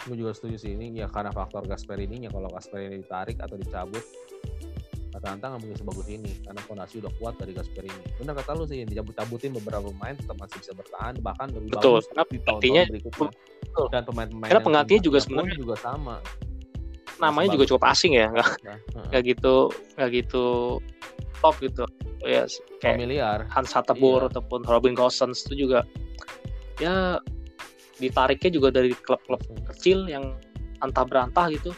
gue 0.05 0.13
juga 0.13 0.38
setuju 0.38 0.61
sih 0.61 0.70
ini 0.70 0.93
ya 0.93 1.09
karena 1.09 1.34
faktor 1.34 1.65
Gasperini 1.65 2.22
nya 2.22 2.30
kalau 2.30 2.45
Gasperini 2.47 3.01
ditarik 3.01 3.41
atau 3.41 3.57
dicabut 3.57 4.05
Atalanta 5.11 5.49
nggak 5.49 5.61
mungkin 5.63 5.78
sebagus 5.80 6.05
ini 6.05 6.30
karena 6.45 6.61
fondasi 6.61 7.01
udah 7.01 7.09
kuat 7.17 7.41
dari 7.41 7.57
Gasperini 7.57 8.13
benar 8.22 8.38
kata 8.38 8.53
lu 8.53 8.70
sih 8.70 8.86
yang 8.86 8.89
dicabut-cabutin 8.91 9.57
beberapa 9.57 9.89
pemain 9.89 10.13
tetap 10.13 10.38
masih 10.38 10.61
bisa 10.61 10.78
bertahan 10.78 11.17
bahkan 11.26 11.49
lebih 11.49 11.74
Betul, 11.74 11.97
bagus 11.97 12.05
karena 12.05 12.24
di 12.30 12.38
berikutnya 12.38 12.84
betul. 13.65 13.86
dan 13.89 14.01
pemain-pemain 14.05 14.49
Karena 14.51 14.61
penggantinya 14.61 15.01
juga 15.01 15.17
sebenarnya- 15.17 15.57
juga 15.57 15.76
sama 15.82 16.15
Namanya 17.18 17.47
Masih 17.47 17.55
juga 17.55 17.66
cukup 17.70 17.84
asing 17.88 18.11
ya, 18.13 18.28
nggak 18.28 18.49
nggak 19.11 19.24
gitu 19.26 19.55
nggak 19.95 20.09
gitu 20.13 20.45
top 21.39 21.55
gitu. 21.59 21.84
Ya 22.26 22.43
kayak 22.82 22.97
familiar 22.97 23.38
Hans 23.47 23.70
Hateboer 23.70 24.26
Iya. 24.26 24.30
ataupun 24.34 24.59
Robin 24.66 24.93
Gosens 24.93 25.45
itu 25.45 25.68
juga 25.68 25.86
ya 26.78 27.22
ditariknya 27.95 28.49
juga 28.51 28.68
dari 28.70 28.91
klub-klub 28.93 29.39
kecil 29.72 30.05
yang 30.05 30.36
antah 30.80 31.03
berantah 31.03 31.47
gitu. 31.49 31.72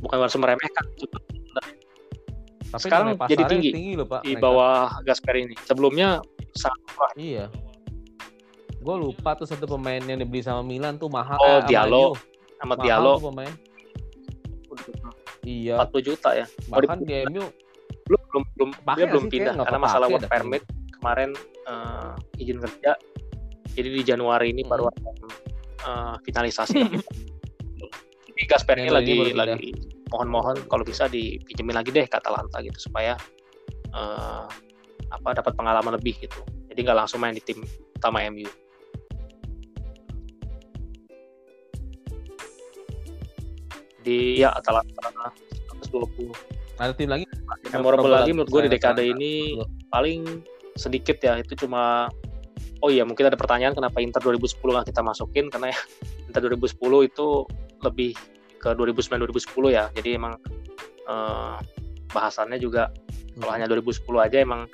Bukan 0.00 0.16
harus 0.18 0.36
meremehkan, 0.36 0.84
cuma 0.96 1.18
tapi 2.70 2.86
sekarang 2.86 3.18
jadi 3.26 3.42
tinggi 3.50 3.70
tinggi 3.74 3.92
loh 3.98 4.06
pak 4.06 4.22
di 4.22 4.32
mereka. 4.32 4.44
bawah 4.46 4.86
Gasperini. 5.02 5.58
Sebelumnya 5.60 6.22
sangat 6.54 6.78
murah. 6.88 7.12
iya 7.16 7.46
gue 8.80 8.96
lupa 8.96 9.36
tuh 9.36 9.44
satu 9.44 9.68
pemain 9.68 10.00
yang 10.00 10.16
dibeli 10.16 10.40
sama 10.40 10.62
Milan 10.62 10.96
tuh 10.96 11.10
mahal 11.10 11.36
Oh, 11.36 11.58
sama 11.58 11.68
Diallo. 11.68 12.04
MU. 12.06 12.16
sama 12.56 12.72
Mahal 12.72 12.80
Diallo 12.80 13.12
tuh 13.12 13.24
pemain. 13.28 13.54
Iya. 15.44 15.80
40 15.88 16.08
juta 16.08 16.30
ya. 16.36 16.46
Bahkan 16.68 16.98
di 17.04 17.14
MU 17.28 17.44
Belum 18.06 18.22
belum 18.26 18.44
belum 18.58 18.70
dia 18.98 19.06
belum 19.06 19.24
sih? 19.26 19.32
pindah 19.38 19.54
karena 19.54 19.78
masalah 19.78 20.06
work 20.10 20.26
permit 20.26 20.62
kemarin 20.98 21.30
eh, 21.66 22.42
izin 22.42 22.58
kerja. 22.58 22.98
Jadi 23.70 23.88
di 23.88 24.02
Januari 24.02 24.50
ini 24.50 24.66
baru 24.66 24.90
Hmm. 24.90 24.94
akan 24.98 25.14
eh, 25.80 26.14
finalisasi. 26.26 26.78
Jadi 28.30 28.40
Gasper 28.46 28.76
ini 28.78 28.88
Nelo 28.90 28.98
ini 29.00 29.04
lagi 29.04 29.12
baru 29.14 29.52
lagi 29.54 29.70
mohon-mohon 30.10 30.56
kalau 30.66 30.82
bisa 30.82 31.06
dipinjemin 31.06 31.70
lagi 31.78 31.94
deh 31.94 32.02
ke 32.02 32.16
Atalanta 32.18 32.58
gitu 32.60 32.90
supaya 32.90 33.14
eh, 33.94 34.44
apa 35.10 35.28
dapat 35.34 35.54
pengalaman 35.54 35.94
lebih 35.98 36.18
gitu. 36.18 36.42
Jadi 36.70 36.78
nggak 36.82 36.98
langsung 37.06 37.22
main 37.22 37.34
di 37.34 37.42
tim 37.42 37.62
utama 37.94 38.22
MU. 38.30 38.46
Di 44.00 44.40
ya. 44.40 44.54
Atalanta 44.56 45.12
120 45.92 46.60
ada 46.80 46.96
tim 46.96 47.12
lagi? 47.12 47.28
Memorable 47.76 48.08
lagi 48.08 48.32
menurut 48.32 48.48
gue 48.48 48.62
di 48.64 48.70
dekade 48.72 49.04
ini 49.04 49.60
paling 49.92 50.40
sedikit 50.80 51.20
ya 51.20 51.36
itu 51.36 51.52
cuma 51.52 52.08
oh 52.80 52.88
iya 52.88 53.04
mungkin 53.04 53.28
ada 53.28 53.36
pertanyaan 53.36 53.76
kenapa 53.76 54.00
Inter 54.00 54.24
2010 54.24 54.56
nggak 54.64 54.88
kita 54.88 55.04
masukin 55.04 55.52
karena 55.52 55.76
ya, 55.76 55.78
Inter 56.32 56.40
2010 56.56 56.80
itu 57.12 57.26
lebih 57.84 58.16
ke 58.56 58.72
2009 58.72 59.28
2010 59.28 59.76
ya. 59.76 59.84
Jadi 59.92 60.08
emang 60.16 60.40
eh, 61.04 61.56
bahasannya 62.08 62.56
juga 62.56 62.88
kalau 63.36 63.52
hanya 63.52 63.68
2010 63.68 64.00
aja 64.16 64.36
emang 64.40 64.64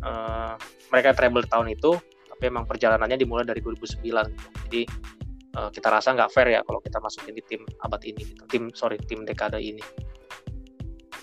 eh, 0.00 0.52
mereka 0.88 1.12
treble 1.12 1.44
tahun 1.44 1.76
itu 1.76 2.00
tapi 2.36 2.52
emang 2.52 2.68
perjalanannya 2.68 3.16
dimulai 3.16 3.48
dari 3.48 3.64
2009 3.64 4.04
gitu. 4.04 4.48
jadi 4.68 4.82
eh, 5.56 5.70
kita 5.72 5.88
rasa 5.88 6.12
nggak 6.12 6.30
fair 6.30 6.48
ya 6.52 6.60
kalau 6.62 6.78
kita 6.84 7.00
masukin 7.00 7.32
di 7.32 7.42
tim 7.44 7.62
abad 7.80 8.00
ini 8.04 8.22
gitu. 8.22 8.44
tim 8.52 8.68
sorry 8.76 9.00
tim 9.00 9.24
dekade 9.24 9.58
ini. 9.58 9.82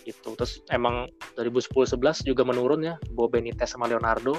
Gitu. 0.04 0.36
Terus 0.36 0.60
emang 0.68 1.08
2010-11 1.40 2.28
juga 2.28 2.44
menurun 2.44 2.84
ya. 2.84 2.96
Bo 3.16 3.32
Benitez 3.32 3.72
sama 3.72 3.88
Leonardo. 3.88 4.36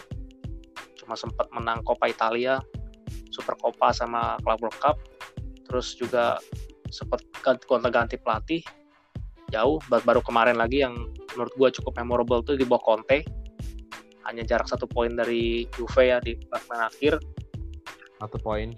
Cuma 1.00 1.16
sempat 1.16 1.48
menang 1.56 1.80
Coppa 1.84 2.08
Italia 2.08 2.60
Super 3.34 3.58
Coppa 3.58 3.90
sama 3.90 4.38
Club 4.46 4.60
World 4.62 4.78
Cup. 4.78 4.96
Terus 5.66 5.98
juga 5.98 6.38
sempat 6.92 7.24
gonta-ganti 7.42 8.14
pelatih. 8.20 8.62
Jauh. 9.50 9.82
Ba- 9.90 10.04
baru 10.04 10.22
kemarin 10.22 10.54
lagi 10.54 10.86
yang 10.86 10.94
menurut 11.34 11.52
gua 11.58 11.68
cukup 11.74 11.98
memorable 11.98 12.44
tuh 12.46 12.54
di 12.54 12.62
bawah 12.62 12.94
Conte. 12.94 13.26
Hanya 14.24 14.46
jarak 14.46 14.70
satu 14.70 14.88
poin 14.88 15.12
dari 15.12 15.68
Juve 15.74 16.02
ya 16.06 16.22
di 16.22 16.38
klasemen 16.38 16.80
akhir. 16.80 17.18
Satu 18.22 18.36
poin 18.40 18.72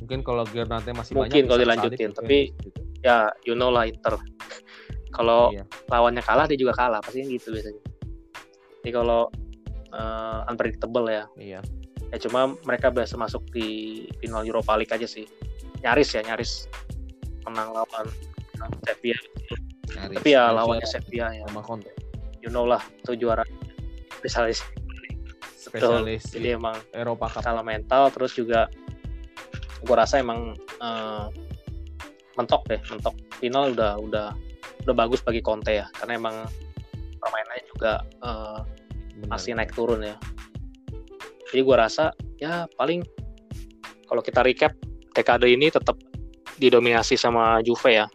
mungkin 0.00 0.20
kalau 0.20 0.42
Gernate 0.48 0.90
masih 0.90 1.12
Mungkin 1.14 1.44
banyak 1.44 1.48
kalau 1.48 1.60
dilanjutin, 1.60 2.10
tapi- 2.12 2.50
gitu. 2.56 2.80
ya 3.00 3.28
you 3.44 3.54
know 3.54 3.68
lah 3.68 3.84
Inter. 3.84 4.16
Kalau 5.10 5.50
Iya. 5.50 5.66
lawannya 5.90 6.22
kalah 6.22 6.46
dia 6.46 6.54
juga 6.54 6.70
kalah. 6.70 7.02
Pasti 7.02 7.26
gitu 7.26 7.50
biasanya. 7.50 7.82
Jadi 8.78 8.90
kalau 8.94 9.26
eh, 9.90 10.38
unpredictable 10.46 11.02
ya. 11.10 11.26
Iya. 11.34 11.60
Ya 12.14 12.18
cuma 12.22 12.54
mereka 12.62 12.94
biasa 12.94 13.18
masuk 13.18 13.42
di 13.50 13.66
final 14.22 14.46
Europa 14.46 14.78
League 14.78 14.94
aja 14.94 15.10
sih. 15.10 15.26
Nyaris 15.82 16.14
ya 16.14 16.22
nyaris. 16.22 16.70
Menang 17.42 17.74
lawan 17.74 18.06
Sevilla. 18.86 19.18
Nyaris. 19.98 20.14
tapi 20.14 20.28
ya 20.30 20.46
Nyaris 20.46 20.56
lawannya 20.62 20.86
Sevilla 20.86 21.26
ya. 21.34 21.42
Sama 21.50 21.62
Conte. 21.66 21.90
You 22.38 22.54
know 22.54 22.62
lah 22.62 22.78
itu 23.02 23.18
juara. 23.18 23.42
Spesialis. 24.14 24.62
Spesialis 25.58 26.22
jadi 26.30 26.54
emang 26.54 26.78
Eropa 26.94 27.26
Cup. 27.28 27.42
skala 27.42 27.60
mental 27.60 28.08
terus 28.10 28.32
juga 28.32 28.70
gua 29.84 30.04
rasa 30.04 30.20
emang 30.20 30.56
eh, 30.58 31.26
mentok 32.38 32.62
deh 32.68 32.80
mentok 32.88 33.16
final 33.40 33.72
udah 33.74 34.00
udah 34.00 34.28
udah 34.86 34.94
bagus 34.96 35.20
bagi 35.20 35.44
Conte 35.44 35.80
ya 35.82 35.86
karena 36.00 36.16
emang 36.16 36.36
permainannya 37.20 37.64
juga 37.68 37.92
Benar. 38.20 39.28
masih 39.28 39.52
naik 39.52 39.76
turun 39.76 40.00
ya. 40.00 40.16
Jadi 41.50 41.60
gua 41.66 41.84
rasa 41.84 42.14
ya 42.40 42.64
paling 42.78 43.04
kalau 44.08 44.22
kita 44.24 44.40
recap 44.40 44.72
dekade 45.12 45.50
ini 45.50 45.68
tetap 45.68 45.98
didominasi 46.56 47.16
sama 47.16 47.60
Juve 47.64 47.92
ya. 47.92 48.06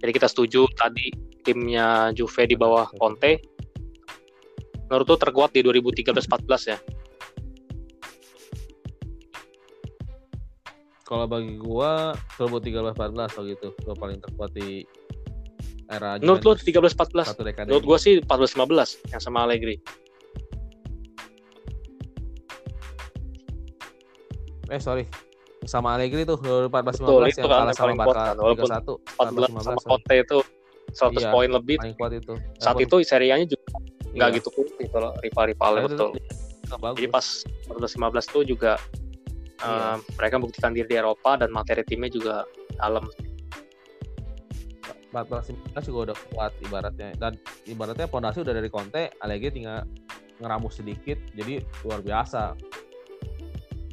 Jadi 0.00 0.10
kita 0.12 0.28
setuju 0.28 0.68
tadi 0.76 1.08
timnya 1.44 2.12
Juve 2.16 2.48
di 2.48 2.56
bawah 2.56 2.88
Conte. 2.96 3.40
Menurut 4.88 5.06
tuh 5.08 5.18
terkuat 5.20 5.56
di 5.56 5.64
2013-14 5.64 6.72
ya. 6.72 6.78
Kalau 11.04 11.28
bagi 11.28 11.56
gua 11.56 12.16
2013 12.40 12.96
14 12.96 13.28
kalau 13.30 13.46
gitu 13.46 13.68
gua 13.84 13.94
paling 13.94 14.18
terkuat 14.18 14.50
di 14.52 14.82
era 15.86 16.16
Menurut 16.16 16.40
lu 16.40 16.52
Juventus 16.56 16.96
13-14? 16.96 17.28
satu 17.28 17.42
dekade 17.44 17.68
Menurut 17.68 17.84
ini. 17.84 17.88
gua 17.88 17.98
sih 18.00 18.12
14-15 18.18 19.12
yang 19.12 19.20
sama 19.20 19.38
Allegri. 19.44 19.76
eh 24.64 24.80
sorry 24.80 25.04
sama 25.64 25.92
Allegri 25.94 26.24
tuh 26.24 26.40
2014 26.40 26.72
Betul, 26.98 27.20
15 27.20 27.28
itu 27.30 27.40
yang 27.40 27.44
kan 27.44 27.52
kalah 27.52 27.64
yang 27.64 27.76
sama 27.76 27.92
kuat 27.94 28.06
Barca 28.06 28.24
kan, 28.24 28.36
walaupun 28.36 28.68
3-1 28.68 28.80
14 29.12 29.60
sama 29.60 29.76
14 29.76 29.84
15 29.84 29.88
Conte 29.88 30.14
itu 30.16 30.38
100 30.94 31.12
Iya. 31.14 31.30
poin 31.32 31.50
lebih. 31.50 31.76
paling 31.78 31.96
kuat 31.96 32.12
itu 32.14 32.32
Saat 32.56 32.76
itu 32.78 32.94
serianya 33.02 33.46
juga 33.46 33.66
nggak 34.14 34.28
iya. 34.30 34.36
gitu 34.36 34.48
putih 34.48 34.86
kalau 34.88 35.10
rival-rivalnya 35.20 35.84
betul. 35.84 36.10
Jadi 36.94 37.08
pas 37.08 37.26
14-15 37.68 38.24
tuh 38.30 38.42
juga 38.46 38.72
Iya. 39.64 39.96
eh, 39.96 39.96
mereka 40.20 40.36
buktikan 40.40 40.70
diri 40.76 40.88
di 40.88 40.96
Eropa 41.00 41.40
dan 41.40 41.50
materi 41.50 41.82
timnya 41.88 42.12
juga 42.12 42.44
dalam. 42.76 43.04
14 45.14 45.54
15 45.70 45.88
juga 45.94 45.98
udah 46.10 46.16
kuat 46.34 46.52
ibaratnya 46.66 47.14
dan 47.22 47.38
ibaratnya 47.70 48.10
pondasi 48.10 48.42
udah 48.42 48.50
dari 48.50 48.66
Conte 48.66 49.14
Allegri 49.22 49.62
tinggal 49.62 49.86
ngeramus 50.42 50.82
sedikit 50.82 51.14
jadi 51.38 51.62
luar 51.86 52.02
biasa 52.02 52.58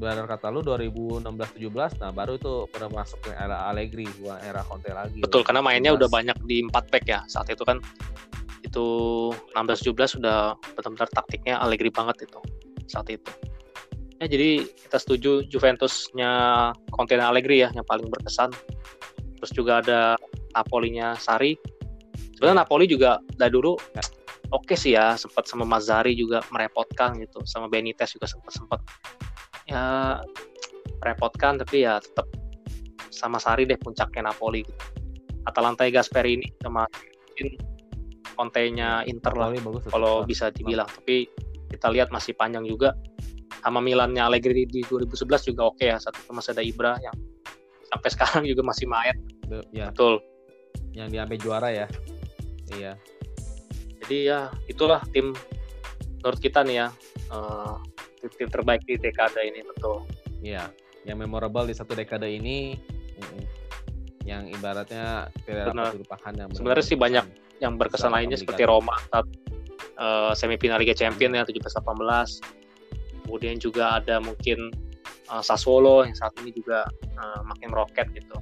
benar 0.02 0.26
kata 0.26 0.50
lu 0.50 0.66
2016 0.66 1.22
17 1.62 2.02
nah 2.02 2.10
baru 2.10 2.42
itu 2.42 2.66
pada 2.74 2.90
masuk 2.90 3.22
ke 3.22 3.38
era 3.38 3.70
Allegri 3.70 4.10
bukan 4.18 4.42
era 4.42 4.66
Conte 4.66 4.90
lagi 4.90 5.22
Betul 5.22 5.46
karena 5.46 5.62
mainnya 5.62 5.94
udah 5.94 6.10
17. 6.10 6.18
banyak 6.18 6.38
di 6.50 6.58
4 6.66 6.90
back 6.90 7.06
ya. 7.06 7.22
Saat 7.30 7.54
itu 7.54 7.62
kan 7.62 7.78
itu 8.66 8.86
16-17 9.54 10.18
sudah 10.18 10.58
benar-benar 10.74 11.10
taktiknya 11.14 11.62
Allegri 11.62 11.94
banget 11.94 12.26
itu 12.26 12.42
saat 12.90 13.06
itu. 13.14 13.30
Ya 14.22 14.30
jadi 14.30 14.70
kita 14.70 15.02
setuju 15.02 15.32
Juventusnya 15.50 16.30
Conte 16.94 17.18
dan 17.18 17.34
Allegri 17.34 17.66
ya 17.66 17.74
yang 17.74 17.82
paling 17.90 18.06
berkesan. 18.06 18.54
Terus 19.42 19.52
juga 19.58 19.82
ada 19.82 20.14
Napolinya 20.54 21.18
Sari. 21.18 21.58
Sebenarnya 22.38 22.62
Iya. 22.62 22.64
Napoli 22.66 22.86
juga 22.86 23.18
dari 23.34 23.50
dulu 23.50 23.74
oke 24.54 24.78
sih 24.78 24.94
ya, 24.94 25.18
sempat 25.18 25.50
sama 25.50 25.66
Mazzari 25.66 26.14
juga 26.14 26.46
merepotkan 26.54 27.18
gitu, 27.18 27.42
sama 27.50 27.66
Benitez 27.66 28.14
juga 28.14 28.30
sempat 28.30 28.54
sempat 28.54 28.80
ya 29.66 30.18
merepotkan 31.02 31.58
tapi 31.58 31.86
ya 31.86 31.98
tetap 31.98 32.30
sama 33.10 33.42
Sari 33.42 33.66
deh 33.66 33.78
puncaknya 33.82 34.30
Napoli 34.30 34.62
gitu. 34.62 34.86
Atalanta 35.50 35.90
Gasperi 35.90 36.38
ini 36.38 36.48
sama 36.62 36.86
mungkin 37.26 37.58
Conte-nya 38.38 39.02
Inter 39.10 39.34
lah 39.34 39.50
Napoli 39.50 39.82
kalau 39.90 40.26
bisa 40.26 40.54
dibilang 40.54 40.86
tapi 40.86 41.26
kita 41.74 41.90
lihat 41.90 42.14
masih 42.14 42.38
panjang 42.38 42.66
juga 42.70 42.94
sama 43.60 43.84
Milannya 43.84 44.24
Allegri 44.24 44.64
di 44.64 44.82
2011 44.88 45.52
juga 45.52 45.62
oke 45.70 45.84
ya 45.84 46.00
itu 46.00 46.32
masih 46.32 46.52
ada 46.56 46.64
Ibra 46.64 46.94
yang 47.04 47.16
sampai 47.92 48.10
sekarang 48.16 48.44
juga 48.48 48.62
masih 48.64 48.88
main. 48.88 49.16
Ya. 49.76 49.92
Betul. 49.92 50.24
Yang 50.96 51.08
diambil 51.12 51.38
juara 51.38 51.70
ya. 51.70 51.88
Iya. 52.72 52.94
Jadi 54.02 54.18
ya 54.32 54.48
itulah 54.72 55.04
tim 55.12 55.36
menurut 56.22 56.40
kita 56.40 56.64
nih 56.64 56.86
ya 56.86 56.88
eh, 57.34 57.76
tim, 58.24 58.30
tim 58.40 58.50
terbaik 58.50 58.82
di 58.88 58.96
dekade 58.96 59.44
ini 59.44 59.60
betul. 59.68 60.08
Iya. 60.40 60.72
Yang 61.04 61.18
memorable 61.28 61.68
di 61.68 61.76
satu 61.76 61.92
dekade 61.98 62.30
ini 62.32 62.78
yang 64.26 64.46
ibaratnya 64.48 65.34
tidak 65.44 65.74
dapat 65.74 65.98
dilupakan 65.98 66.34
yang 66.38 66.50
Sebenarnya 66.54 66.86
sih 66.86 66.98
banyak 66.98 67.26
yang 67.62 67.78
berkesan 67.78 68.14
lainnya 68.14 68.38
seperti 68.38 68.66
Roma 68.66 68.98
saat 69.10 69.28
eh, 69.98 70.32
semifinal 70.38 70.82
Liga 70.82 70.94
Champions 70.94 71.34
ya 71.34 71.44
17-18 71.46 72.61
kemudian 73.24 73.58
juga 73.58 74.02
ada 74.02 74.20
mungkin 74.20 74.72
eh, 75.06 75.44
Sassuolo 75.44 76.04
yang 76.06 76.16
saat 76.18 76.34
ini 76.42 76.52
juga 76.52 76.86
eh, 77.02 77.42
makin 77.46 77.72
meroket 77.72 78.10
gitu. 78.12 78.38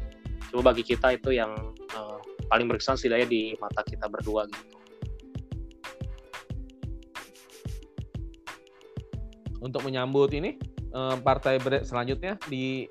Coba 0.50 0.74
bagi 0.74 0.82
kita 0.82 1.14
itu 1.14 1.36
yang 1.36 1.54
eh, 1.78 2.18
paling 2.50 2.66
berkesan 2.66 2.98
setidaknya 2.98 3.28
di 3.30 3.42
mata 3.62 3.86
kita 3.86 4.10
berdua 4.10 4.50
gitu. 4.50 4.78
Untuk 9.60 9.84
menyambut 9.84 10.32
ini 10.34 10.58
eh, 10.96 11.16
partai 11.20 11.60
selanjutnya 11.86 12.40
di 12.48 12.88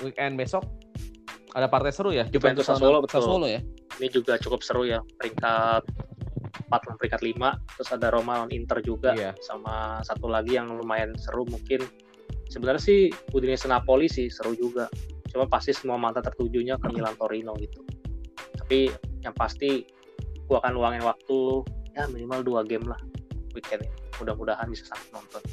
weekend 0.00 0.34
besok 0.40 0.66
ada 1.52 1.68
partai 1.68 1.92
seru 1.92 2.10
ya? 2.16 2.24
Juventus 2.32 2.64
sama 2.64 2.80
Sassuolo, 2.80 2.98
betul. 3.04 3.20
Sassuolo 3.20 3.46
ya? 3.46 3.60
Ini 4.00 4.08
juga 4.08 4.40
cukup 4.40 4.64
seru 4.64 4.88
ya 4.88 5.04
peringkat 5.20 5.84
4 6.72 6.88
lawan 6.88 6.96
peringkat 6.96 7.20
5 7.20 7.76
terus 7.76 7.88
ada 7.92 8.08
Roma 8.08 8.40
lawan 8.40 8.52
Inter 8.56 8.80
juga. 8.80 9.12
Iya. 9.12 9.36
sama 9.44 10.00
satu 10.00 10.32
lagi 10.32 10.56
yang 10.56 10.72
lumayan 10.72 11.12
seru 11.20 11.44
mungkin. 11.44 11.84
Sebenarnya 12.48 12.80
sih 12.80 13.00
Udinese 13.36 13.68
Napoli 13.68 14.08
sih 14.08 14.32
seru 14.32 14.56
juga. 14.56 14.88
Cuma 15.28 15.44
pasti 15.44 15.76
semua 15.76 16.00
mata 16.00 16.24
tertujunya 16.24 16.80
ke 16.80 16.88
Milan 16.88 17.12
Torino 17.20 17.52
gitu. 17.60 17.84
Tapi 18.56 18.88
yang 19.20 19.36
pasti 19.36 19.84
gua 20.48 20.64
akan 20.64 20.72
luangin 20.72 21.04
waktu 21.04 21.60
ya 21.92 22.08
minimal 22.08 22.40
dua 22.40 22.60
game 22.64 22.88
lah 22.88 23.00
weekend 23.52 23.84
ini. 23.84 23.92
Mudah-mudahan 24.16 24.64
bisa 24.72 24.88
sampai 24.88 25.08
nonton. 25.12 25.44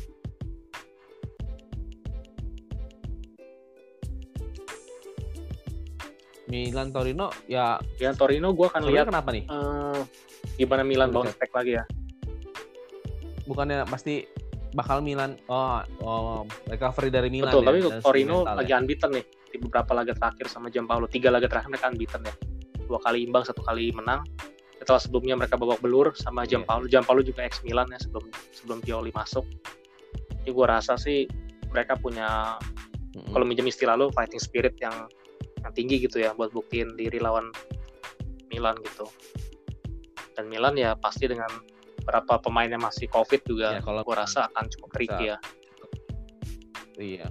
Milan 6.49 6.89
Torino 6.89 7.29
ya 7.45 7.77
Milan 8.01 8.17
Torino 8.17 8.47
gua 8.57 8.73
akan 8.73 8.81
lihat 8.89 9.05
kenapa 9.13 9.29
nih? 9.29 9.45
eh, 9.45 10.01
gimana 10.59 10.83
Milan? 10.83 11.15
Bounce 11.15 11.39
back 11.39 11.55
lagi 11.55 11.79
ya. 11.79 11.83
Bukannya 13.47 13.87
pasti 13.87 14.27
bakal 14.75 15.01
Milan 15.01 15.39
oh, 15.49 15.81
oh 16.05 16.45
recovery 16.69 17.09
dari 17.09 17.33
Milan 17.33 17.49
betul 17.49 17.63
ya, 17.65 17.69
tapi 17.89 18.03
Torino 18.05 18.45
lagi 18.45 18.71
ya. 18.75 18.77
unbeaten 18.77 19.09
nih. 19.15 19.25
Di 19.49 19.57
beberapa 19.57 19.91
laga 19.97 20.13
terakhir 20.13 20.45
sama 20.51 20.69
Giampaolo 20.69 21.09
tiga 21.09 21.33
laga 21.33 21.49
terakhir 21.49 21.73
mereka 21.73 21.89
unbeaten 21.89 22.21
ya. 22.27 22.33
Dua 22.85 22.99
kali 23.01 23.25
imbang 23.25 23.47
satu 23.47 23.63
kali 23.63 23.89
menang. 23.95 24.21
Setelah 24.77 25.01
sebelumnya 25.01 25.35
mereka 25.39 25.55
babak 25.57 25.81
belur 25.81 26.13
sama 26.13 26.43
Iya. 26.45 26.59
Giampaolo 26.59 26.85
Giampaolo 26.91 27.21
juga 27.25 27.41
ex 27.47 27.63
Milan 27.65 27.89
ya 27.89 27.97
sebelum 27.97 28.29
sebelum 28.53 28.79
Pioli 28.83 29.09
masuk. 29.15 29.47
Jadi 30.43 30.51
gua 30.53 30.77
rasa 30.77 30.99
sih 30.99 31.25
mereka 31.73 31.97
punya 31.97 32.59
Mm-mm. 33.17 33.33
kalau 33.33 33.45
minjem 33.45 33.65
istilah 33.65 33.97
lo 33.97 34.13
fighting 34.13 34.41
spirit 34.41 34.77
yang 34.77 35.09
yang 35.65 35.73
tinggi 35.75 36.01
gitu 36.01 36.21
ya 36.21 36.31
buat 36.37 36.53
buktiin 36.53 36.95
diri 36.95 37.17
lawan 37.17 37.49
Milan 38.49 38.77
gitu 38.85 39.05
dan 40.39 40.47
Milan 40.47 40.73
ya 40.73 40.95
pasti 40.95 41.27
dengan 41.27 41.51
beberapa 41.99 42.39
pemain 42.39 42.65
yang 42.65 42.79
masih 42.79 43.11
covid 43.11 43.43
juga 43.43 43.75
Ya, 43.75 43.81
kalau 43.83 43.99
gua 44.01 44.23
rasa 44.23 44.47
akan 44.49 44.65
cukup 44.71 44.89
tricky 44.95 45.25
ya 45.27 45.37
Iya. 46.95 47.27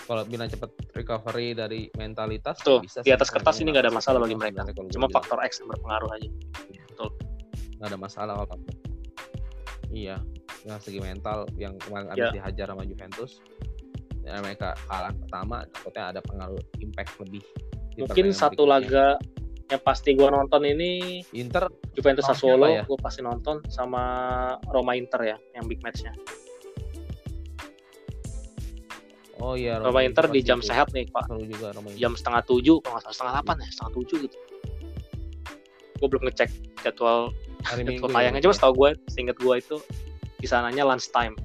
Kalau 0.00 0.22
Milan 0.24 0.46
cepat 0.46 0.70
recovery 0.94 1.52
dari 1.52 1.90
mentalitas 1.94 2.58
Betul. 2.58 2.80
bisa 2.82 3.02
Di 3.02 3.10
atas 3.10 3.28
kertas 3.28 3.58
ini 3.58 3.70
nggak 3.70 3.86
ada 3.86 3.94
masalah 3.94 4.18
bagi 4.18 4.34
mereka. 4.34 4.62
kalau 4.64 4.86
gue 4.86 4.94
cuma 4.94 5.10
faktor 5.10 5.38
X 5.42 5.58
yang 5.60 5.68
berpengaruh 5.68 6.10
aja 6.12 6.28
nggak 7.78 7.94
ada 7.94 7.98
masalah 7.98 8.34
kalau. 8.42 8.58
Iya, 9.88 10.18
yang 10.66 10.82
segi 10.82 10.98
mental 10.98 11.46
yang 11.54 11.78
kemarin 11.78 12.10
Ya. 12.10 12.26
habis 12.26 12.30
dihajar 12.34 12.66
sama 12.74 12.82
Juventus. 12.82 13.38
Ya, 14.26 14.42
mereka 14.42 14.74
kalah 14.84 15.14
pertama, 15.14 15.62
takutnya 15.70 16.04
ada 16.10 16.20
pengaruh 16.20 16.58
impact 16.78 17.14
lebih. 17.22 17.40
mungkin 17.96 18.30
satu 18.30 18.62
berikutnya. 18.62 18.70
laga 18.70 19.06
yang 19.68 19.82
pasti 19.84 20.16
gua 20.16 20.32
nonton 20.32 20.64
ini 20.64 21.20
Inter 21.36 21.68
Juventus 21.92 22.24
Sassuolo 22.24 22.72
ya? 22.72 22.82
gue 22.88 22.98
pasti 23.00 23.20
nonton 23.20 23.60
sama 23.68 24.02
Roma 24.72 24.96
Inter 24.96 25.36
ya 25.36 25.36
yang 25.52 25.68
big 25.68 25.84
matchnya. 25.84 26.16
Oh 29.38 29.54
iya 29.54 29.76
Roma 29.78 30.02
Inter 30.02 30.26
di 30.32 30.40
jam 30.40 30.64
itu. 30.64 30.72
sehat 30.72 30.88
nih 30.96 31.06
pak. 31.12 31.28
Seru 31.28 31.44
juga 31.44 31.76
Roma 31.76 31.92
Inter. 31.92 32.00
jam 32.00 32.12
setengah 32.16 32.42
tujuh 32.48 32.80
kalau 32.80 32.96
nggak 32.96 33.04
salah 33.04 33.14
setengah 33.14 33.32
delapan 33.36 33.56
ya 33.60 33.68
setengah 33.68 33.92
tujuh 34.00 34.18
gitu. 34.24 34.36
Gue 35.98 36.08
belum 36.08 36.22
ngecek 36.32 36.50
jadwal 36.80 37.20
hari 37.68 37.82
jadwal 37.92 38.08
ya, 38.08 38.14
tayangnya. 38.16 38.40
Cuma 38.40 38.54
setahu 38.56 38.72
gue 38.72 38.90
seinget 39.12 39.36
gue 39.36 39.54
itu 39.60 39.76
di 40.38 40.46
sananya 40.48 40.86
lunch 40.88 41.12
time 41.12 41.36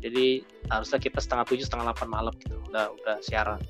jadi 0.00 0.42
harusnya 0.72 0.98
kita 0.98 1.20
setengah 1.20 1.44
tujuh 1.48 1.64
setengah 1.64 1.92
delapan 1.92 2.08
malam 2.08 2.34
gitu. 2.40 2.56
Udah 2.68 2.92
udah 2.92 3.16
siaran 3.24 3.60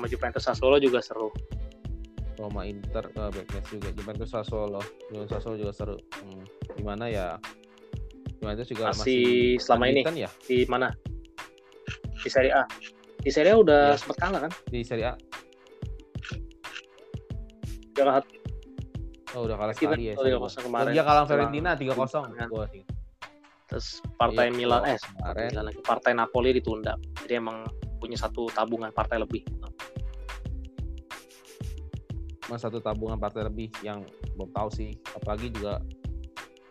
sama 0.00 0.08
Juventus 0.08 0.42
Sassuolo 0.48 0.80
juga 0.80 1.04
seru 1.04 1.28
Roma 2.40 2.64
Inter 2.64 3.04
uh, 3.20 3.28
back 3.28 3.52
match 3.52 3.68
juga 3.68 3.88
Juventus 3.92 4.32
Sassuolo 4.32 4.80
Juventus 5.12 5.36
Sassuolo 5.36 5.60
juga 5.60 5.72
seru 5.76 5.96
hmm. 6.00 6.44
gimana 6.80 7.04
ya 7.12 7.36
Juventus 8.40 8.64
juga 8.72 8.96
Masih 8.96 8.96
masih, 8.96 9.60
selama 9.60 9.84
ini? 9.92 10.00
ya 10.16 10.30
di 10.48 10.64
mana 10.64 10.88
di 12.16 12.28
Serie 12.32 12.52
A 12.56 12.64
di 13.20 13.28
Serie 13.28 13.52
A 13.52 13.60
udah 13.60 13.92
Iya. 13.92 14.00
sempat 14.00 14.16
kalah 14.16 14.40
kan 14.48 14.52
di 14.72 14.80
Serie 14.80 15.12
A 15.12 15.14
Jangan 17.92 18.24
oh 19.36 19.44
udah 19.44 19.56
kalah 19.60 19.74
Fiorentina 19.76 20.16
sekali 20.16 20.32
ya 20.32 20.38
3-0 20.40 20.40
gua. 20.40 20.48
kemarin. 20.64 20.92
Dia 20.96 21.04
kalah 21.04 21.24
Fiorentina 21.28 21.70
3-0 21.76 22.48
gua 22.48 22.64
sih. 22.72 22.82
terus 23.68 24.02
partai 24.18 24.50
Iya, 24.50 24.56
Milan 24.56 24.82
eh 24.88 24.98
kemarin. 24.98 25.48
Milan 25.52 25.64
lagi. 25.70 25.78
partai 25.84 26.12
Napoli 26.16 26.50
ditunda 26.56 26.96
jadi 27.22 27.38
emang 27.38 27.68
punya 28.00 28.16
satu 28.16 28.48
tabungan 28.50 28.90
partai 28.90 29.20
lebih 29.20 29.44
Mas 32.50 32.66
satu 32.66 32.82
tabungan 32.82 33.16
partai 33.16 33.46
lebih 33.46 33.70
yang 33.86 34.02
belum 34.34 34.50
tahu 34.50 34.68
sih. 34.74 34.98
Apalagi 35.14 35.54
juga 35.54 35.78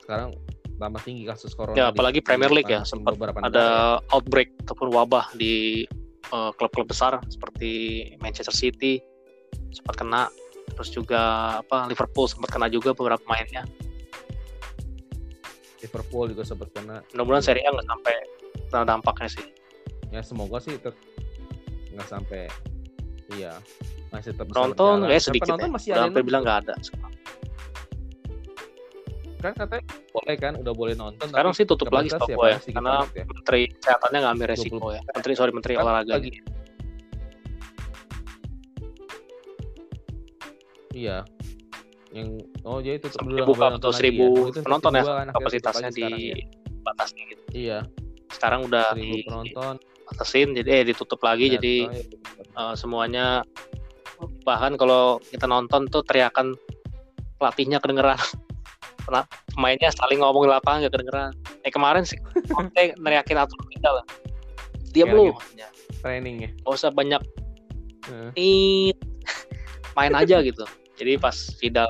sekarang 0.03 0.35
tambah 0.79 1.01
tinggi 1.03 1.27
kasus 1.27 1.51
corona 1.51 1.75
ya 1.75 1.85
apalagi 1.91 2.23
di 2.23 2.25
Premier 2.25 2.49
League 2.49 2.71
ya 2.71 2.87
sempat 2.87 3.19
beberapa 3.19 3.43
negara. 3.43 3.51
ya. 3.51 3.51
ada 3.51 3.67
outbreak 4.15 4.55
ataupun 4.63 4.87
wabah 4.95 5.35
di 5.35 5.83
eh, 6.31 6.51
klub-klub 6.55 6.87
besar 6.87 7.19
seperti 7.27 8.03
Manchester 8.23 8.55
City 8.55 9.03
sempat 9.75 9.99
kena 9.99 10.31
terus 10.73 10.89
juga 10.95 11.19
apa 11.59 11.91
Liverpool 11.91 12.25
sempat 12.31 12.49
kena 12.55 12.71
juga 12.71 12.95
beberapa 12.95 13.19
pemainnya. 13.21 13.67
Liverpool 15.79 16.31
juga 16.31 16.43
sempat 16.43 16.71
kena. 16.75 17.03
Mudah-mudahan 17.15 17.43
Serie 17.43 17.63
A 17.67 17.71
nggak 17.71 17.87
sampai 17.87 18.15
kena 18.71 18.83
dampaknya 18.87 19.29
sih. 19.31 19.45
Ya 20.11 20.23
semoga 20.23 20.63
sih 20.63 20.79
nggak 20.79 22.07
sampai 22.07 22.47
iya 23.37 23.53
masih 24.09 24.33
tetap 24.33 24.45
berjalan. 24.49 25.05
kayak 25.05 25.21
sedikit 25.21 25.45
penonton 25.53 25.69
ya 25.69 25.73
masih 25.73 25.89
udah 25.89 26.01
ada 26.01 26.07
sampai 26.09 26.23
bilang 26.25 26.41
nggak 26.41 26.59
ada 26.65 26.73
nonton. 26.73 27.11
kan 29.39 29.53
katanya 29.55 29.83
boleh 30.11 30.35
kan 30.35 30.53
udah 30.59 30.73
boleh 30.75 30.95
nonton 30.99 31.27
sekarang 31.31 31.53
sih 31.55 31.63
tutup 31.63 31.87
lagi 31.93 32.09
setahu 32.11 32.27
ya, 32.27 32.35
gue 32.35 32.49
ya 32.49 32.57
karena 32.75 32.95
ya. 33.15 33.23
menteri 33.23 33.61
kesehatannya 33.71 34.17
nggak 34.19 34.33
ambil 34.35 34.47
resiko 34.51 34.77
20. 34.91 34.97
ya 34.97 35.01
menteri 35.15 35.33
sorry 35.37 35.51
menteri 35.55 35.73
Kan 35.77 35.83
olahraga 35.85 36.13
lagi 36.17 36.31
iya 40.91 41.17
yang 42.09 42.41
oh 42.65 42.81
jadi 42.81 42.97
tutup 42.99 43.21
dulu 43.21 43.53
buka 43.53 43.77
betul 43.77 43.77
nonton 43.77 43.89
lagi 43.93 43.99
seribu 44.01 44.25
ya. 44.25 44.61
Penonton 44.65 44.91
ya 44.97 45.03
kan, 45.05 45.27
kapasitasnya 45.29 45.89
sekarang 45.93 46.19
ya. 46.19 46.35
dibatasi 46.41 47.19
gitu. 47.29 47.43
iya 47.53 47.79
sekarang 48.33 48.59
udah 48.65 48.97
seribu 48.97 49.15
penonton 49.29 49.73
dibatasin 50.09 50.57
jadi 50.57 50.69
eh 50.81 50.83
ditutup 50.89 51.21
lagi 51.21 51.53
Ya, 51.53 51.61
jadi 51.61 51.75
eh, 52.41 52.73
semuanya 52.73 53.45
bahkan 54.43 54.75
kalau 54.75 55.21
kita 55.29 55.45
nonton 55.45 55.87
tuh 55.87 56.03
teriakan 56.03 56.57
pelatihnya 57.39 57.79
kedengeran. 57.79 58.17
Pernah- 59.05 59.29
pemainnya 59.55 59.89
saling 59.95 60.19
ngomong 60.19 60.43
di 60.45 60.51
lapangan 60.51 60.85
gak 60.85 60.93
kedengeran. 60.97 61.31
Eh 61.63 61.71
kemarin 61.71 62.03
sih 62.03 62.19
Conte 62.51 62.93
neriakin 63.03 63.37
atur 63.39 63.61
kita 63.71 63.89
lah. 64.01 64.05
Ya, 64.91 65.05
lu 65.05 65.29
gitu. 65.29 65.37
katanya. 65.37 65.67
training 66.01 66.35
ya? 66.41 66.49
Gak 66.65 66.73
usah 66.73 66.91
banyak 66.91 67.21
Heeh. 68.09 68.29
tit 68.33 68.97
main 69.97 70.13
aja 70.17 70.41
gitu. 70.41 70.65
Jadi 70.97 71.15
pas 71.15 71.37
Vidal 71.61 71.87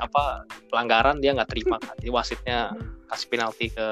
apa 0.00 0.44
pelanggaran 0.68 1.20
dia 1.24 1.32
nggak 1.32 1.50
terima 1.56 1.80
kan. 1.80 1.96
Jadi 2.02 2.10
wasitnya 2.12 2.58
kasih 3.08 3.26
penalti 3.32 3.72
ke 3.72 3.88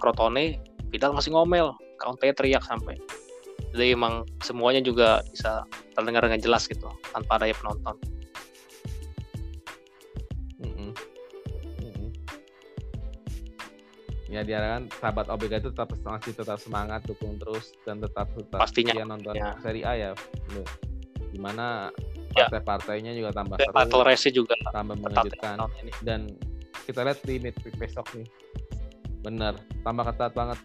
Crotone 0.00 0.58
Vidal 0.90 1.14
masih 1.14 1.30
ngomel 1.36 1.70
Conte 2.00 2.32
teriak 2.32 2.64
sampai 2.64 2.96
jadi 3.70 3.94
emang 3.94 4.26
semuanya 4.40 4.80
juga 4.80 5.20
bisa 5.28 5.62
terdengar 5.94 6.24
dengan 6.26 6.40
jelas 6.40 6.64
gitu 6.66 6.88
tanpa 7.12 7.38
adanya 7.38 7.54
penonton 7.54 7.94
Mm-mm. 10.60 10.90
Mm-mm. 11.80 12.08
Ya 14.30 14.46
diharapkan 14.46 14.86
sahabat 14.96 15.26
Omega 15.28 15.58
itu 15.58 15.70
tetap 15.74 15.90
masih 16.02 16.32
tetap 16.36 16.58
semangat 16.62 17.02
dukung 17.02 17.34
terus 17.36 17.74
dan 17.82 17.98
tetap 17.98 18.30
tetap 18.30 18.60
Pastinya, 18.62 18.92
setia 18.94 19.04
nonton 19.04 19.34
pastinya. 19.34 19.58
Serie 19.64 19.84
A 19.84 19.92
ya. 19.98 20.10
Lu. 20.54 20.62
Di 21.30 21.38
mana 21.38 21.90
Ya. 22.30 22.46
partai-partainya 22.46 23.10
juga 23.10 23.34
tambah 23.34 23.58
Dan 23.58 23.66
seru, 23.66 23.74
title 23.74 24.04
race 24.06 24.30
juga 24.30 24.54
tambah 24.70 24.94
ya 24.94 25.02
mengejutkan 25.02 25.56
dan 26.06 26.20
kita 26.86 27.02
lihat 27.02 27.18
di 27.26 27.34
midweek 27.42 27.74
besok 27.74 28.06
nih. 28.14 28.22
Bener, 29.26 29.58
tambah 29.82 30.06
ketat 30.06 30.30
banget. 30.30 30.58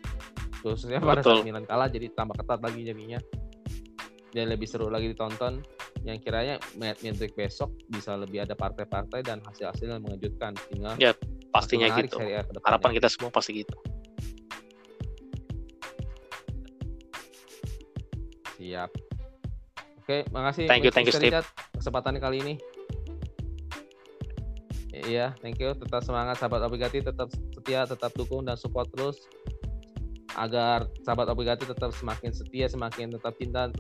Khususnya 0.66 0.97
pada 0.97 1.22
Betul. 1.22 1.45
saat 1.45 1.45
Milan 1.45 1.66
kalah 1.70 1.86
jadi 1.86 2.09
tambah 2.09 2.34
ketat 2.41 2.57
lagi 2.66 2.82
jadinya. 2.82 3.22
Dan 4.34 4.49
lebih 4.49 4.66
seru 4.66 4.89
lagi 4.89 5.13
ditonton. 5.13 5.61
Yang 6.01 6.26
kiranya 6.26 6.57
midweek 6.78 7.38
besok 7.38 7.70
bisa 7.86 8.18
lebih 8.18 8.41
ada 8.41 8.57
partai-partai 8.57 9.22
dan 9.22 9.45
hasil-hasil 9.45 9.97
yang 9.97 10.01
mengejutkan 10.01 10.53
sehingga 10.70 10.93
Ya, 11.01 11.13
pastinya 11.49 11.89
gitu 11.97 12.22
harapan 12.61 12.93
kita 12.93 13.09
semua 13.09 13.34
pasti 13.34 13.66
gitu 13.66 13.74
Siap. 18.61 18.89
Oke, 20.05 20.30
makasih. 20.30 20.70
Thank 20.70 20.86
you, 20.86 20.93
thank 20.93 21.09
you, 21.09 21.13
Steve. 21.13 21.34
Richard, 21.34 21.47
kesempatan 21.76 22.22
kali 22.22 22.38
ini. 22.45 22.55
Iya, 24.93 25.36
thank 25.43 25.57
you. 25.57 25.74
Tetap 25.76 26.05
semangat 26.05 26.39
sahabat 26.39 26.63
obligati, 26.63 27.03
tetap 27.03 27.28
setia, 27.51 27.84
tetap 27.89 28.13
dukung 28.16 28.47
dan 28.47 28.55
support 28.55 28.88
terus 28.93 29.28
agar 30.36 30.91
sahabat 31.01 31.31
obligati 31.31 31.63
tetap 31.63 31.95
semakin 31.95 32.31
setia, 32.36 32.67
semakin 32.67 33.15
tetap 33.15 33.33
cinta 33.39 33.71